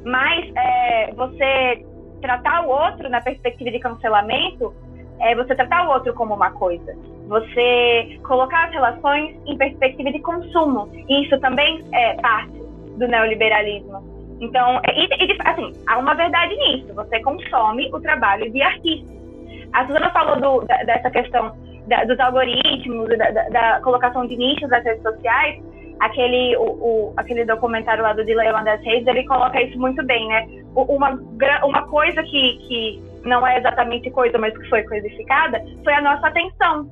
Mas 0.05 0.51
é, 0.55 1.13
você 1.13 1.85
tratar 2.21 2.65
o 2.65 2.69
outro 2.69 3.09
na 3.09 3.21
perspectiva 3.21 3.71
de 3.71 3.79
cancelamento 3.79 4.73
é 5.19 5.35
você 5.35 5.55
tratar 5.55 5.87
o 5.87 5.91
outro 5.91 6.13
como 6.13 6.33
uma 6.33 6.51
coisa. 6.51 6.95
Você 7.27 8.19
colocar 8.23 8.65
as 8.65 8.71
relações 8.71 9.35
em 9.45 9.57
perspectiva 9.57 10.11
de 10.11 10.19
consumo. 10.19 10.89
E 10.93 11.25
isso 11.25 11.39
também 11.39 11.83
é 11.93 12.13
parte 12.15 12.53
do 12.97 13.07
neoliberalismo. 13.07 14.11
Então, 14.41 14.81
e, 14.95 15.05
e, 15.05 15.37
assim, 15.45 15.71
há 15.87 15.99
uma 15.99 16.15
verdade 16.15 16.55
nisso. 16.55 16.93
Você 16.93 17.21
consome 17.21 17.89
o 17.93 17.99
trabalho 17.99 18.51
de 18.51 18.61
artistas. 18.61 19.15
A 19.71 19.85
Suzana 19.85 20.09
falou 20.11 20.39
do, 20.39 20.65
da, 20.65 20.77
dessa 20.83 21.09
questão 21.11 21.55
da, 21.87 22.03
dos 22.03 22.19
algoritmos, 22.19 23.07
da, 23.09 23.29
da, 23.31 23.49
da, 23.49 23.81
colocação 23.81 24.25
de 24.25 24.35
nichos 24.35 24.69
nas 24.69 24.83
redes 24.83 25.03
sociais. 25.03 25.61
Aquele, 25.99 26.57
o, 26.57 26.63
o, 26.63 27.13
aquele 27.15 27.45
documentário 27.45 28.01
lá 28.01 28.13
do 28.13 28.25
Dylan 28.25 28.63
das 28.63 28.81
Reis, 28.83 29.05
ele 29.05 29.23
coloca 29.25 29.61
isso 29.61 29.77
muito 29.79 30.03
bem, 30.03 30.27
né? 30.27 30.47
Uma, 30.75 31.11
uma 31.63 31.87
coisa 31.87 32.23
que, 32.23 32.57
que 32.67 33.03
não 33.23 33.45
é 33.45 33.59
exatamente 33.59 34.09
coisa, 34.09 34.37
mas 34.39 34.57
que 34.57 34.67
foi 34.67 34.81
coisificada, 34.83 35.63
foi 35.83 35.93
a 35.93 36.01
nossa 36.01 36.27
atenção. 36.27 36.89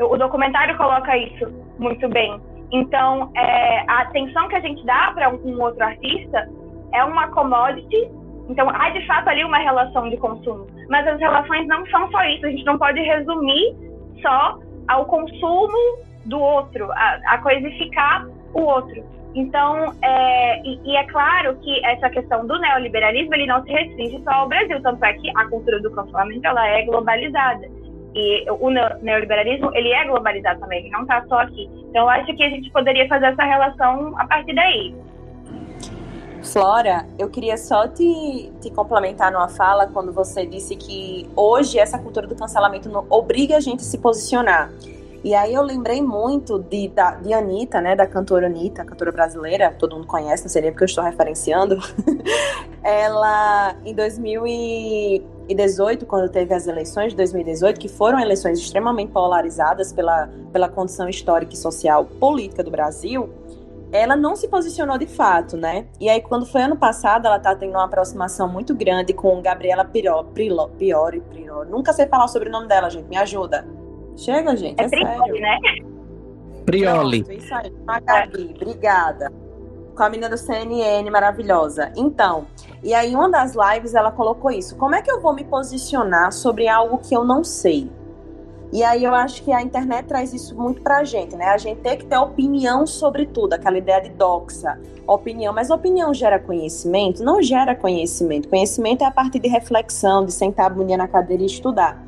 O 0.00 0.16
documentário 0.16 0.76
coloca 0.76 1.16
isso 1.16 1.46
muito 1.78 2.08
bem. 2.08 2.40
Então, 2.70 3.30
é, 3.36 3.84
a 3.88 4.02
atenção 4.02 4.48
que 4.48 4.56
a 4.56 4.60
gente 4.60 4.84
dá 4.84 5.12
para 5.12 5.30
um 5.30 5.60
outro 5.60 5.82
artista 5.82 6.48
é 6.92 7.02
uma 7.04 7.28
commodity. 7.28 8.10
Então, 8.48 8.68
há 8.70 8.90
de 8.90 9.06
fato 9.06 9.28
ali 9.28 9.44
uma 9.44 9.58
relação 9.58 10.08
de 10.08 10.16
consumo. 10.16 10.66
Mas 10.88 11.06
as 11.06 11.18
relações 11.18 11.66
não 11.66 11.84
são 11.86 12.10
só 12.10 12.22
isso. 12.24 12.46
A 12.46 12.50
gente 12.50 12.64
não 12.64 12.78
pode 12.78 13.00
resumir 13.00 13.76
só 14.22 14.58
ao 14.86 15.04
consumo 15.06 15.98
do 16.24 16.40
outro, 16.40 16.90
a, 16.92 17.20
a 17.26 17.38
coisificar 17.38 18.26
o 18.54 18.60
outro. 18.60 19.02
Então, 19.34 19.94
é, 20.02 20.60
e, 20.62 20.80
e, 20.84 20.96
é 20.96 21.04
claro 21.04 21.56
que 21.56 21.84
essa 21.84 22.08
questão 22.10 22.46
do 22.46 22.58
neoliberalismo 22.58 23.34
ele 23.34 23.46
não 23.46 23.62
se 23.62 23.70
restringe 23.70 24.22
só 24.24 24.30
ao 24.30 24.48
Brasil, 24.48 24.82
tanto 24.82 25.04
é 25.04 25.12
que 25.12 25.30
a 25.36 25.44
cultura 25.46 25.80
do 25.80 25.90
cancelamento 25.90 26.46
ela 26.46 26.66
é 26.66 26.82
globalizada. 26.84 27.68
E 28.20 28.50
o 28.50 28.68
neoliberalismo 28.68 29.70
ele 29.74 29.92
é 29.92 30.04
globalizado 30.04 30.58
também, 30.58 30.80
ele 30.80 30.90
não 30.90 31.02
está 31.02 31.24
só 31.28 31.38
aqui. 31.38 31.70
Então, 31.88 32.02
eu 32.02 32.08
acho 32.08 32.34
que 32.34 32.42
a 32.42 32.50
gente 32.50 32.68
poderia 32.72 33.06
fazer 33.06 33.26
essa 33.26 33.44
relação 33.44 34.12
a 34.18 34.26
partir 34.26 34.56
daí. 34.56 34.92
Flora, 36.42 37.06
eu 37.16 37.30
queria 37.30 37.56
só 37.56 37.86
te, 37.86 38.52
te 38.60 38.70
complementar 38.70 39.30
numa 39.30 39.48
fala 39.48 39.86
quando 39.86 40.12
você 40.12 40.44
disse 40.44 40.74
que 40.74 41.28
hoje 41.36 41.78
essa 41.78 41.96
cultura 41.96 42.26
do 42.26 42.34
cancelamento 42.34 42.90
obriga 43.08 43.56
a 43.56 43.60
gente 43.60 43.80
a 43.80 43.84
se 43.84 43.98
posicionar. 43.98 44.72
E 45.24 45.34
aí 45.34 45.52
eu 45.52 45.62
lembrei 45.62 46.00
muito 46.00 46.58
de, 46.58 46.88
da, 46.88 47.16
de 47.16 47.32
Anitta, 47.32 47.80
né, 47.80 47.96
da 47.96 48.06
cantora 48.06 48.46
Anitta, 48.46 48.84
cantora 48.84 49.10
brasileira, 49.10 49.74
todo 49.76 49.96
mundo 49.96 50.06
conhece, 50.06 50.44
não 50.44 50.50
sei 50.50 50.62
nem 50.62 50.70
porque 50.70 50.84
eu 50.84 50.86
estou 50.86 51.02
referenciando. 51.02 51.76
ela, 52.82 53.74
em 53.84 53.92
2018, 53.94 56.06
quando 56.06 56.30
teve 56.30 56.54
as 56.54 56.68
eleições 56.68 57.10
de 57.10 57.16
2018, 57.16 57.80
que 57.80 57.88
foram 57.88 58.20
eleições 58.20 58.60
extremamente 58.60 59.10
polarizadas 59.10 59.92
pela, 59.92 60.28
pela 60.52 60.68
condição 60.68 61.08
histórica 61.08 61.54
e 61.54 61.56
social 61.56 62.04
política 62.04 62.62
do 62.62 62.70
Brasil, 62.70 63.28
ela 63.90 64.14
não 64.14 64.36
se 64.36 64.46
posicionou 64.48 64.98
de 64.98 65.06
fato, 65.06 65.56
né? 65.56 65.86
E 65.98 66.08
aí, 66.08 66.20
quando 66.20 66.46
foi 66.46 66.62
ano 66.62 66.76
passado, 66.76 67.26
ela 67.26 67.38
tá 67.38 67.56
tendo 67.56 67.70
uma 67.70 67.84
aproximação 67.84 68.46
muito 68.46 68.74
grande 68.74 69.14
com 69.14 69.40
Gabriela 69.40 69.84
Priori. 69.84 71.22
Nunca 71.70 71.92
sei 71.92 72.06
falar 72.06 72.28
sobre 72.28 72.50
o 72.50 72.52
nome 72.52 72.68
dela, 72.68 72.90
gente. 72.90 73.08
Me 73.08 73.16
ajuda. 73.16 73.64
Chega, 74.18 74.56
gente. 74.56 74.80
É, 74.80 74.84
é 74.84 74.88
Prioli, 74.88 75.16
sério. 75.16 75.40
né? 75.40 75.58
Prioli. 76.66 77.24
Pronto, 77.24 77.38
isso 77.38 77.54
aí. 77.54 77.72
A 77.86 78.00
Gabi, 78.00 78.54
obrigada. 78.56 79.32
Com 79.96 80.02
a 80.02 80.10
menina 80.10 80.28
do 80.28 80.36
CNN, 80.36 81.08
maravilhosa. 81.10 81.92
Então, 81.96 82.46
e 82.82 82.92
aí, 82.92 83.14
uma 83.14 83.30
das 83.30 83.54
lives, 83.54 83.94
ela 83.94 84.10
colocou 84.10 84.50
isso. 84.50 84.76
Como 84.76 84.94
é 84.94 85.00
que 85.02 85.10
eu 85.10 85.20
vou 85.20 85.34
me 85.34 85.44
posicionar 85.44 86.32
sobre 86.32 86.68
algo 86.68 86.98
que 86.98 87.14
eu 87.14 87.24
não 87.24 87.42
sei? 87.44 87.90
E 88.70 88.82
aí 88.82 89.02
eu 89.02 89.14
acho 89.14 89.42
que 89.44 89.50
a 89.50 89.62
internet 89.62 90.06
traz 90.06 90.34
isso 90.34 90.54
muito 90.54 90.82
pra 90.82 91.02
gente, 91.02 91.34
né? 91.34 91.46
A 91.46 91.56
gente 91.56 91.80
tem 91.80 91.96
que 91.96 92.04
ter 92.04 92.18
opinião 92.18 92.86
sobre 92.86 93.24
tudo, 93.24 93.54
aquela 93.54 93.78
ideia 93.78 93.98
de 94.02 94.10
doxa, 94.10 94.78
opinião. 95.06 95.54
Mas 95.54 95.70
opinião 95.70 96.12
gera 96.12 96.38
conhecimento? 96.38 97.24
Não 97.24 97.40
gera 97.40 97.74
conhecimento. 97.74 98.46
Conhecimento 98.46 99.02
é 99.02 99.06
a 99.06 99.10
partir 99.10 99.38
de 99.38 99.48
reflexão, 99.48 100.24
de 100.24 100.32
sentar 100.32 100.66
a 100.66 100.70
bundinha 100.70 100.98
na 100.98 101.08
cadeira 101.08 101.42
e 101.42 101.46
estudar. 101.46 102.04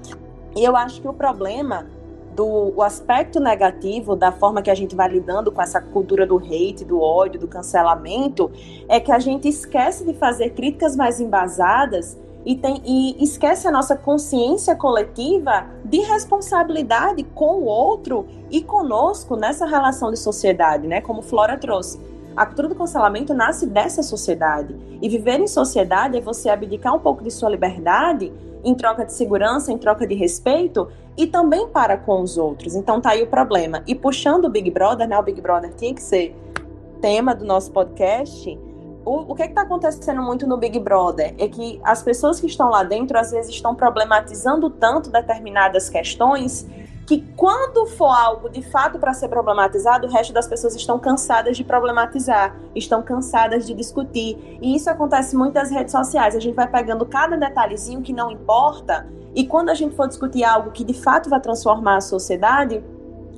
E 0.55 0.63
eu 0.63 0.77
acho 0.77 1.01
que 1.01 1.09
o 1.09 1.15
problema 1.15 1.87
do 2.35 2.73
o 2.77 2.83
aspecto 2.83 3.41
negativo 3.41 4.15
da 4.15 4.33
forma 4.33 4.63
que 4.63 4.71
a 4.71 4.75
gente 4.75 4.95
vai 4.95 5.09
lidando 5.09 5.51
com 5.51 5.61
essa 5.61 5.81
cultura 5.81 6.27
do 6.27 6.37
hate, 6.37 6.85
do 6.85 7.01
ódio, 7.01 7.41
do 7.41 7.49
cancelamento, 7.49 8.51
é 8.89 9.01
que 9.01 9.13
a 9.13 9.19
gente 9.19 9.49
esquece 9.49 10.05
de 10.05 10.15
fazer 10.15 10.51
críticas 10.51 10.97
mais 10.97 11.21
embasadas 11.21 12.17
e, 12.45 12.55
tem, 12.57 12.81
e 12.85 13.23
esquece 13.23 13.69
a 13.69 13.71
nossa 13.71 13.95
consciência 13.97 14.75
coletiva 14.75 15.67
de 15.85 15.99
responsabilidade 15.99 17.23
com 17.35 17.59
o 17.59 17.65
outro 17.65 18.27
e 18.51 18.63
conosco 18.63 19.37
nessa 19.37 19.67
relação 19.67 20.11
de 20.11 20.19
sociedade, 20.19 20.87
né? 20.87 21.01
Como 21.01 21.23
Flora 21.23 21.59
trouxe. 21.59 22.01
A 22.37 22.47
cultura 22.47 22.69
do 22.69 22.75
cancelamento 22.75 23.35
nasce 23.35 23.67
dessa 23.67 24.03
sociedade. 24.03 24.75
E 25.03 25.09
viver 25.09 25.39
em 25.41 25.47
sociedade 25.47 26.17
é 26.17 26.21
você 26.21 26.49
abdicar 26.49 26.95
um 26.95 26.99
pouco 26.99 27.23
de 27.23 27.31
sua 27.31 27.51
liberdade 27.51 28.33
em 28.65 28.75
troca 28.75 29.05
de 29.05 29.13
segurança, 29.13 29.73
em 29.73 29.79
troca 29.79 30.07
de 30.07 30.15
respeito 30.15 30.89
e 31.17 31.27
também 31.27 31.69
para 31.69 31.97
com 31.97 32.21
os 32.23 32.37
outros. 32.39 32.75
Então 32.75 33.01
tá 33.01 33.11
aí 33.11 33.23
o 33.23 33.27
problema. 33.27 33.83
E 33.87 33.95
puxando 33.95 34.47
o 34.47 34.51
Big 34.51 34.71
Brother, 34.71 35.09
né? 35.09 35.19
O 35.19 35.23
Big 35.23 35.41
Brother 35.41 35.73
tinha 35.75 35.95
que 35.95 36.03
ser 36.03 36.37
tema 37.01 37.35
do 37.35 37.45
nosso 37.45 37.71
podcast 37.73 38.59
o, 39.05 39.33
o 39.33 39.35
que 39.35 39.43
é 39.43 39.47
está 39.47 39.63
acontecendo 39.63 40.23
muito 40.23 40.47
no 40.47 40.57
Big 40.57 40.79
Brother 40.79 41.35
é 41.39 41.49
que 41.49 41.81
as 41.83 42.03
pessoas 42.03 42.39
que 42.39 42.47
estão 42.47 42.69
lá 42.69 42.83
dentro 42.83 43.19
às 43.19 43.31
vezes 43.31 43.55
estão 43.55 43.75
problematizando 43.75 44.69
tanto 44.69 45.11
determinadas 45.11 45.89
questões 45.89 46.67
que 47.11 47.25
quando 47.37 47.87
for 47.87 48.17
algo 48.17 48.49
de 48.49 48.63
fato 48.63 48.97
para 48.97 49.13
ser 49.13 49.27
problematizado, 49.27 50.07
o 50.07 50.11
resto 50.11 50.33
das 50.33 50.47
pessoas 50.47 50.77
estão 50.77 50.97
cansadas 50.97 51.57
de 51.57 51.65
problematizar, 51.65 52.57
estão 52.73 53.03
cansadas 53.03 53.67
de 53.67 53.75
discutir. 53.75 54.39
E 54.63 54.77
isso 54.77 54.89
acontece 54.89 55.35
muito 55.35 55.55
nas 55.55 55.73
redes 55.73 55.91
sociais. 55.91 56.37
A 56.37 56.39
gente 56.39 56.55
vai 56.55 56.69
pegando 56.69 57.05
cada 57.05 57.37
detalhezinho 57.37 58.01
que 58.01 58.13
não 58.13 58.31
importa, 58.31 59.09
e 59.35 59.45
quando 59.45 59.71
a 59.71 59.75
gente 59.75 59.97
for 59.97 60.07
discutir 60.07 60.45
algo 60.45 60.71
que 60.71 60.85
de 60.85 60.95
fato 60.95 61.29
vai 61.29 61.41
transformar 61.41 61.97
a 61.97 62.01
sociedade, 62.01 62.81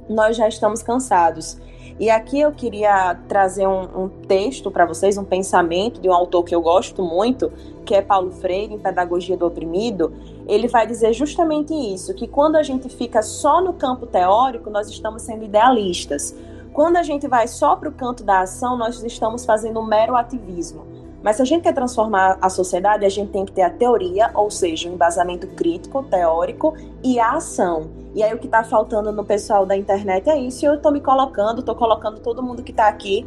nós 0.07 0.37
já 0.37 0.47
estamos 0.47 0.83
cansados. 0.83 1.57
E 1.99 2.11
aqui 2.11 2.41
eu 2.41 2.53
queria 2.53 3.15
trazer 3.27 3.67
um, 3.67 4.05
um 4.05 4.09
texto 4.09 4.71
para 4.71 4.85
vocês, 4.85 5.17
um 5.17 5.25
pensamento 5.25 5.99
de 5.99 6.11
um 6.11 6.13
autor 6.13 6.43
que 6.43 6.55
eu 6.55 6.61
gosto 6.61 7.03
muito, 7.03 7.51
que 7.87 7.95
é 7.95 8.03
Paulo 8.03 8.33
Freire, 8.33 8.75
em 8.75 8.79
Pedagogia 8.79 9.37
do 9.37 9.47
Oprimido. 9.47 10.13
Ele 10.47 10.69
vai 10.69 10.87
dizer 10.87 11.13
justamente 11.13 11.73
isso: 11.73 12.15
que 12.15 12.27
quando 12.27 12.57
a 12.57 12.63
gente 12.63 12.89
fica 12.89 13.23
só 13.23 13.61
no 13.61 13.73
campo 13.73 14.07
teórico, 14.07 14.71
nós 14.71 14.89
estamos 14.89 15.23
sendo 15.23 15.45
idealistas. 15.45 16.35
Quando 16.73 16.97
a 16.97 17.03
gente 17.03 17.29
vai 17.29 17.47
só 17.47 17.77
para 17.77 17.89
o 17.89 17.93
canto 17.93 18.25
da 18.25 18.41
ação, 18.41 18.77
nós 18.77 19.03
estamos 19.03 19.45
fazendo 19.45 19.79
um 19.79 19.85
mero 19.85 20.17
ativismo. 20.17 20.87
Mas 21.23 21.37
se 21.37 21.43
a 21.43 21.45
gente 21.45 21.63
quer 21.63 21.73
transformar 21.73 22.37
a 22.41 22.49
sociedade, 22.49 23.05
a 23.05 23.09
gente 23.09 23.31
tem 23.31 23.45
que 23.45 23.53
ter 23.53 23.63
a 23.63 23.71
teoria, 23.71 24.31
ou 24.35 24.51
seja, 24.51 24.89
o 24.89 24.91
um 24.91 24.95
embasamento 24.95 25.47
crítico, 25.49 26.03
teórico 26.03 26.75
e 27.03 27.21
a 27.21 27.33
ação. 27.35 27.91
E 28.15 28.23
aí 28.23 28.35
o 28.35 28.39
que 28.39 28.47
está 28.47 28.65
faltando 28.65 29.13
no 29.13 29.25
pessoal 29.25 29.65
da 29.65 29.77
internet 29.77 30.29
é 30.29 30.37
isso, 30.37 30.65
e 30.65 30.67
eu 30.67 30.75
estou 30.75 30.91
me 30.91 31.01
colocando, 31.01 31.61
estou 31.61 31.77
colocando 31.77 32.21
todo 32.21 32.43
mundo 32.43 32.63
que 32.63 32.73
está 32.73 32.89
aqui 32.89 33.25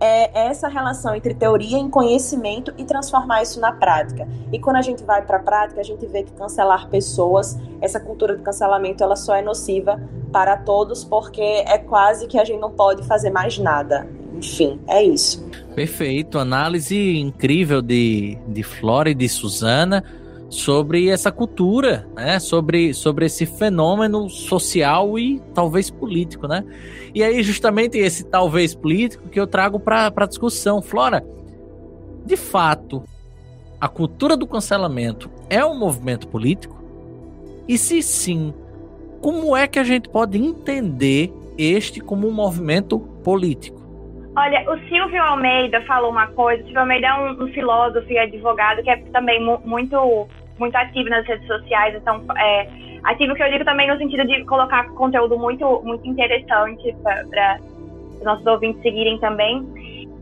é 0.00 0.46
essa 0.46 0.68
relação 0.68 1.14
entre 1.14 1.34
teoria 1.34 1.78
e 1.78 1.88
conhecimento 1.88 2.72
e 2.78 2.84
transformar 2.84 3.42
isso 3.42 3.60
na 3.60 3.72
prática. 3.72 4.28
E 4.52 4.58
quando 4.58 4.76
a 4.76 4.82
gente 4.82 5.02
vai 5.02 5.22
para 5.22 5.38
a 5.38 5.40
prática, 5.40 5.80
a 5.80 5.84
gente 5.84 6.06
vê 6.06 6.22
que 6.22 6.32
cancelar 6.32 6.88
pessoas, 6.88 7.58
essa 7.80 7.98
cultura 7.98 8.36
do 8.36 8.42
cancelamento, 8.42 9.02
ela 9.02 9.16
só 9.16 9.34
é 9.34 9.42
nociva 9.42 10.00
para 10.32 10.56
todos, 10.56 11.04
porque 11.04 11.42
é 11.42 11.78
quase 11.78 12.26
que 12.26 12.38
a 12.38 12.44
gente 12.44 12.60
não 12.60 12.70
pode 12.70 13.04
fazer 13.06 13.30
mais 13.30 13.58
nada. 13.58 14.06
Enfim, 14.34 14.78
é 14.86 15.02
isso. 15.02 15.44
Perfeito. 15.74 16.38
Análise 16.38 17.18
incrível 17.18 17.82
de, 17.82 18.38
de 18.46 18.62
Flora 18.62 19.10
e 19.10 19.14
de 19.14 19.28
Suzana 19.28 20.04
sobre 20.48 21.08
essa 21.08 21.30
cultura, 21.30 22.08
né? 22.14 22.38
Sobre, 22.38 22.94
sobre 22.94 23.26
esse 23.26 23.44
fenômeno 23.44 24.28
social 24.28 25.18
e 25.18 25.40
talvez 25.54 25.90
político, 25.90 26.48
né? 26.48 26.64
E 27.14 27.22
aí, 27.22 27.42
justamente 27.42 27.98
esse 27.98 28.24
talvez 28.24 28.74
político 28.74 29.28
que 29.28 29.38
eu 29.38 29.46
trago 29.46 29.78
para 29.78 30.12
a 30.14 30.26
discussão. 30.26 30.80
Flora, 30.80 31.24
de 32.24 32.36
fato, 32.36 33.02
a 33.80 33.88
cultura 33.88 34.36
do 34.36 34.46
cancelamento 34.46 35.30
é 35.48 35.64
um 35.64 35.78
movimento 35.78 36.28
político? 36.28 36.76
E 37.66 37.76
se 37.76 38.02
sim, 38.02 38.52
como 39.20 39.56
é 39.56 39.66
que 39.66 39.78
a 39.78 39.84
gente 39.84 40.08
pode 40.08 40.38
entender 40.38 41.32
este 41.56 42.00
como 42.00 42.26
um 42.26 42.32
movimento 42.32 42.98
político? 42.98 43.77
Olha, 44.38 44.64
o 44.70 44.78
Silvio 44.88 45.20
Almeida 45.20 45.80
falou 45.80 46.12
uma 46.12 46.28
coisa. 46.28 46.62
O 46.62 46.66
Silvio 46.66 46.82
Almeida 46.82 47.08
é 47.08 47.14
um, 47.14 47.42
um 47.42 47.48
filósofo 47.48 48.06
e 48.08 48.16
advogado 48.16 48.84
que 48.84 48.90
é 48.90 48.96
também 49.12 49.42
mu 49.42 49.60
muito, 49.64 50.28
muito 50.56 50.76
ativo 50.76 51.10
nas 51.10 51.26
redes 51.26 51.44
sociais. 51.48 51.96
Então, 51.96 52.24
é, 52.38 52.68
ativo 53.02 53.34
que 53.34 53.42
eu 53.42 53.50
digo 53.50 53.64
também 53.64 53.88
no 53.88 53.98
sentido 53.98 54.24
de 54.24 54.44
colocar 54.44 54.88
conteúdo 54.90 55.36
muito, 55.36 55.82
muito 55.82 56.06
interessante 56.06 56.94
para 57.02 57.58
os 58.16 58.22
nossos 58.22 58.46
ouvintes 58.46 58.80
seguirem 58.80 59.18
também. 59.18 59.66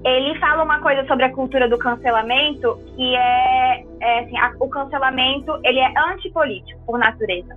Ele 0.02 0.38
fala 0.38 0.64
uma 0.64 0.80
coisa 0.80 1.06
sobre 1.06 1.26
a 1.26 1.32
cultura 1.34 1.68
do 1.68 1.76
cancelamento, 1.76 2.80
que 2.96 3.14
é, 3.14 3.84
é 4.00 4.20
assim, 4.20 4.38
a, 4.38 4.50
o 4.58 4.68
cancelamento 4.70 5.60
ele 5.62 5.80
é 5.80 5.92
antipolítico 6.10 6.80
por 6.86 6.98
natureza, 6.98 7.54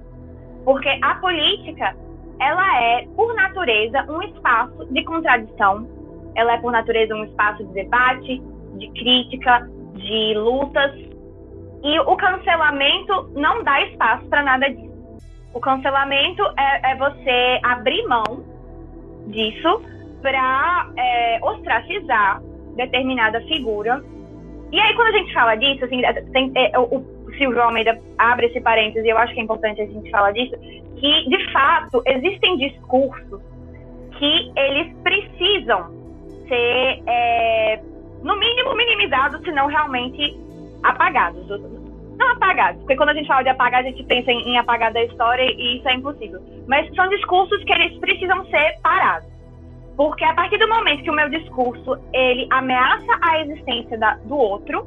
porque 0.66 0.90
a 1.04 1.16
política 1.16 1.96
ela 2.42 2.84
é 2.84 3.08
por 3.16 3.34
natureza 3.34 4.06
um 4.10 4.22
espaço 4.24 4.86
de 4.92 5.06
contradição 5.06 5.99
ela 6.36 6.54
é 6.54 6.58
por 6.58 6.72
natureza 6.72 7.16
um 7.16 7.24
espaço 7.26 7.64
de 7.66 7.74
debate, 7.74 8.42
de 8.78 8.88
crítica, 8.92 9.70
de 9.94 10.34
lutas. 10.36 10.94
E 11.84 12.00
o 12.00 12.16
cancelamento 12.16 13.32
não 13.36 13.64
dá 13.64 13.82
espaço 13.84 14.26
para 14.28 14.44
nada 14.44 14.70
disso. 14.70 14.90
O 15.54 15.60
cancelamento 15.60 16.44
é, 16.58 16.92
é, 16.92 16.96
você 16.96 17.60
abrir 17.64 18.06
mão 18.08 18.44
disso 19.28 19.82
para 20.22 20.90
é, 20.98 21.40
ostracizar 21.42 22.42
determinada 22.76 23.42
figura. 23.42 24.04
E 24.72 24.80
aí, 24.80 24.94
quando 24.96 25.16
a 25.16 25.18
gente 25.18 25.34
fala 25.34 25.56
disso, 25.56 25.86
assim, 25.86 26.02
tem, 26.32 26.52
é, 26.56 26.78
o, 26.78 27.04
Silvio 27.38 27.62
Almeida 27.62 28.00
abre 28.18 28.48
esse 28.48 28.60
parêntese, 28.62 29.08
e 29.08 29.10
eu 29.10 29.18
acho 29.18 29.34
que 29.34 29.40
é 29.40 29.44
importante 29.44 29.82
a 29.82 29.86
gente 29.86 30.10
falar 30.12 30.32
disso, 30.32 30.56
que, 30.98 31.30
de 31.30 31.52
fato, 31.52 32.04
existem 32.06 32.58
discursos 32.58 33.42
que 34.18 34.52
eles 34.56 34.94
precisam 35.02 35.99
ser, 36.50 37.04
é, 37.08 37.82
no 38.24 38.38
mínimo, 38.38 38.76
minimizados, 38.76 39.42
se 39.42 39.52
não 39.52 39.68
realmente 39.68 40.38
apagados. 40.84 41.48
Não 42.18 42.32
apagados, 42.32 42.82
porque 42.82 42.98
quando 42.98 43.10
a 43.10 43.14
gente 43.14 43.28
fala 43.28 43.44
de 43.44 43.50
apagar, 43.50 43.80
a 43.80 43.84
gente 43.84 44.04
pensa 44.04 44.30
em, 44.30 44.50
em 44.50 44.58
apagar 44.58 44.92
da 44.92 45.02
história 45.04 45.44
e 45.44 45.78
isso 45.78 45.88
é 45.88 45.94
impossível. 45.94 46.42
Mas 46.68 46.94
são 46.94 47.08
discursos 47.08 47.64
que 47.64 47.72
eles 47.72 47.98
precisam 48.00 48.46
ser 48.48 48.76
parados. 48.82 49.30
Porque 49.96 50.26
a 50.26 50.34
partir 50.34 50.58
do 50.58 50.68
momento 50.68 51.04
que 51.04 51.10
o 51.10 51.14
meu 51.14 51.30
discurso 51.30 51.98
ele 52.14 52.48
ameaça 52.52 53.20
a 53.22 53.42
existência 53.42 53.98
da, 53.98 54.16
do 54.16 54.36
outro, 54.36 54.86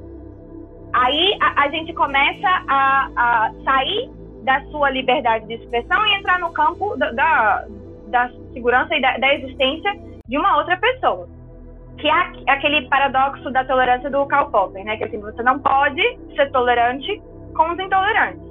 aí 0.92 1.38
a, 1.40 1.64
a 1.64 1.68
gente 1.70 1.92
começa 1.94 2.48
a, 2.68 3.08
a, 3.16 3.52
sair 3.64 4.10
da 4.42 4.60
sua 4.66 4.90
liberdade 4.90 5.46
de 5.46 5.54
expressão 5.54 6.06
e 6.06 6.14
entrar 6.16 6.38
no 6.38 6.52
campo 6.52 6.96
da, 6.96 7.12
da, 7.12 7.64
da 8.08 8.30
segurança 8.52 8.94
e 8.94 9.00
da, 9.00 9.16
da 9.16 9.34
existência 9.34 9.92
de 10.26 10.36
uma 10.36 10.58
outra 10.58 10.76
pessoa 10.76 11.28
que 11.98 12.08
é 12.08 12.52
aquele 12.52 12.88
paradoxo 12.88 13.50
da 13.50 13.64
tolerância 13.64 14.10
do 14.10 14.26
Karl 14.26 14.50
Popper, 14.50 14.84
né? 14.84 14.96
Que 14.96 15.04
assim, 15.04 15.20
você 15.20 15.42
não 15.42 15.58
pode 15.58 16.02
ser 16.34 16.50
tolerante 16.50 17.22
com 17.54 17.70
os 17.72 17.78
intolerantes. 17.78 18.42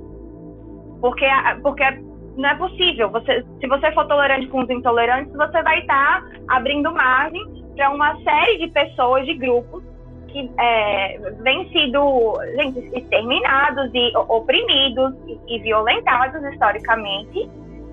Porque, 1.01 1.25
porque 1.61 1.83
não 2.37 2.49
é 2.49 2.55
possível. 2.55 3.09
Você, 3.09 3.45
se 3.59 3.67
você 3.67 3.91
for 3.91 4.07
tolerante 4.07 4.47
com 4.47 4.61
os 4.61 4.69
intolerantes, 4.69 5.33
você 5.33 5.61
vai 5.63 5.79
estar 5.79 6.21
tá 6.21 6.27
abrindo 6.49 6.91
margem 6.93 7.41
para 7.75 7.89
uma 7.89 8.15
série 8.21 8.59
de 8.59 8.67
pessoas, 8.67 9.25
de 9.25 9.33
grupos, 9.35 9.83
que 10.27 10.49
é, 10.59 11.17
vêm 11.41 11.67
sido 11.69 12.39
gente, 12.55 12.79
exterminados 12.97 13.91
e 13.93 14.11
oprimidos 14.15 15.13
e, 15.27 15.55
e 15.55 15.59
violentados 15.59 16.41
historicamente. 16.53 17.49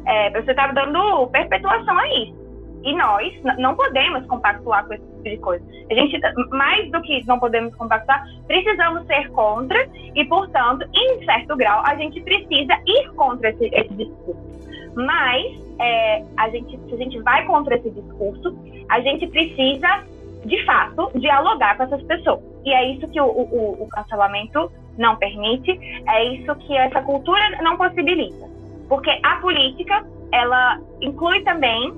É, 0.07 0.31
você 0.31 0.53
está 0.53 0.69
dando 0.69 1.27
perpetuação 1.29 1.99
a 1.99 2.09
isso. 2.15 2.39
E 2.85 2.95
nós 2.95 3.59
não 3.59 3.75
podemos 3.75 4.25
compactuar 4.27 4.87
com 4.87 4.95
esse 4.95 5.08
tipo 5.19 5.31
de 5.31 5.37
coisa. 5.39 5.65
A 5.91 5.95
gente, 5.95 6.19
mais 6.51 6.91
do 6.91 7.01
que 7.03 7.27
não 7.27 7.39
podemos 7.39 7.75
compactuar, 7.77 8.25
precisamos 8.47 9.07
ser 9.07 9.31
contra 9.31 9.89
e, 10.15 10.25
portanto, 10.25 10.85
em 10.95 11.25
certo 11.25 11.57
grau, 11.57 11.83
a 11.85 11.95
gente 11.97 12.21
precisa 12.21 12.75
ir 12.87 13.11
contra 13.15 13.51
esse, 13.51 13.67
esse 13.67 13.95
discurso. 13.95 14.49
Mas, 14.95 15.61
é, 15.79 16.25
a 16.37 16.49
gente, 16.51 16.79
se 16.89 16.95
a 16.95 16.97
gente 16.97 17.21
vai 17.21 17.45
contra 17.47 17.77
esse 17.77 17.91
discurso, 17.91 18.57
a 18.89 19.01
gente 19.01 19.27
precisa, 19.29 20.05
de 20.45 20.65
fato, 20.65 21.11
dialogar 21.19 21.77
com 21.77 21.85
essas 21.85 22.03
pessoas. 22.03 22.41
E 22.65 22.73
é 22.73 22.93
isso 22.93 23.07
que 23.09 23.21
o, 23.21 23.27
o, 23.27 23.83
o 23.85 23.89
cancelamento 23.89 24.71
não 24.97 25.17
permite, 25.17 25.71
é 26.09 26.25
isso 26.35 26.55
que 26.57 26.77
essa 26.77 27.01
cultura 27.03 27.41
não 27.63 27.77
possibilita. 27.77 28.47
Porque 28.89 29.11
a 29.23 29.37
política, 29.37 30.05
ela 30.33 30.81
inclui 31.01 31.43
também 31.43 31.93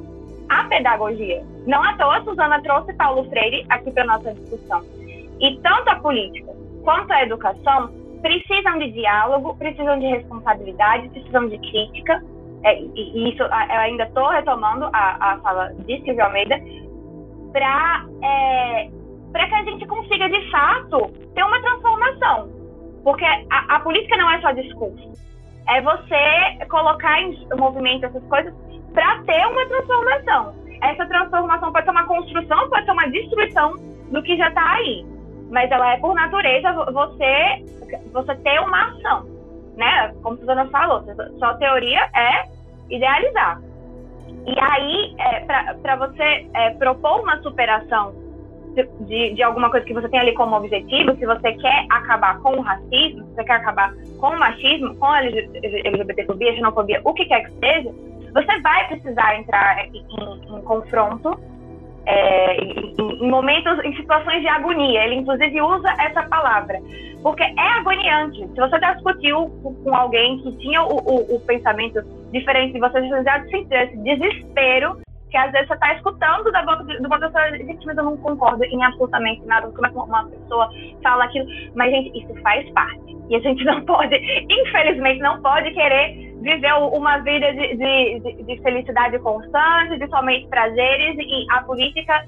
a 0.51 0.65
pedagogia. 0.65 1.43
Não 1.67 1.83
à 1.83 1.97
toa, 1.97 2.23
Suzana 2.25 2.61
trouxe 2.63 2.93
Paulo 2.95 3.25
Freire 3.31 3.65
aqui 3.71 3.91
para 3.93 4.05
nossa 4.05 4.35
discussão. 4.35 4.83
E 5.41 5.59
tanto 5.63 5.89
a 5.89 5.97
política 5.97 6.53
quanto 6.85 7.13
a 7.13 7.23
educação 7.23 7.91
precisam 8.21 8.79
de 8.79 8.91
diálogo, 8.91 9.57
precisam 9.57 9.99
de 9.99 10.07
responsabilidade, 10.07 11.09
precisam 11.11 11.49
de 11.49 11.57
crítica. 11.59 12.23
É, 12.65 12.79
e, 12.79 13.33
isso 13.33 13.43
eu 13.43 13.49
ainda 13.53 14.05
estou 14.05 14.29
retomando 14.29 14.87
a, 14.93 15.33
a 15.33 15.39
fala 15.39 15.73
de 15.87 16.03
Silvio 16.03 16.25
Almeida, 16.25 16.61
para 17.53 18.05
é, 18.23 18.91
que 19.33 19.55
a 19.55 19.65
gente 19.65 19.87
consiga, 19.87 20.29
de 20.29 20.51
fato, 20.51 21.11
ter 21.35 21.45
uma 21.45 21.61
transformação. 21.63 22.51
Porque 23.05 23.25
a, 23.25 23.77
a 23.77 23.81
política 23.81 24.17
não 24.17 24.31
é 24.31 24.41
só 24.41 24.51
discurso. 24.51 25.11
É 25.69 25.81
você 25.81 26.67
colocar 26.69 27.23
em 27.23 27.39
movimento 27.57 28.07
essas 28.07 28.25
coisas 28.25 28.53
para 28.93 29.23
ter 29.23 29.47
uma 29.47 29.67
transformação. 29.67 30.55
Essa 30.83 31.07
transformação 31.07 31.73
pode 31.73 31.85
ser 31.85 31.91
uma 31.91 32.07
construção, 32.07 32.69
pode 32.71 32.85
ser 32.85 32.93
uma 32.93 33.09
destruição 33.09 33.75
do 34.11 34.23
que 34.23 34.37
já 34.37 34.49
está 34.49 34.73
aí. 34.73 35.05
Mas 35.51 35.71
ela 35.71 35.93
é, 35.93 35.97
por 35.99 36.15
natureza, 36.15 36.73
você, 36.93 37.65
você 38.13 38.35
ter 38.37 38.61
uma 38.61 38.89
ação. 38.89 39.27
Né? 39.77 40.15
Como 40.23 40.37
Suzana 40.39 40.67
falou, 40.67 41.03
sua 41.39 41.55
teoria 41.55 42.09
é 42.15 42.45
idealizar. 42.89 43.61
E 44.47 44.59
aí, 44.59 45.15
é, 45.19 45.41
para 45.83 45.97
você 45.97 46.47
é, 46.55 46.71
propor 46.71 47.21
uma 47.21 47.41
superação 47.43 48.15
de, 49.07 49.35
de 49.35 49.43
alguma 49.43 49.71
coisa 49.71 49.85
que 49.85 49.93
você 49.93 50.09
tem 50.09 50.21
ali 50.21 50.35
como 50.35 50.57
objetivo, 50.57 51.15
se 51.17 51.27
você 51.27 51.53
quer 51.53 51.87
acabar 51.91 52.39
com 52.41 52.53
o 52.53 52.61
racismo, 52.61 53.25
se 53.27 53.35
você 53.35 53.45
quer 53.45 53.55
acabar 53.55 53.93
com 54.19 54.29
o 54.29 54.39
machismo, 54.39 54.95
com 54.97 55.07
a 55.07 55.23
LGBTfobia, 55.23 56.55
xenofobia, 56.55 57.01
o 57.05 57.13
que 57.13 57.25
quer 57.27 57.45
que 57.45 57.53
seja, 57.59 57.93
você 58.33 58.61
vai 58.61 58.89
precisar 58.89 59.37
entrar 59.37 59.87
em, 59.87 59.99
em 59.99 60.63
confronto 60.63 61.39
é, 62.07 62.57
em, 62.57 62.95
em, 62.99 63.31
momentos, 63.31 63.79
em 63.85 63.95
situações 63.97 64.41
de 64.41 64.49
agonia. 64.49 65.05
Ele, 65.05 65.17
inclusive, 65.17 65.61
usa 65.61 65.89
essa 66.01 66.23
palavra. 66.25 66.81
Porque 67.23 67.43
é 67.43 67.69
agoniante. 67.79 68.39
Se 68.49 68.57
você 68.57 68.79
já 68.81 68.95
discutiu 68.95 69.49
com 69.85 69.95
alguém 69.95 70.39
que 70.39 70.53
tinha 70.59 70.83
o, 70.83 70.97
o, 70.97 71.37
o 71.37 71.41
pensamento 71.41 72.03
diferente 72.33 72.73
de 72.73 72.81
você, 72.81 73.07
já 73.23 73.45
sentiu 73.45 73.79
esse 73.79 73.97
desespero 73.99 74.97
que 75.31 75.37
às 75.37 75.53
vezes 75.53 75.69
você 75.69 75.75
está 75.75 75.95
escutando 75.95 76.51
da 76.51 76.63
boca 76.63 76.85
do 76.85 77.07
uma 77.07 77.19
pessoa, 77.19 77.51
gente, 77.57 77.87
mas 77.87 77.97
eu 77.97 78.05
não 78.05 78.17
concordo 78.17 78.65
em 78.65 78.83
absolutamente 78.85 79.45
nada 79.47 79.71
como 79.71 79.87
é 79.87 79.91
que 79.91 79.97
uma 79.97 80.25
pessoa 80.25 80.69
fala 81.03 81.25
aquilo. 81.25 81.47
Mas, 81.75 81.91
gente, 81.91 82.19
isso 82.19 82.35
faz 82.43 82.69
parte. 82.71 83.17
E 83.29 83.37
a 83.37 83.41
gente 83.41 83.65
não 83.65 83.85
pode, 83.85 84.17
infelizmente, 84.51 85.21
não 85.21 85.41
pode 85.41 85.71
querer 85.73 86.35
viver 86.41 86.73
uma 86.75 87.19
vida 87.19 87.53
de, 87.53 87.77
de, 87.77 88.43
de 88.43 88.63
felicidade 88.63 89.19
constante, 89.21 89.99
de 89.99 90.09
somente 90.09 90.49
prazeres, 90.49 91.17
e 91.19 91.47
a 91.53 91.63
política 91.63 92.25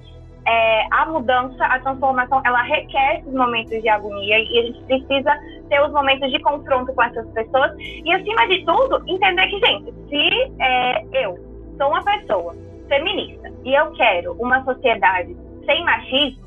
é, 0.47 0.87
a 0.91 1.07
mudança, 1.07 1.65
a 1.65 1.79
transformação, 1.79 2.43
ela 2.45 2.63
requer 2.63 3.21
esses 3.21 3.33
momentos 3.33 3.81
de 3.81 3.89
agonia 3.89 4.39
e 4.39 4.59
a 4.59 4.63
gente 4.63 4.83
precisa 4.85 5.39
ter 5.69 5.81
os 5.83 5.93
momentos 5.93 6.31
de 6.31 6.41
confronto 6.41 6.93
com 6.93 7.03
essas 7.03 7.29
pessoas 7.31 7.73
e, 7.79 8.13
acima 8.13 8.47
de 8.49 8.65
tudo, 8.65 9.03
entender 9.07 9.47
que, 9.47 9.59
gente, 9.61 9.93
se 10.09 10.53
é, 10.61 11.25
eu 11.25 11.39
sou 11.79 11.89
uma 11.89 12.03
pessoa 12.03 12.57
feminista 12.93 13.51
e 13.65 13.75
eu 13.75 13.91
quero 13.93 14.33
uma 14.35 14.63
sociedade 14.65 15.35
sem 15.65 15.83
machismo, 15.85 16.43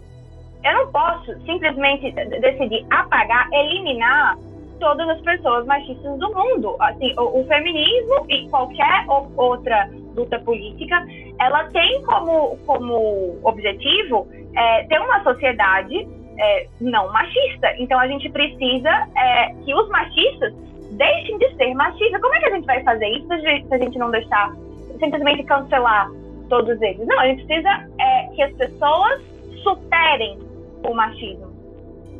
eu 0.64 0.74
não 0.74 0.92
posso 0.92 1.34
simplesmente 1.46 2.12
decidir 2.12 2.86
apagar, 2.92 3.48
eliminar 3.52 4.38
todas 4.80 5.08
as 5.10 5.22
pessoas 5.22 5.66
machistas 5.66 6.20
do 6.20 6.34
mundo. 6.34 6.76
Assim, 6.80 7.14
o, 7.18 7.40
o 7.42 7.48
feminismo 7.48 8.26
e 8.30 8.48
qualquer 8.50 9.06
outra 9.38 9.90
luta 10.16 10.40
política, 10.40 11.04
ela 11.40 11.64
tem 11.70 12.04
como, 12.04 12.58
como 12.66 13.40
objetivo 13.44 14.28
é, 14.56 14.84
ter 14.84 15.00
uma 15.00 15.24
sociedade 15.24 16.08
é, 16.38 16.68
não 16.82 17.12
machista. 17.12 17.74
Então 17.78 18.00
a 18.00 18.08
gente 18.08 18.30
precisa 18.30 19.08
é, 19.16 19.54
que 19.64 19.74
os 19.74 19.88
machistas 19.90 20.54
deixem 20.92 21.38
de 21.38 21.56
ser 21.56 21.74
machistas. 21.74 22.22
Como 22.22 22.36
é 22.36 22.40
que 22.40 22.46
a 22.46 22.56
gente 22.56 22.66
vai 22.66 22.84
fazer 22.84 23.08
isso 23.08 23.28
se 23.28 23.74
a 23.74 23.78
gente 23.78 23.98
não 23.98 24.12
deixar 24.12 24.52
simplesmente 25.00 25.44
cancelar 25.44 26.10
todos 26.48 26.82
eles. 26.82 27.06
Não, 27.08 27.20
a 27.20 27.28
gente 27.28 27.46
precisa 27.46 27.88
é, 28.00 28.28
que 28.36 28.42
as 28.42 28.54
pessoas 28.54 29.22
superem 29.64 30.40
o 30.88 30.94
machismo. 30.94 31.54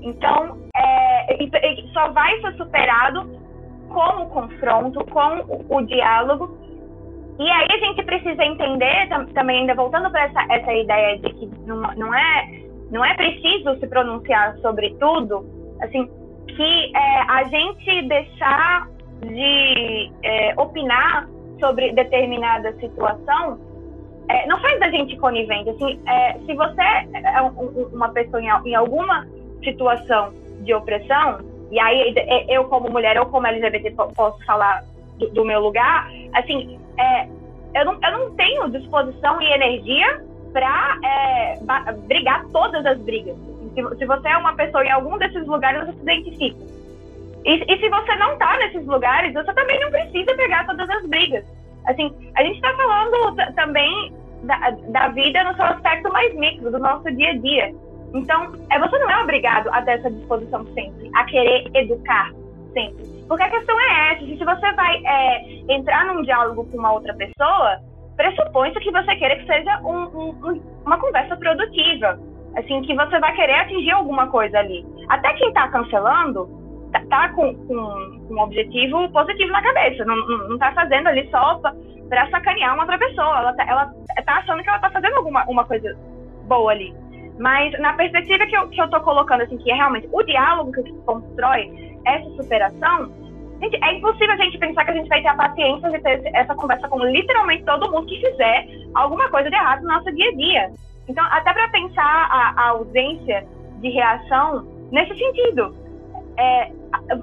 Então, 0.02 0.58
é, 0.76 1.38
só 1.94 2.12
vai 2.12 2.40
ser 2.42 2.54
superado 2.58 3.30
com 3.90 4.24
o 4.24 4.26
confronto, 4.28 5.04
com 5.06 5.40
o, 5.48 5.78
o 5.78 5.82
diálogo. 5.86 6.58
E 7.40 7.50
aí 7.50 7.68
a 7.70 7.78
gente 7.78 8.04
precisa 8.04 8.44
entender, 8.44 9.10
também 9.34 9.62
ainda 9.62 9.76
voltando 9.76 10.10
para 10.10 10.24
essa, 10.24 10.46
essa 10.50 10.74
ideia 10.74 11.18
de 11.20 11.34
que 11.34 11.50
não, 11.66 11.82
não, 11.82 12.14
é, 12.14 12.62
não 12.92 13.04
é 13.04 13.14
preciso 13.16 13.78
se 13.80 13.88
pronunciar 13.88 14.58
sobre 14.60 14.96
tudo, 15.00 15.46
assim, 15.82 16.10
que 16.48 16.92
é, 16.96 17.22
a 17.28 17.44
gente 17.44 18.08
deixar 18.08 18.88
de 19.22 20.12
é, 20.24 20.54
opinar 20.58 21.28
sobre 21.60 21.92
determinada 21.94 22.74
situação 22.80 23.60
é, 24.30 24.48
não 24.48 24.60
faz 24.60 24.80
da 24.80 24.90
gente 24.90 25.16
conivente. 25.18 25.70
Assim, 25.70 26.00
é, 26.08 26.34
se 26.46 26.54
você 26.54 26.82
é 26.82 27.42
um, 27.42 27.90
uma 27.94 28.10
pessoa 28.10 28.42
em, 28.42 28.50
em, 28.70 28.76
alguma 28.76 29.28
situação 29.64 30.34
de 30.62 30.74
opressão, 30.74 31.40
e 31.72 31.80
aí 31.80 32.14
é, 32.18 32.56
eu 32.56 32.66
como 32.66 32.90
mulher 32.90 33.20
ou 33.20 33.28
como 33.28 33.48
LGBT 33.48 33.92
posso 34.16 34.44
falar 34.46 34.84
do, 35.18 35.30
do 35.30 35.46
meu 35.46 35.60
lugar, 35.60 36.10
assim, 36.34 36.80
é, 36.98 37.28
eu, 37.76 37.86
não, 37.86 38.00
eu 38.04 38.12
não 38.12 38.36
tenho 38.36 38.70
disposição 38.70 39.42
e 39.42 39.52
energia 39.52 40.24
para 40.52 40.98
é, 41.04 41.60
brigar 42.08 42.46
todas 42.48 42.86
as 42.86 42.98
brigas. 43.00 43.36
Se, 43.74 43.98
se, 43.98 44.06
você 44.06 44.30
é 44.30 44.38
uma 44.38 44.56
pessoa 44.56 44.86
em 44.86 44.92
algum 44.92 45.18
desses 45.18 45.46
lugares, 45.46 45.86
você 45.86 45.94
se 45.94 46.02
identifica. 46.02 46.58
E, 47.44 47.74
e 47.74 47.80
se 47.80 47.90
você 47.90 48.16
não 48.16 48.34
está 48.34 48.58
nesses 48.58 48.86
lugares, 48.88 49.34
você 49.34 49.54
também 49.54 49.80
não 49.82 49.92
precisa 49.92 50.34
pegar 50.36 50.66
todas 50.66 50.90
as 50.90 51.06
brigas. 51.06 51.46
Assim, 51.88 52.14
a 52.36 52.44
gente 52.44 52.56
está 52.56 52.74
falando 52.76 53.36
também 53.56 54.14
da, 54.44 54.70
da, 54.90 55.08
vida 55.10 55.44
no 55.44 55.56
seu 55.56 55.66
aspecto 55.66 56.12
mais 56.12 56.34
micro, 56.36 56.72
do 56.72 56.80
nosso 56.80 57.12
dia 57.12 57.32
a 57.32 57.38
dia. 57.38 57.76
Então, 58.14 58.54
é, 58.72 58.80
você 58.80 58.98
não 59.00 59.10
é 59.10 59.22
obrigado 59.22 59.70
a 59.70 59.82
ter 59.82 59.92
essa 59.92 60.10
disposição 60.10 60.66
sempre, 60.74 61.10
a 61.16 61.24
querer 61.26 61.70
educar 61.74 62.32
sempre. 62.74 63.06
Porque 63.28 63.44
a 63.44 63.50
questão 63.50 63.80
é 63.80 64.14
essa: 64.14 64.26
se 64.26 64.38
você 64.38 64.72
vai 64.74 65.02
é, 65.06 65.74
entrar 65.74 66.06
num 66.06 66.22
diálogo 66.22 66.66
com 66.66 66.78
uma 66.78 66.94
outra 66.94 67.14
pessoa, 67.14 67.80
pressupõe-se 68.16 68.80
que 68.80 68.92
você 68.92 69.16
queira 69.16 69.36
que 69.38 69.46
seja 69.46 69.80
um, 69.82 70.04
um, 70.04 70.62
uma 70.86 71.00
conversa 71.00 71.36
produtiva. 71.36 72.20
Assim, 72.56 72.82
que 72.84 72.96
você 72.96 73.20
vai 73.20 73.36
querer 73.36 73.56
atingir 73.56 73.92
alguma 73.92 74.28
coisa 74.28 74.60
ali. 74.60 74.86
Até 75.10 75.34
quem 75.34 75.50
está 75.50 75.68
cancelando 75.68 76.65
tá, 77.00 77.28
tá 77.28 77.30
com, 77.30 77.54
com, 77.68 78.26
um 78.30 78.40
objetivo 78.40 79.10
positivo 79.10 79.52
na 79.52 79.62
cabeça. 79.62 80.06
Não, 80.06 80.16
não, 80.16 80.50
não 80.50 80.58
tá 80.58 80.72
fazendo 80.74 81.08
ali 81.08 81.28
só 81.30 81.60
para 82.10 82.30
sacanear 82.30 82.74
uma 82.74 82.84
outra 82.84 82.98
pessoa. 82.98 83.40
Ela 83.40 83.54
tá, 83.54 83.66
ela 83.68 83.94
tá 84.26 84.34
achando 84.36 84.64
que 84.64 84.70
ela 84.70 84.80
tá 84.80 84.90
fazendo 84.90 85.16
alguma 85.16 85.44
uma 85.46 85.66
coisa 85.66 85.96
boa 86.48 86.72
ali. 86.72 86.94
Mas 87.40 87.78
na 87.80 87.94
perspectiva 87.94 88.46
que 88.46 88.56
eu, 88.56 88.70
que 88.70 88.82
eu 88.82 88.90
tô 88.90 89.00
colocando, 89.02 89.42
assim, 89.42 89.58
que 89.58 89.70
é 89.70 89.76
realmente 89.76 90.08
o 90.12 90.24
diálogo 90.24 90.72
que 90.72 90.94
constrói 91.06 91.98
essa 92.06 92.30
superação, 92.32 93.12
gente, 93.62 93.78
é 93.84 93.94
impossível 93.94 94.32
a 94.32 94.38
gente 94.38 94.58
pensar 94.58 94.86
que 94.86 94.92
a 94.92 94.94
gente 94.94 95.10
vai 95.10 95.22
ter 95.22 95.28
a 95.28 95.36
paciência 95.36 95.90
de 95.90 96.00
ter 96.00 96.22
essa 96.34 96.56
conversa 96.56 96.88
com 96.88 97.04
literalmente 97.04 97.64
todo 97.66 97.92
mundo 97.92 98.08
que 98.08 98.22
fizer 98.22 98.68
alguma 98.94 99.30
coisa 99.30 99.50
de 99.50 99.56
errado 99.56 99.82
no 99.82 99.90
nosso 99.90 100.12
dia 100.14 100.30
a 100.30 100.36
dia. 100.36 100.72
Então, 101.08 101.26
até 101.30 101.54
para 101.54 101.68
pensar 101.70 102.28
a, 102.32 102.54
a, 102.56 102.70
ausência 102.70 103.46
de 103.80 103.90
reação 103.90 104.66
nesse 104.92 105.16
sentido. 105.18 105.76
É, 106.38 106.72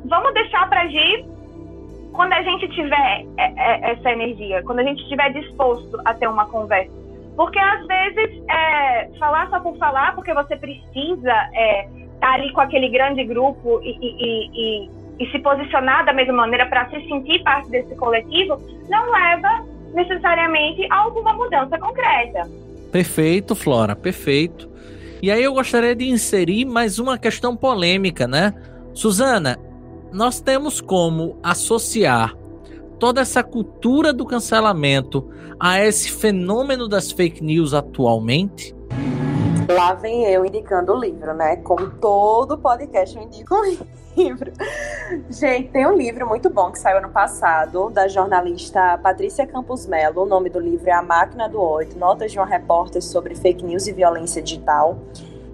vamos 0.05 0.35
deixar 0.35 0.69
para 0.69 0.83
agir 0.83 1.25
quando 2.13 2.33
a 2.33 2.43
gente 2.43 2.69
tiver 2.69 3.27
é, 3.39 3.53
é, 3.57 3.93
essa 3.93 4.11
energia, 4.11 4.63
quando 4.63 4.81
a 4.81 4.85
gente 4.85 5.03
estiver 5.03 5.33
disposto 5.33 5.99
a 6.05 6.15
ter 6.15 6.29
uma 6.29 6.47
conversa. 6.47 6.91
Porque 7.37 7.59
às 7.59 7.87
vezes 7.87 8.43
é, 8.49 9.11
falar 9.19 9.49
só 9.49 9.61
por 9.61 9.77
falar, 9.79 10.15
porque 10.15 10.35
você 10.35 10.57
precisa 10.57 11.17
estar 11.17 11.51
é, 11.55 11.89
tá 12.21 12.35
ali 12.35 12.53
com 12.53 12.61
aquele 12.61 12.91
grande 12.91 13.25
grupo 13.25 13.81
e, 13.83 13.97
e, 14.01 14.51
e, 14.53 14.91
e 15.19 15.31
se 15.31 15.39
posicionar 15.39 16.05
da 16.05 16.13
mesma 16.13 16.35
maneira 16.35 16.67
para 16.67 16.89
se 16.91 17.01
sentir 17.09 17.43
parte 17.43 17.71
desse 17.71 17.95
coletivo, 17.97 18.59
não 18.89 19.11
leva 19.11 19.65
necessariamente 19.95 20.87
a 20.91 20.97
alguma 20.97 21.33
mudança 21.33 21.79
concreta. 21.79 22.49
Perfeito, 22.91 23.55
Flora, 23.55 23.97
perfeito. 23.97 24.71
E 25.23 25.31
aí 25.31 25.43
eu 25.43 25.55
gostaria 25.55 25.95
de 25.95 26.09
inserir 26.09 26.65
mais 26.67 26.99
uma 26.99 27.17
questão 27.17 27.57
polêmica, 27.57 28.27
né? 28.27 28.53
Suzana, 28.95 29.59
nós 30.13 30.41
temos 30.41 30.81
como 30.81 31.39
associar 31.43 32.37
toda 32.99 33.23
essa 33.23 33.43
cultura 33.43 34.13
do 34.13 34.27
cancelamento 34.27 35.29
a 35.59 35.81
esse 35.81 36.11
fenômeno 36.11 36.87
das 36.87 37.11
fake 37.11 37.43
news 37.43 37.73
atualmente? 37.73 38.77
Lá 39.69 39.95
vem 39.95 40.25
eu 40.27 40.45
indicando 40.45 40.93
o 40.93 41.01
livro, 41.01 41.33
né? 41.33 41.57
Como 41.57 41.89
todo 41.93 42.59
podcast 42.59 43.17
eu 43.17 43.23
indico 43.23 43.55
um 43.55 43.79
livro. 44.15 44.53
Gente, 45.31 45.71
tem 45.71 45.87
um 45.87 45.97
livro 45.97 46.29
muito 46.29 46.51
bom 46.51 46.71
que 46.71 46.79
saiu 46.79 46.99
ano 46.99 47.09
passado, 47.09 47.89
da 47.89 48.07
jornalista 48.09 48.99
Patrícia 48.99 49.47
Campos 49.47 49.87
Melo. 49.87 50.23
O 50.23 50.27
nome 50.27 50.51
do 50.51 50.61
livro 50.61 50.89
é 50.89 50.93
A 50.93 51.03
Máquina 51.03 51.49
do 51.49 51.61
Oito, 51.61 51.99
Notas 51.99 52.31
de 52.31 52.39
uma 52.39 52.47
Repórter 52.47 53.01
sobre 53.01 53.35
Fake 53.35 53.65
News 53.65 53.87
e 53.87 53.93
Violência 53.93 54.43
Digital. 54.43 54.99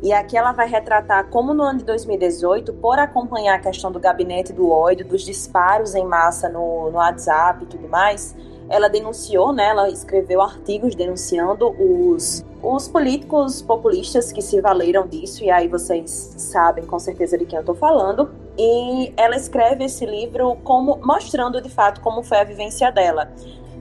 E 0.03 0.13
aqui 0.13 0.37
ela 0.37 0.53
vai 0.53 0.69
retratar 0.69 1.27
como 1.29 1.53
no 1.53 1.63
ano 1.63 1.81
de 1.81 1.85
2018, 1.85 2.73
por 2.75 2.99
acompanhar 2.99 3.57
a 3.57 3.59
questão 3.59 3.91
do 3.91 3.99
gabinete 3.99 4.53
do 4.53 4.71
ódio, 4.71 5.05
dos 5.05 5.23
disparos 5.23 5.95
em 5.95 6.05
massa 6.05 6.49
no, 6.49 6.91
no 6.91 6.99
WhatsApp 6.99 7.65
e 7.65 7.67
tudo 7.67 7.89
mais, 7.89 8.35
ela 8.69 8.89
denunciou, 8.89 9.53
né, 9.53 9.69
ela 9.69 9.89
escreveu 9.89 10.41
artigos 10.43 10.95
denunciando 10.95 11.71
os, 11.71 12.45
os 12.63 12.87
políticos 12.87 13.63
populistas 13.63 14.31
que 14.31 14.43
se 14.43 14.61
valeram 14.61 15.07
disso, 15.07 15.43
e 15.43 15.51
aí 15.51 15.67
vocês 15.69 16.35
sabem 16.37 16.85
com 16.85 16.99
certeza 16.99 17.39
de 17.39 17.47
quem 17.47 17.57
eu 17.57 17.61
estou 17.61 17.75
falando. 17.75 18.31
E 18.57 19.13
ela 19.17 19.37
escreve 19.37 19.85
esse 19.85 20.05
livro 20.05 20.57
como 20.65 20.99
mostrando 21.03 21.61
de 21.63 21.71
fato 21.71 22.01
como 22.01 22.23
foi 22.23 22.39
a 22.39 22.45
vivência 22.45 22.91
dela. 22.91 23.31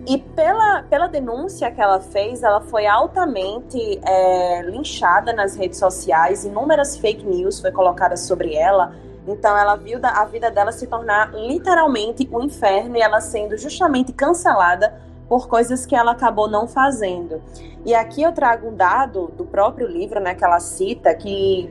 E 0.08 0.18
pela, 0.18 0.84
pela 0.84 1.08
denúncia 1.08 1.70
que 1.70 1.82
ela 1.82 2.00
fez, 2.00 2.42
ela 2.42 2.62
foi 2.62 2.88
altamente 2.88 4.00
é, 4.02 4.62
linchada 4.62 5.34
nas 5.34 5.58
redes 5.58 5.78
sociais, 5.78 6.46
inúmeras 6.46 6.96
fake 6.96 7.26
news 7.26 7.60
foi 7.60 7.74
colocadas 7.74 8.22
sobre 8.22 8.56
ela. 8.56 8.96
Então 9.28 9.58
ela 9.58 9.76
viu 9.76 10.00
a 10.02 10.24
vida 10.24 10.50
dela 10.50 10.72
se 10.72 10.88
tornar 10.88 11.34
literalmente 11.34 12.26
um 12.32 12.42
inferno 12.42 12.96
e 12.96 13.02
ela 13.02 13.20
sendo 13.20 13.58
justamente 13.58 14.14
cancelada 14.14 14.94
por 15.28 15.50
coisas 15.50 15.86
que 15.86 15.94
ela 15.94 16.14
acabou 16.14 16.50
não 16.50 16.70
fazendo. 16.70 17.42
E 17.86 17.94
aqui 17.94 18.24
eu 18.24 18.32
trago 18.32 18.70
um 18.70 18.76
dado 18.76 19.28
do 19.36 19.44
próprio 19.44 19.88
livro, 19.90 20.22
né, 20.22 20.34
que 20.34 20.46
ela 20.46 20.62
cita 20.62 21.14
que 21.14 21.70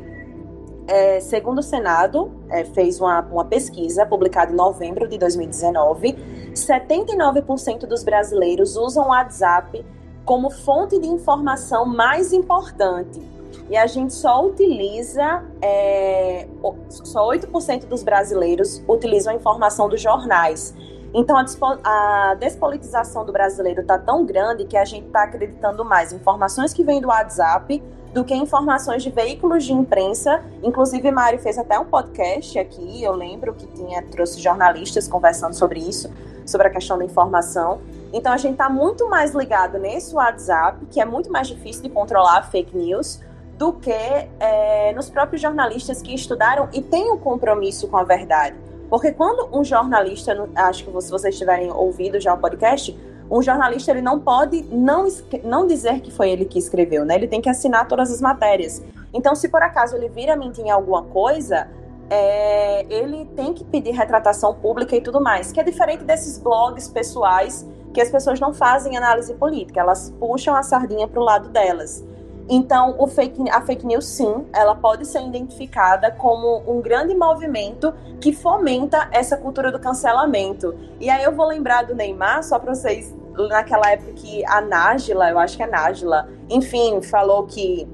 é, 0.87 1.21
segundo 1.21 1.59
o 1.59 1.63
Senado, 1.63 2.31
é, 2.49 2.65
fez 2.65 3.01
uma, 3.01 3.21
uma 3.23 3.45
pesquisa 3.45 4.07
publicada 4.07 4.53
em 4.53 4.55
novembro 4.55 5.09
de 5.09 5.19
2019, 5.19 6.17
79% 6.55 7.87
dos 7.87 8.05
brasileiros 8.05 8.77
usam 8.77 9.07
o 9.07 9.09
WhatsApp 9.09 9.85
como 10.25 10.51
fonte 10.51 10.99
de 10.99 11.07
informação 11.07 11.87
mais 11.87 12.33
importante. 12.33 13.21
E 13.69 13.77
a 13.77 13.87
gente 13.87 14.13
só 14.13 14.45
utiliza, 14.45 15.45
é, 15.61 16.47
só 16.89 17.29
8% 17.29 17.87
dos 17.87 18.03
brasileiros 18.03 18.83
utilizam 18.89 19.33
a 19.33 19.37
informação 19.37 19.89
dos 19.89 20.01
jornais. 20.01 20.75
Então, 21.13 21.37
a, 21.83 22.37
despolitização 22.39 23.25
do 23.25 23.33
brasileiro 23.33 23.81
está 23.81 23.99
tão 23.99 24.25
grande 24.25 24.65
que 24.67 24.77
a 24.77 24.85
gente 24.85 25.07
está 25.07 25.25
acreditando 25.25 25.85
mais 25.85 26.13
informações 26.13 26.73
que 26.73 26.85
vêm 26.85 27.01
do 27.01 27.09
WhatsApp 27.09 27.83
do 28.17 28.25
que 28.25 28.35
informações 28.35 29.03
de 29.03 29.11
veículos 29.11 29.63
de 29.65 29.75
imprensa. 29.75 30.43
Inclusive, 30.63 31.11
Mário 31.11 31.39
fez 31.39 31.59
até 31.59 31.79
um 31.79 31.85
podcast 31.85 32.59
aqui, 32.59 33.05
eu 33.05 33.13
lembro 33.13 33.53
que 33.53 33.67
tinha 33.67 34.01
trouxe 34.05 34.41
jornalistas 34.41 35.07
conversando 35.07 35.53
sobre 35.53 35.81
isso, 35.81 36.11
sobre 36.47 36.69
a 36.69 36.71
questão 36.71 36.97
da 36.97 37.05
informação. 37.05 37.79
Então, 38.15 38.33
a 38.33 38.39
gente 38.39 38.53
está 38.53 38.71
muito 38.71 39.07
mais 39.11 39.35
ligado 39.35 39.79
nesse 39.79 40.15
WhatsApp, 40.15 40.87
que 40.87 40.99
é 40.99 41.05
muito 41.05 41.31
mais 41.31 41.47
difícil 41.47 41.83
de 41.83 41.91
controlar 41.91 42.51
fake 42.51 42.75
news, 42.75 43.21
do 43.59 43.75
que 43.75 43.93
é, 43.93 44.95
nos 44.95 45.11
próprios 45.11 45.43
jornalistas 45.43 46.01
que 46.01 46.15
estudaram 46.15 46.71
e 46.73 46.81
têm 46.81 47.13
um 47.13 47.19
compromisso 47.19 47.87
com 47.87 47.99
a 47.99 48.03
verdade. 48.03 48.57
Porque 48.89 49.13
quando 49.13 49.55
um 49.55 49.63
jornalista, 49.63 50.49
acho 50.55 50.87
que 50.87 51.03
se 51.03 51.11
vocês 51.11 51.37
tiverem 51.37 51.71
ouvido 51.71 52.19
já 52.19 52.33
o 52.33 52.39
podcast, 52.39 52.99
um 53.31 53.43
jornalista 53.43 53.91
ele 53.91 54.03
não 54.03 54.21
pode 54.21 54.63
não, 54.71 55.09
não 55.45 55.67
dizer 55.67 56.01
que 56.01 56.11
foi 56.11 56.31
ele 56.31 56.45
que 56.45 56.59
escreveu, 56.59 57.05
né? 57.05 57.15
Ele 57.15 57.29
tem 57.29 57.41
que 57.41 57.49
assinar 57.49 57.89
todas 57.89 58.13
as 58.13 58.21
matérias. 58.21 58.83
Então, 59.13 59.35
se 59.35 59.49
por 59.49 59.63
acaso 59.63 59.97
ele 59.97 60.09
vira 60.09 60.37
mentir 60.37 60.65
em 60.65 60.71
alguma 60.71 61.03
coisa, 61.03 61.69
é, 62.09 62.87
ele 62.93 63.25
tem 63.37 63.53
que 63.53 63.65
pedir 63.65 63.93
retratação 63.93 64.55
pública 64.55 64.95
e 64.95 65.01
tudo 65.01 65.21
mais, 65.21 65.51
que 65.51 65.61
é 65.61 65.63
diferente 65.63 66.05
desses 66.05 66.39
blogs 66.39 66.89
pessoais 66.89 67.67
que 67.93 68.01
as 68.01 68.11
pessoas 68.11 68.39
não 68.39 68.53
fazem 68.53 68.97
análise 68.97 69.33
política, 69.35 69.81
elas 69.81 70.15
puxam 70.21 70.55
a 70.55 70.63
sardinha 70.63 71.09
para 71.09 71.21
o 71.21 71.25
lado 71.25 71.49
delas. 71.49 72.05
Então, 72.49 73.05
fake, 73.09 73.51
a 73.51 73.61
fake 73.61 73.85
news, 73.85 74.07
sim, 74.07 74.47
ela 74.53 74.75
pode 74.75 75.05
ser 75.05 75.21
identificada 75.23 76.13
como 76.13 76.63
um 76.67 76.81
grande 76.81 77.15
movimento 77.15 77.93
que 78.21 78.33
fomenta 78.33 79.09
essa 79.11 79.37
cultura 79.37 79.73
do 79.73 79.81
cancelamento. 79.81 80.75
E 81.01 81.11
aí 81.11 81.25
eu 81.25 81.33
vou 81.33 81.47
lembrar 81.47 81.83
do 81.83 81.95
Neymar, 81.95 82.45
só 82.45 82.59
para 82.59 82.73
vocês, 82.73 83.13
naquela 83.49 83.91
época 83.91 84.13
que 84.13 84.47
a 84.47 84.61
Nájila, 84.61 85.31
eu 85.31 85.39
acho 85.39 85.57
que 85.57 85.63
é 85.65 85.67
Nájila, 85.67 86.29
enfim, 86.49 87.03
falou 87.03 87.47
que, 87.47 87.89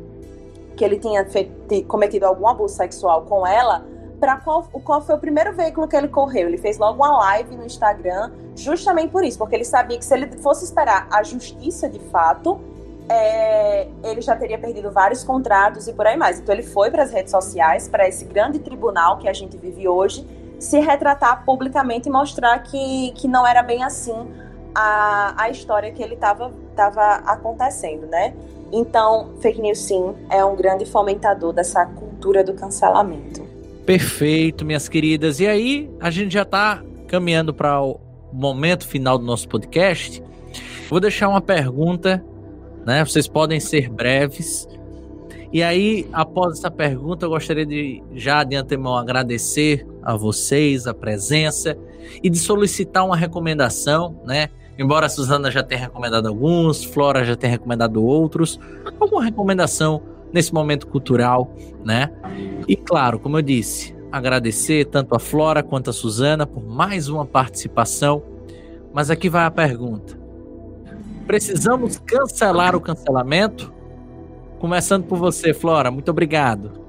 que 0.76 0.84
ele 0.84 0.98
tinha 0.98 1.24
feito, 1.24 1.86
cometido 1.86 2.26
algum 2.26 2.46
abuso 2.46 2.74
sexual 2.74 3.22
com 3.22 3.46
ela. 3.46 3.86
Para 4.20 4.36
qual, 4.36 4.62
qual 4.84 5.00
foi 5.00 5.16
o 5.16 5.18
primeiro 5.18 5.52
veículo 5.52 5.88
que 5.88 5.96
ele 5.96 6.08
correu? 6.08 6.46
Ele 6.46 6.58
fez 6.58 6.78
logo 6.78 7.02
uma 7.02 7.18
live 7.18 7.56
no 7.56 7.64
Instagram, 7.64 8.30
justamente 8.54 9.10
por 9.10 9.24
isso, 9.24 9.38
porque 9.38 9.56
ele 9.56 9.64
sabia 9.64 9.98
que 9.98 10.04
se 10.04 10.14
ele 10.14 10.30
fosse 10.38 10.64
esperar 10.64 11.08
a 11.10 11.22
justiça 11.24 11.88
de 11.88 11.98
fato, 11.98 12.60
é, 13.08 13.88
ele 14.04 14.20
já 14.20 14.36
teria 14.36 14.58
perdido 14.58 14.90
vários 14.90 15.24
contratos 15.24 15.88
e 15.88 15.92
por 15.92 16.06
aí 16.06 16.16
mais. 16.16 16.38
Então 16.38 16.54
ele 16.54 16.62
foi 16.62 16.90
para 16.90 17.02
as 17.02 17.10
redes 17.10 17.30
sociais, 17.30 17.88
para 17.88 18.08
esse 18.08 18.24
grande 18.24 18.58
tribunal 18.58 19.18
que 19.18 19.28
a 19.28 19.32
gente 19.32 19.56
vive 19.56 19.88
hoje, 19.88 20.26
se 20.58 20.78
retratar 20.78 21.44
publicamente 21.44 22.08
e 22.08 22.12
mostrar 22.12 22.58
que, 22.60 23.12
que 23.12 23.26
não 23.26 23.46
era 23.46 23.62
bem 23.62 23.82
assim 23.82 24.28
a, 24.74 25.34
a 25.44 25.50
história 25.50 25.90
que 25.92 26.02
ele 26.02 26.14
estava 26.14 26.52
tava 26.74 27.02
acontecendo, 27.26 28.06
né? 28.06 28.34
Então, 28.72 29.34
fake 29.40 29.60
news 29.60 29.78
sim 29.78 30.14
é 30.30 30.42
um 30.44 30.56
grande 30.56 30.86
fomentador 30.86 31.52
dessa 31.52 31.84
cultura 31.84 32.42
do 32.42 32.54
cancelamento. 32.54 33.46
Perfeito, 33.84 34.64
minhas 34.64 34.88
queridas. 34.88 35.40
E 35.40 35.46
aí, 35.46 35.90
a 36.00 36.10
gente 36.10 36.32
já 36.32 36.42
está 36.42 36.82
caminhando 37.06 37.52
para 37.52 37.82
o 37.82 38.00
momento 38.32 38.86
final 38.86 39.18
do 39.18 39.24
nosso 39.26 39.46
podcast. 39.46 40.22
Vou 40.88 41.00
deixar 41.00 41.28
uma 41.28 41.40
pergunta 41.42 42.24
né? 42.84 43.04
Vocês 43.04 43.26
podem 43.28 43.60
ser 43.60 43.88
breves. 43.88 44.68
E 45.52 45.62
aí, 45.62 46.08
após 46.12 46.58
essa 46.58 46.70
pergunta, 46.70 47.26
eu 47.26 47.30
gostaria 47.30 47.66
de 47.66 48.02
já 48.14 48.42
de 48.42 48.56
antemão 48.56 48.96
agradecer 48.96 49.86
a 50.02 50.16
vocês 50.16 50.86
a 50.86 50.94
presença 50.94 51.76
e 52.22 52.30
de 52.30 52.38
solicitar 52.38 53.04
uma 53.04 53.16
recomendação, 53.16 54.16
né? 54.24 54.48
Embora 54.78 55.06
a 55.06 55.08
Suzana 55.08 55.50
já 55.50 55.62
tenha 55.62 55.82
recomendado 55.82 56.26
alguns, 56.26 56.82
Flora 56.82 57.24
já 57.24 57.36
tenha 57.36 57.52
recomendado 57.52 58.02
outros, 58.02 58.58
alguma 58.98 59.22
recomendação 59.22 60.02
nesse 60.32 60.54
momento 60.54 60.86
cultural, 60.86 61.54
né? 61.84 62.10
E 62.66 62.74
claro, 62.74 63.18
como 63.18 63.36
eu 63.36 63.42
disse, 63.42 63.94
agradecer 64.10 64.86
tanto 64.86 65.14
a 65.14 65.18
Flora 65.18 65.62
quanto 65.62 65.90
a 65.90 65.92
Suzana 65.92 66.46
por 66.46 66.64
mais 66.64 67.08
uma 67.08 67.26
participação. 67.26 68.22
Mas 68.92 69.10
aqui 69.10 69.28
vai 69.28 69.44
a 69.44 69.50
pergunta: 69.50 70.18
Precisamos 71.26 71.98
cancelar 71.98 72.74
o 72.74 72.80
cancelamento? 72.80 73.72
Começando 74.58 75.06
por 75.06 75.18
você, 75.18 75.54
Flora. 75.54 75.90
Muito 75.90 76.10
obrigado. 76.10 76.82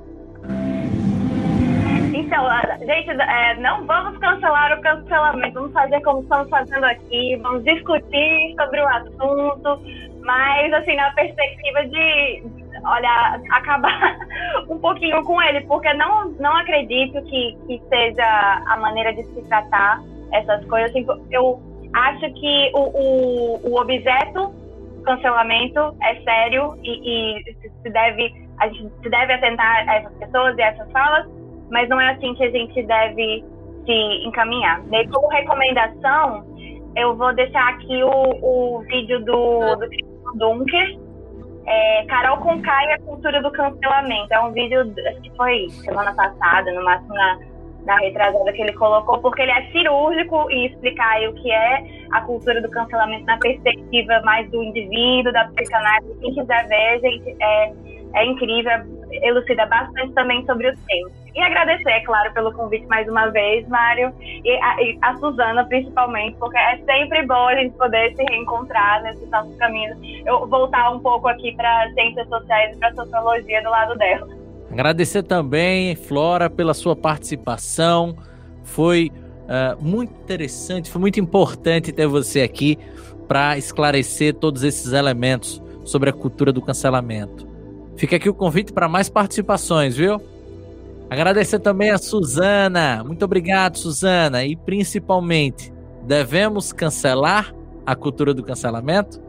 Então, 2.13 2.47
gente, 2.79 3.09
é, 3.09 3.55
não 3.59 3.85
vamos 3.85 4.17
cancelar 4.19 4.77
o 4.77 4.81
cancelamento. 4.81 5.53
Vamos 5.53 5.73
fazer 5.73 6.01
como 6.01 6.21
estamos 6.21 6.49
fazendo 6.49 6.83
aqui. 6.83 7.35
Vamos 7.41 7.63
discutir 7.63 8.55
sobre 8.59 8.81
o 8.81 8.87
assunto, 8.87 9.81
mas 10.21 10.73
assim 10.73 10.95
na 10.95 11.11
perspectiva 11.11 11.85
de, 11.85 12.43
olha, 12.85 13.41
acabar 13.51 14.17
um 14.69 14.77
pouquinho 14.79 15.23
com 15.23 15.41
ele, 15.41 15.61
porque 15.61 15.93
não 15.93 16.29
não 16.39 16.55
acredito 16.57 17.21
que, 17.23 17.57
que 17.67 17.81
seja 17.89 18.61
a 18.67 18.77
maneira 18.77 19.13
de 19.13 19.23
se 19.23 19.41
tratar 19.43 20.01
essas 20.31 20.65
coisas. 20.65 20.89
Assim, 20.89 21.05
eu 21.31 21.61
acho 21.93 22.33
que 22.33 22.71
o, 22.73 22.79
o, 22.79 23.71
o 23.71 23.79
objeto 23.79 24.53
cancelamento 25.03 25.95
é 26.01 26.15
sério 26.21 26.77
e, 26.83 27.39
e, 27.39 27.55
se 27.83 27.89
deve 27.89 28.33
a 28.59 28.67
gente 28.67 28.91
se 29.01 29.09
deve 29.09 29.33
atentar 29.33 29.89
a 29.89 29.95
essas 29.95 30.13
pessoas 30.17 30.57
e 30.57 30.61
a 30.61 30.67
essas 30.67 30.91
falas, 30.91 31.27
mas 31.69 31.89
não 31.89 31.99
é 31.99 32.11
assim 32.11 32.33
que 32.35 32.43
a 32.43 32.51
gente 32.51 32.83
deve 32.83 33.43
se 33.85 34.27
encaminhar. 34.27 34.81
E 34.91 35.07
como 35.09 35.27
recomendação, 35.27 36.45
eu 36.95 37.15
vou 37.15 37.33
deixar 37.33 37.67
aqui 37.73 38.03
o, 38.03 38.77
o 38.77 38.79
vídeo 38.81 39.19
do, 39.25 39.75
do 39.75 40.37
Dunker, 40.37 40.97
é, 41.65 42.05
Carol 42.05 42.37
Conká 42.37 42.85
e 42.85 42.91
a 42.93 42.99
cultura 42.99 43.41
do 43.41 43.51
cancelamento. 43.51 44.33
É 44.33 44.39
um 44.39 44.51
vídeo, 44.51 44.81
acho 45.07 45.21
que 45.21 45.35
foi 45.35 45.69
semana 45.83 46.13
passada, 46.13 46.71
no 46.71 46.83
máximo 46.83 47.13
na, 47.13 47.39
na 47.85 47.97
retrasada 47.97 48.51
que 48.53 48.61
ele 48.61 48.73
colocou, 48.73 49.19
porque 49.19 49.41
ele 49.41 49.51
é 49.51 49.63
cirúrgico 49.71 50.49
em 50.49 50.67
explicar 50.67 51.21
o 51.27 51.33
que 51.33 51.51
é 51.51 51.83
a 52.11 52.21
cultura 52.21 52.61
do 52.61 52.69
cancelamento 52.69 53.25
na 53.25 53.37
perspectiva 53.37 54.21
mais 54.23 54.49
do 54.51 54.63
indivíduo, 54.63 55.33
da 55.33 55.45
psicanálise. 55.45 56.19
Quem 56.19 56.33
quiser 56.33 56.67
ver, 56.67 56.99
gente, 57.01 57.35
é, 57.41 57.73
é 58.15 58.25
incrível, 58.25 58.73
elucida 59.11 59.65
bastante 59.65 60.13
também 60.13 60.45
sobre 60.45 60.69
o 60.69 60.77
tema. 60.87 61.11
E 61.35 61.41
agradecer, 61.41 61.89
é 61.89 61.99
claro, 62.01 62.31
pelo 62.33 62.53
convite 62.53 62.85
mais 62.85 63.07
uma 63.07 63.27
vez, 63.27 63.67
Mário, 63.67 64.13
e 64.19 64.51
a, 64.51 64.81
e 64.81 64.99
a 65.01 65.15
Suzana 65.17 65.65
principalmente, 65.65 66.37
porque 66.37 66.57
é 66.57 66.77
sempre 66.85 67.25
bom 67.25 67.47
a 67.47 67.55
gente 67.55 67.75
poder 67.75 68.15
se 68.15 68.23
reencontrar 68.29 69.01
nesses 69.01 69.27
nossos 69.31 69.55
caminhos. 69.57 69.97
Eu 70.25 70.47
voltar 70.47 70.91
um 70.91 70.99
pouco 70.99 71.27
aqui 71.27 71.55
para 71.55 71.91
ciências 71.93 72.29
sociais 72.29 72.75
e 72.75 72.79
para 72.79 72.93
sociologia 72.93 73.63
do 73.63 73.69
lado 73.69 73.95
dela. 73.97 74.42
Agradecer 74.73 75.21
também, 75.21 75.95
Flora, 75.95 76.49
pela 76.49 76.73
sua 76.73 76.95
participação. 76.95 78.17
Foi 78.63 79.11
uh, 79.43 79.79
muito 79.79 80.11
interessante, 80.23 80.89
foi 80.89 80.99
muito 80.99 81.19
importante 81.19 81.91
ter 81.91 82.07
você 82.07 82.41
aqui 82.41 82.79
para 83.27 83.55
esclarecer 83.55 84.33
todos 84.33 84.63
esses 84.63 84.91
elementos 84.91 85.61
sobre 85.85 86.09
a 86.09 86.13
cultura 86.13 86.51
do 86.51 86.59
cancelamento. 86.59 87.47
Fica 87.95 88.15
aqui 88.15 88.27
o 88.27 88.33
convite 88.33 88.73
para 88.73 88.89
mais 88.89 89.09
participações, 89.09 89.95
viu? 89.95 90.19
Agradecer 91.07 91.59
também 91.59 91.91
a 91.91 91.99
Suzana. 91.99 93.03
Muito 93.03 93.23
obrigado, 93.23 93.77
Suzana. 93.77 94.43
E 94.43 94.55
principalmente, 94.55 95.71
devemos 96.01 96.73
cancelar 96.73 97.53
a 97.85 97.95
cultura 97.95 98.33
do 98.33 98.41
cancelamento? 98.41 99.21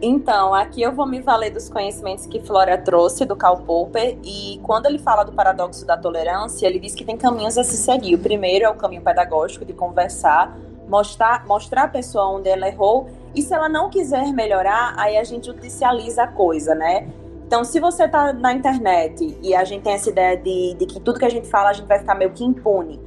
Então, 0.00 0.54
aqui 0.54 0.80
eu 0.80 0.92
vou 0.92 1.06
me 1.06 1.20
valer 1.20 1.50
dos 1.50 1.68
conhecimentos 1.68 2.24
que 2.24 2.40
Flora 2.40 2.78
trouxe 2.78 3.24
do 3.24 3.34
Karl 3.34 3.56
Popper 3.58 4.16
e 4.22 4.60
quando 4.62 4.86
ele 4.86 4.98
fala 4.98 5.24
do 5.24 5.32
paradoxo 5.32 5.84
da 5.84 5.96
tolerância, 5.96 6.68
ele 6.68 6.78
diz 6.78 6.94
que 6.94 7.04
tem 7.04 7.16
caminhos 7.16 7.58
a 7.58 7.64
se 7.64 7.76
seguir. 7.76 8.14
O 8.14 8.18
primeiro 8.18 8.64
é 8.64 8.68
o 8.68 8.76
caminho 8.76 9.02
pedagógico 9.02 9.64
de 9.64 9.72
conversar, 9.72 10.56
mostrar, 10.88 11.44
mostrar 11.46 11.84
a 11.84 11.88
pessoa 11.88 12.28
onde 12.28 12.48
ela 12.48 12.68
errou 12.68 13.08
e 13.34 13.42
se 13.42 13.52
ela 13.52 13.68
não 13.68 13.90
quiser 13.90 14.32
melhorar, 14.32 14.94
aí 14.96 15.16
a 15.16 15.24
gente 15.24 15.46
judicializa 15.46 16.22
a 16.22 16.26
coisa, 16.28 16.76
né? 16.76 17.08
Então, 17.44 17.64
se 17.64 17.80
você 17.80 18.04
está 18.04 18.32
na 18.32 18.52
internet 18.52 19.36
e 19.42 19.52
a 19.54 19.64
gente 19.64 19.82
tem 19.82 19.94
essa 19.94 20.10
ideia 20.10 20.36
de, 20.36 20.74
de, 20.74 20.86
que 20.86 21.00
tudo 21.00 21.18
que 21.18 21.24
a 21.24 21.30
gente 21.30 21.48
fala 21.48 21.70
a 21.70 21.72
gente 21.72 21.86
vai 21.86 21.98
ficar 21.98 22.14
meio 22.14 22.30
que 22.30 22.44
impune, 22.44 23.00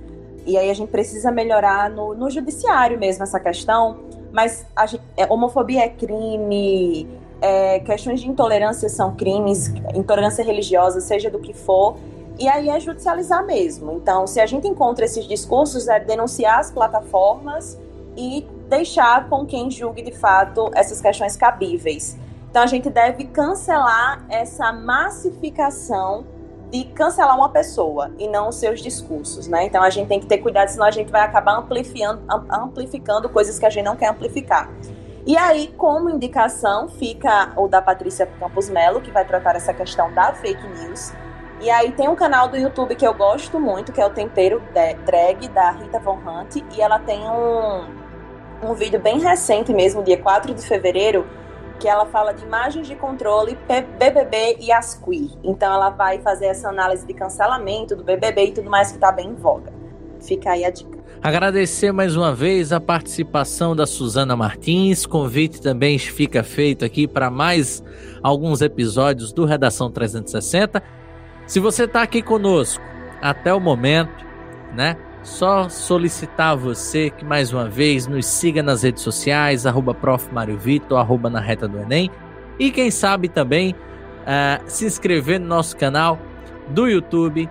e 0.46 0.58
aí 0.58 0.70
a 0.70 0.74
gente 0.74 0.90
precisa 0.90 1.32
melhorar 1.32 1.90
no, 1.90 2.14
no 2.14 2.30
judiciário 2.30 3.00
mesmo 3.00 3.24
essa 3.24 3.40
questão, 3.40 4.00
mas 4.32 4.66
gente, 4.88 5.04
é, 5.18 5.26
homofobia 5.32 5.84
é 5.84 5.90
crime, 5.90 7.08
é, 7.42 7.80
questões 7.80 8.22
de 8.22 8.30
intolerância 8.30 8.88
são 8.90 9.16
crimes, 9.16 9.74
intolerância 9.96 10.44
religiosa, 10.44 11.02
seja 11.02 11.30
do 11.30 11.40
que 11.40 11.54
for, 11.54 11.98
e 12.40 12.48
aí 12.48 12.70
é 12.70 12.80
judicializar 12.80 13.46
mesmo. 13.46 13.92
Então, 13.92 14.26
se 14.26 14.40
a 14.40 14.46
gente 14.46 14.68
encontra 14.68 15.06
esses 15.06 15.26
discursos, 15.26 15.88
é 15.88 16.00
denunciar 16.00 16.60
as 16.60 16.72
plataformas 16.72 17.78
e 18.16 18.46
deixar 18.70 19.28
com 19.30 19.46
quem 19.46 19.70
julgue 19.70 20.02
de 20.02 20.12
fato 20.12 20.72
essas 20.74 21.02
questões 21.02 21.36
cabíveis. 21.36 22.18
Então 22.50 22.64
a 22.64 22.68
gente 22.68 22.90
deve 22.90 23.26
cancelar 23.26 24.26
essa 24.30 24.72
massificação 24.74 26.26
de 26.72 26.86
cancelar 26.86 27.36
uma 27.36 27.50
pessoa 27.50 28.12
e 28.18 28.28
não 28.28 28.50
os 28.50 28.56
seus 28.56 28.82
discursos, 28.82 29.48
né? 29.48 29.66
Então 29.66 29.84
a 29.84 29.90
gente 29.90 30.08
tem 30.08 30.20
que 30.20 30.26
ter 30.26 30.38
cuidado, 30.38 30.70
senão 30.70 30.86
a 30.86 30.92
gente 30.92 31.12
vai 31.12 31.22
acabar 31.22 31.58
amplificando, 31.58 32.22
amplificando 32.50 33.30
coisas 33.30 33.60
que 33.60 33.66
a 33.66 33.70
gente 33.70 33.84
não 33.84 33.98
quer 33.98 34.10
amplificar. 34.10 34.70
E 35.26 35.38
aí, 35.38 35.72
como 35.78 36.10
indicação, 36.10 36.88
fica 36.90 37.54
o 37.56 37.68
da 37.68 37.82
Patrícia 37.82 38.26
Campos 38.26 38.70
Melo, 38.70 39.02
que 39.02 39.12
vai 39.12 39.24
tratar 39.24 39.56
essa 39.56 39.74
questão 39.74 40.12
da 40.14 40.34
fake 40.34 40.66
news. 40.68 41.14
E 41.60 41.70
aí 41.70 41.92
tem 41.92 42.08
um 42.08 42.16
canal 42.16 42.48
do 42.48 42.58
YouTube 42.58 42.96
que 42.96 43.06
eu 43.06 43.14
gosto 43.14 43.60
muito, 43.60 43.92
que 43.92 44.02
é 44.02 44.06
o 44.06 44.10
Tempero 44.10 44.64
Drag, 45.06 45.48
da 45.50 45.72
Rita 45.72 46.00
Von 46.00 46.18
Hunt, 46.26 46.56
e 46.76 46.82
ela 46.82 46.98
tem 46.98 47.20
um, 47.30 48.70
um 48.72 48.74
vídeo 48.74 49.00
bem 49.00 49.20
recente 49.20 49.72
mesmo, 49.72 50.02
dia 50.04 50.18
4 50.18 50.56
de 50.56 50.66
fevereiro, 50.66 51.28
que 51.82 51.88
ela 51.88 52.06
fala 52.06 52.32
de 52.32 52.46
imagens 52.46 52.88
de 52.88 52.96
controle, 52.96 53.58
BBB 53.98 54.58
e 54.60 54.72
as 54.72 54.94
queer. 54.94 55.32
Então 55.44 55.74
ela 55.74 55.90
vai 55.90 56.20
fazer 56.20 56.46
essa 56.46 56.70
análise 56.70 57.08
de 57.08 57.14
cancelamento 57.14 57.96
do 57.96 58.04
BBB 58.04 58.46
e 58.46 58.52
tudo 58.52 58.70
mais 58.70 58.90
que 58.90 58.98
está 58.98 59.12
bem 59.12 59.30
em 59.30 59.34
voga. 59.36 59.74
Fica 60.22 60.52
aí 60.52 60.64
a 60.64 60.70
dica. 60.70 61.00
Agradecer 61.24 61.92
mais 61.92 62.16
uma 62.16 62.36
vez 62.36 62.72
a 62.72 62.80
participação 62.80 63.76
da 63.76 63.88
Suzana 63.88 64.36
Martins. 64.36 65.08
Convite 65.08 65.60
também 65.60 65.98
fica 65.98 66.44
feito 66.44 66.86
aqui 66.86 67.08
para 67.08 67.32
mais 67.32 67.84
alguns 68.22 68.62
episódios 68.62 69.34
do 69.34 69.44
Redação 69.44 69.90
360. 69.92 70.84
Se 71.48 71.60
você 71.60 71.86
está 71.86 72.04
aqui 72.04 72.22
conosco 72.22 72.84
até 73.20 73.52
o 73.52 73.60
momento, 73.60 74.24
né? 74.76 74.98
Só 75.24 75.70
solicitar 75.70 76.54
a 76.54 76.56
você 76.56 77.10
que 77.10 77.24
mais 77.24 77.54
uma 77.54 77.70
vez 77.70 78.08
nos 78.08 78.26
siga 78.26 78.64
nas 78.64 78.84
redes 78.84 79.04
sociais, 79.04 79.66
arroba 79.66 79.96
Vitor, 80.58 80.98
arroba 80.98 81.30
na 81.30 81.40
reta 81.40 81.68
do 81.68 81.78
Enem. 81.78 82.10
E 82.58 82.72
quem 82.72 82.90
sabe 82.90 83.30
também 83.30 83.74
uh, 84.22 84.64
se 84.66 84.86
inscrever 84.86 85.40
no 85.40 85.48
nosso 85.48 85.78
canal 85.78 86.18
do 86.70 86.88
YouTube, 86.88 87.50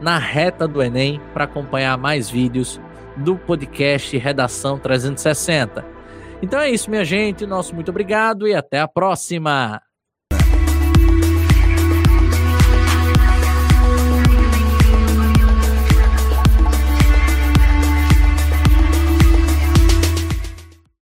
na 0.00 0.18
reta 0.18 0.66
do 0.66 0.82
Enem, 0.82 1.20
para 1.34 1.44
acompanhar 1.44 1.98
mais 1.98 2.30
vídeos 2.30 2.80
do 3.16 3.36
podcast 3.36 4.16
Redação 4.16 4.78
360. 4.78 5.84
Então 6.42 6.58
é 6.58 6.70
isso, 6.70 6.88
minha 6.88 7.04
gente. 7.04 7.46
Nosso 7.46 7.74
muito 7.74 7.90
obrigado 7.90 8.48
e 8.48 8.54
até 8.54 8.80
a 8.80 8.88
próxima! 8.88 9.89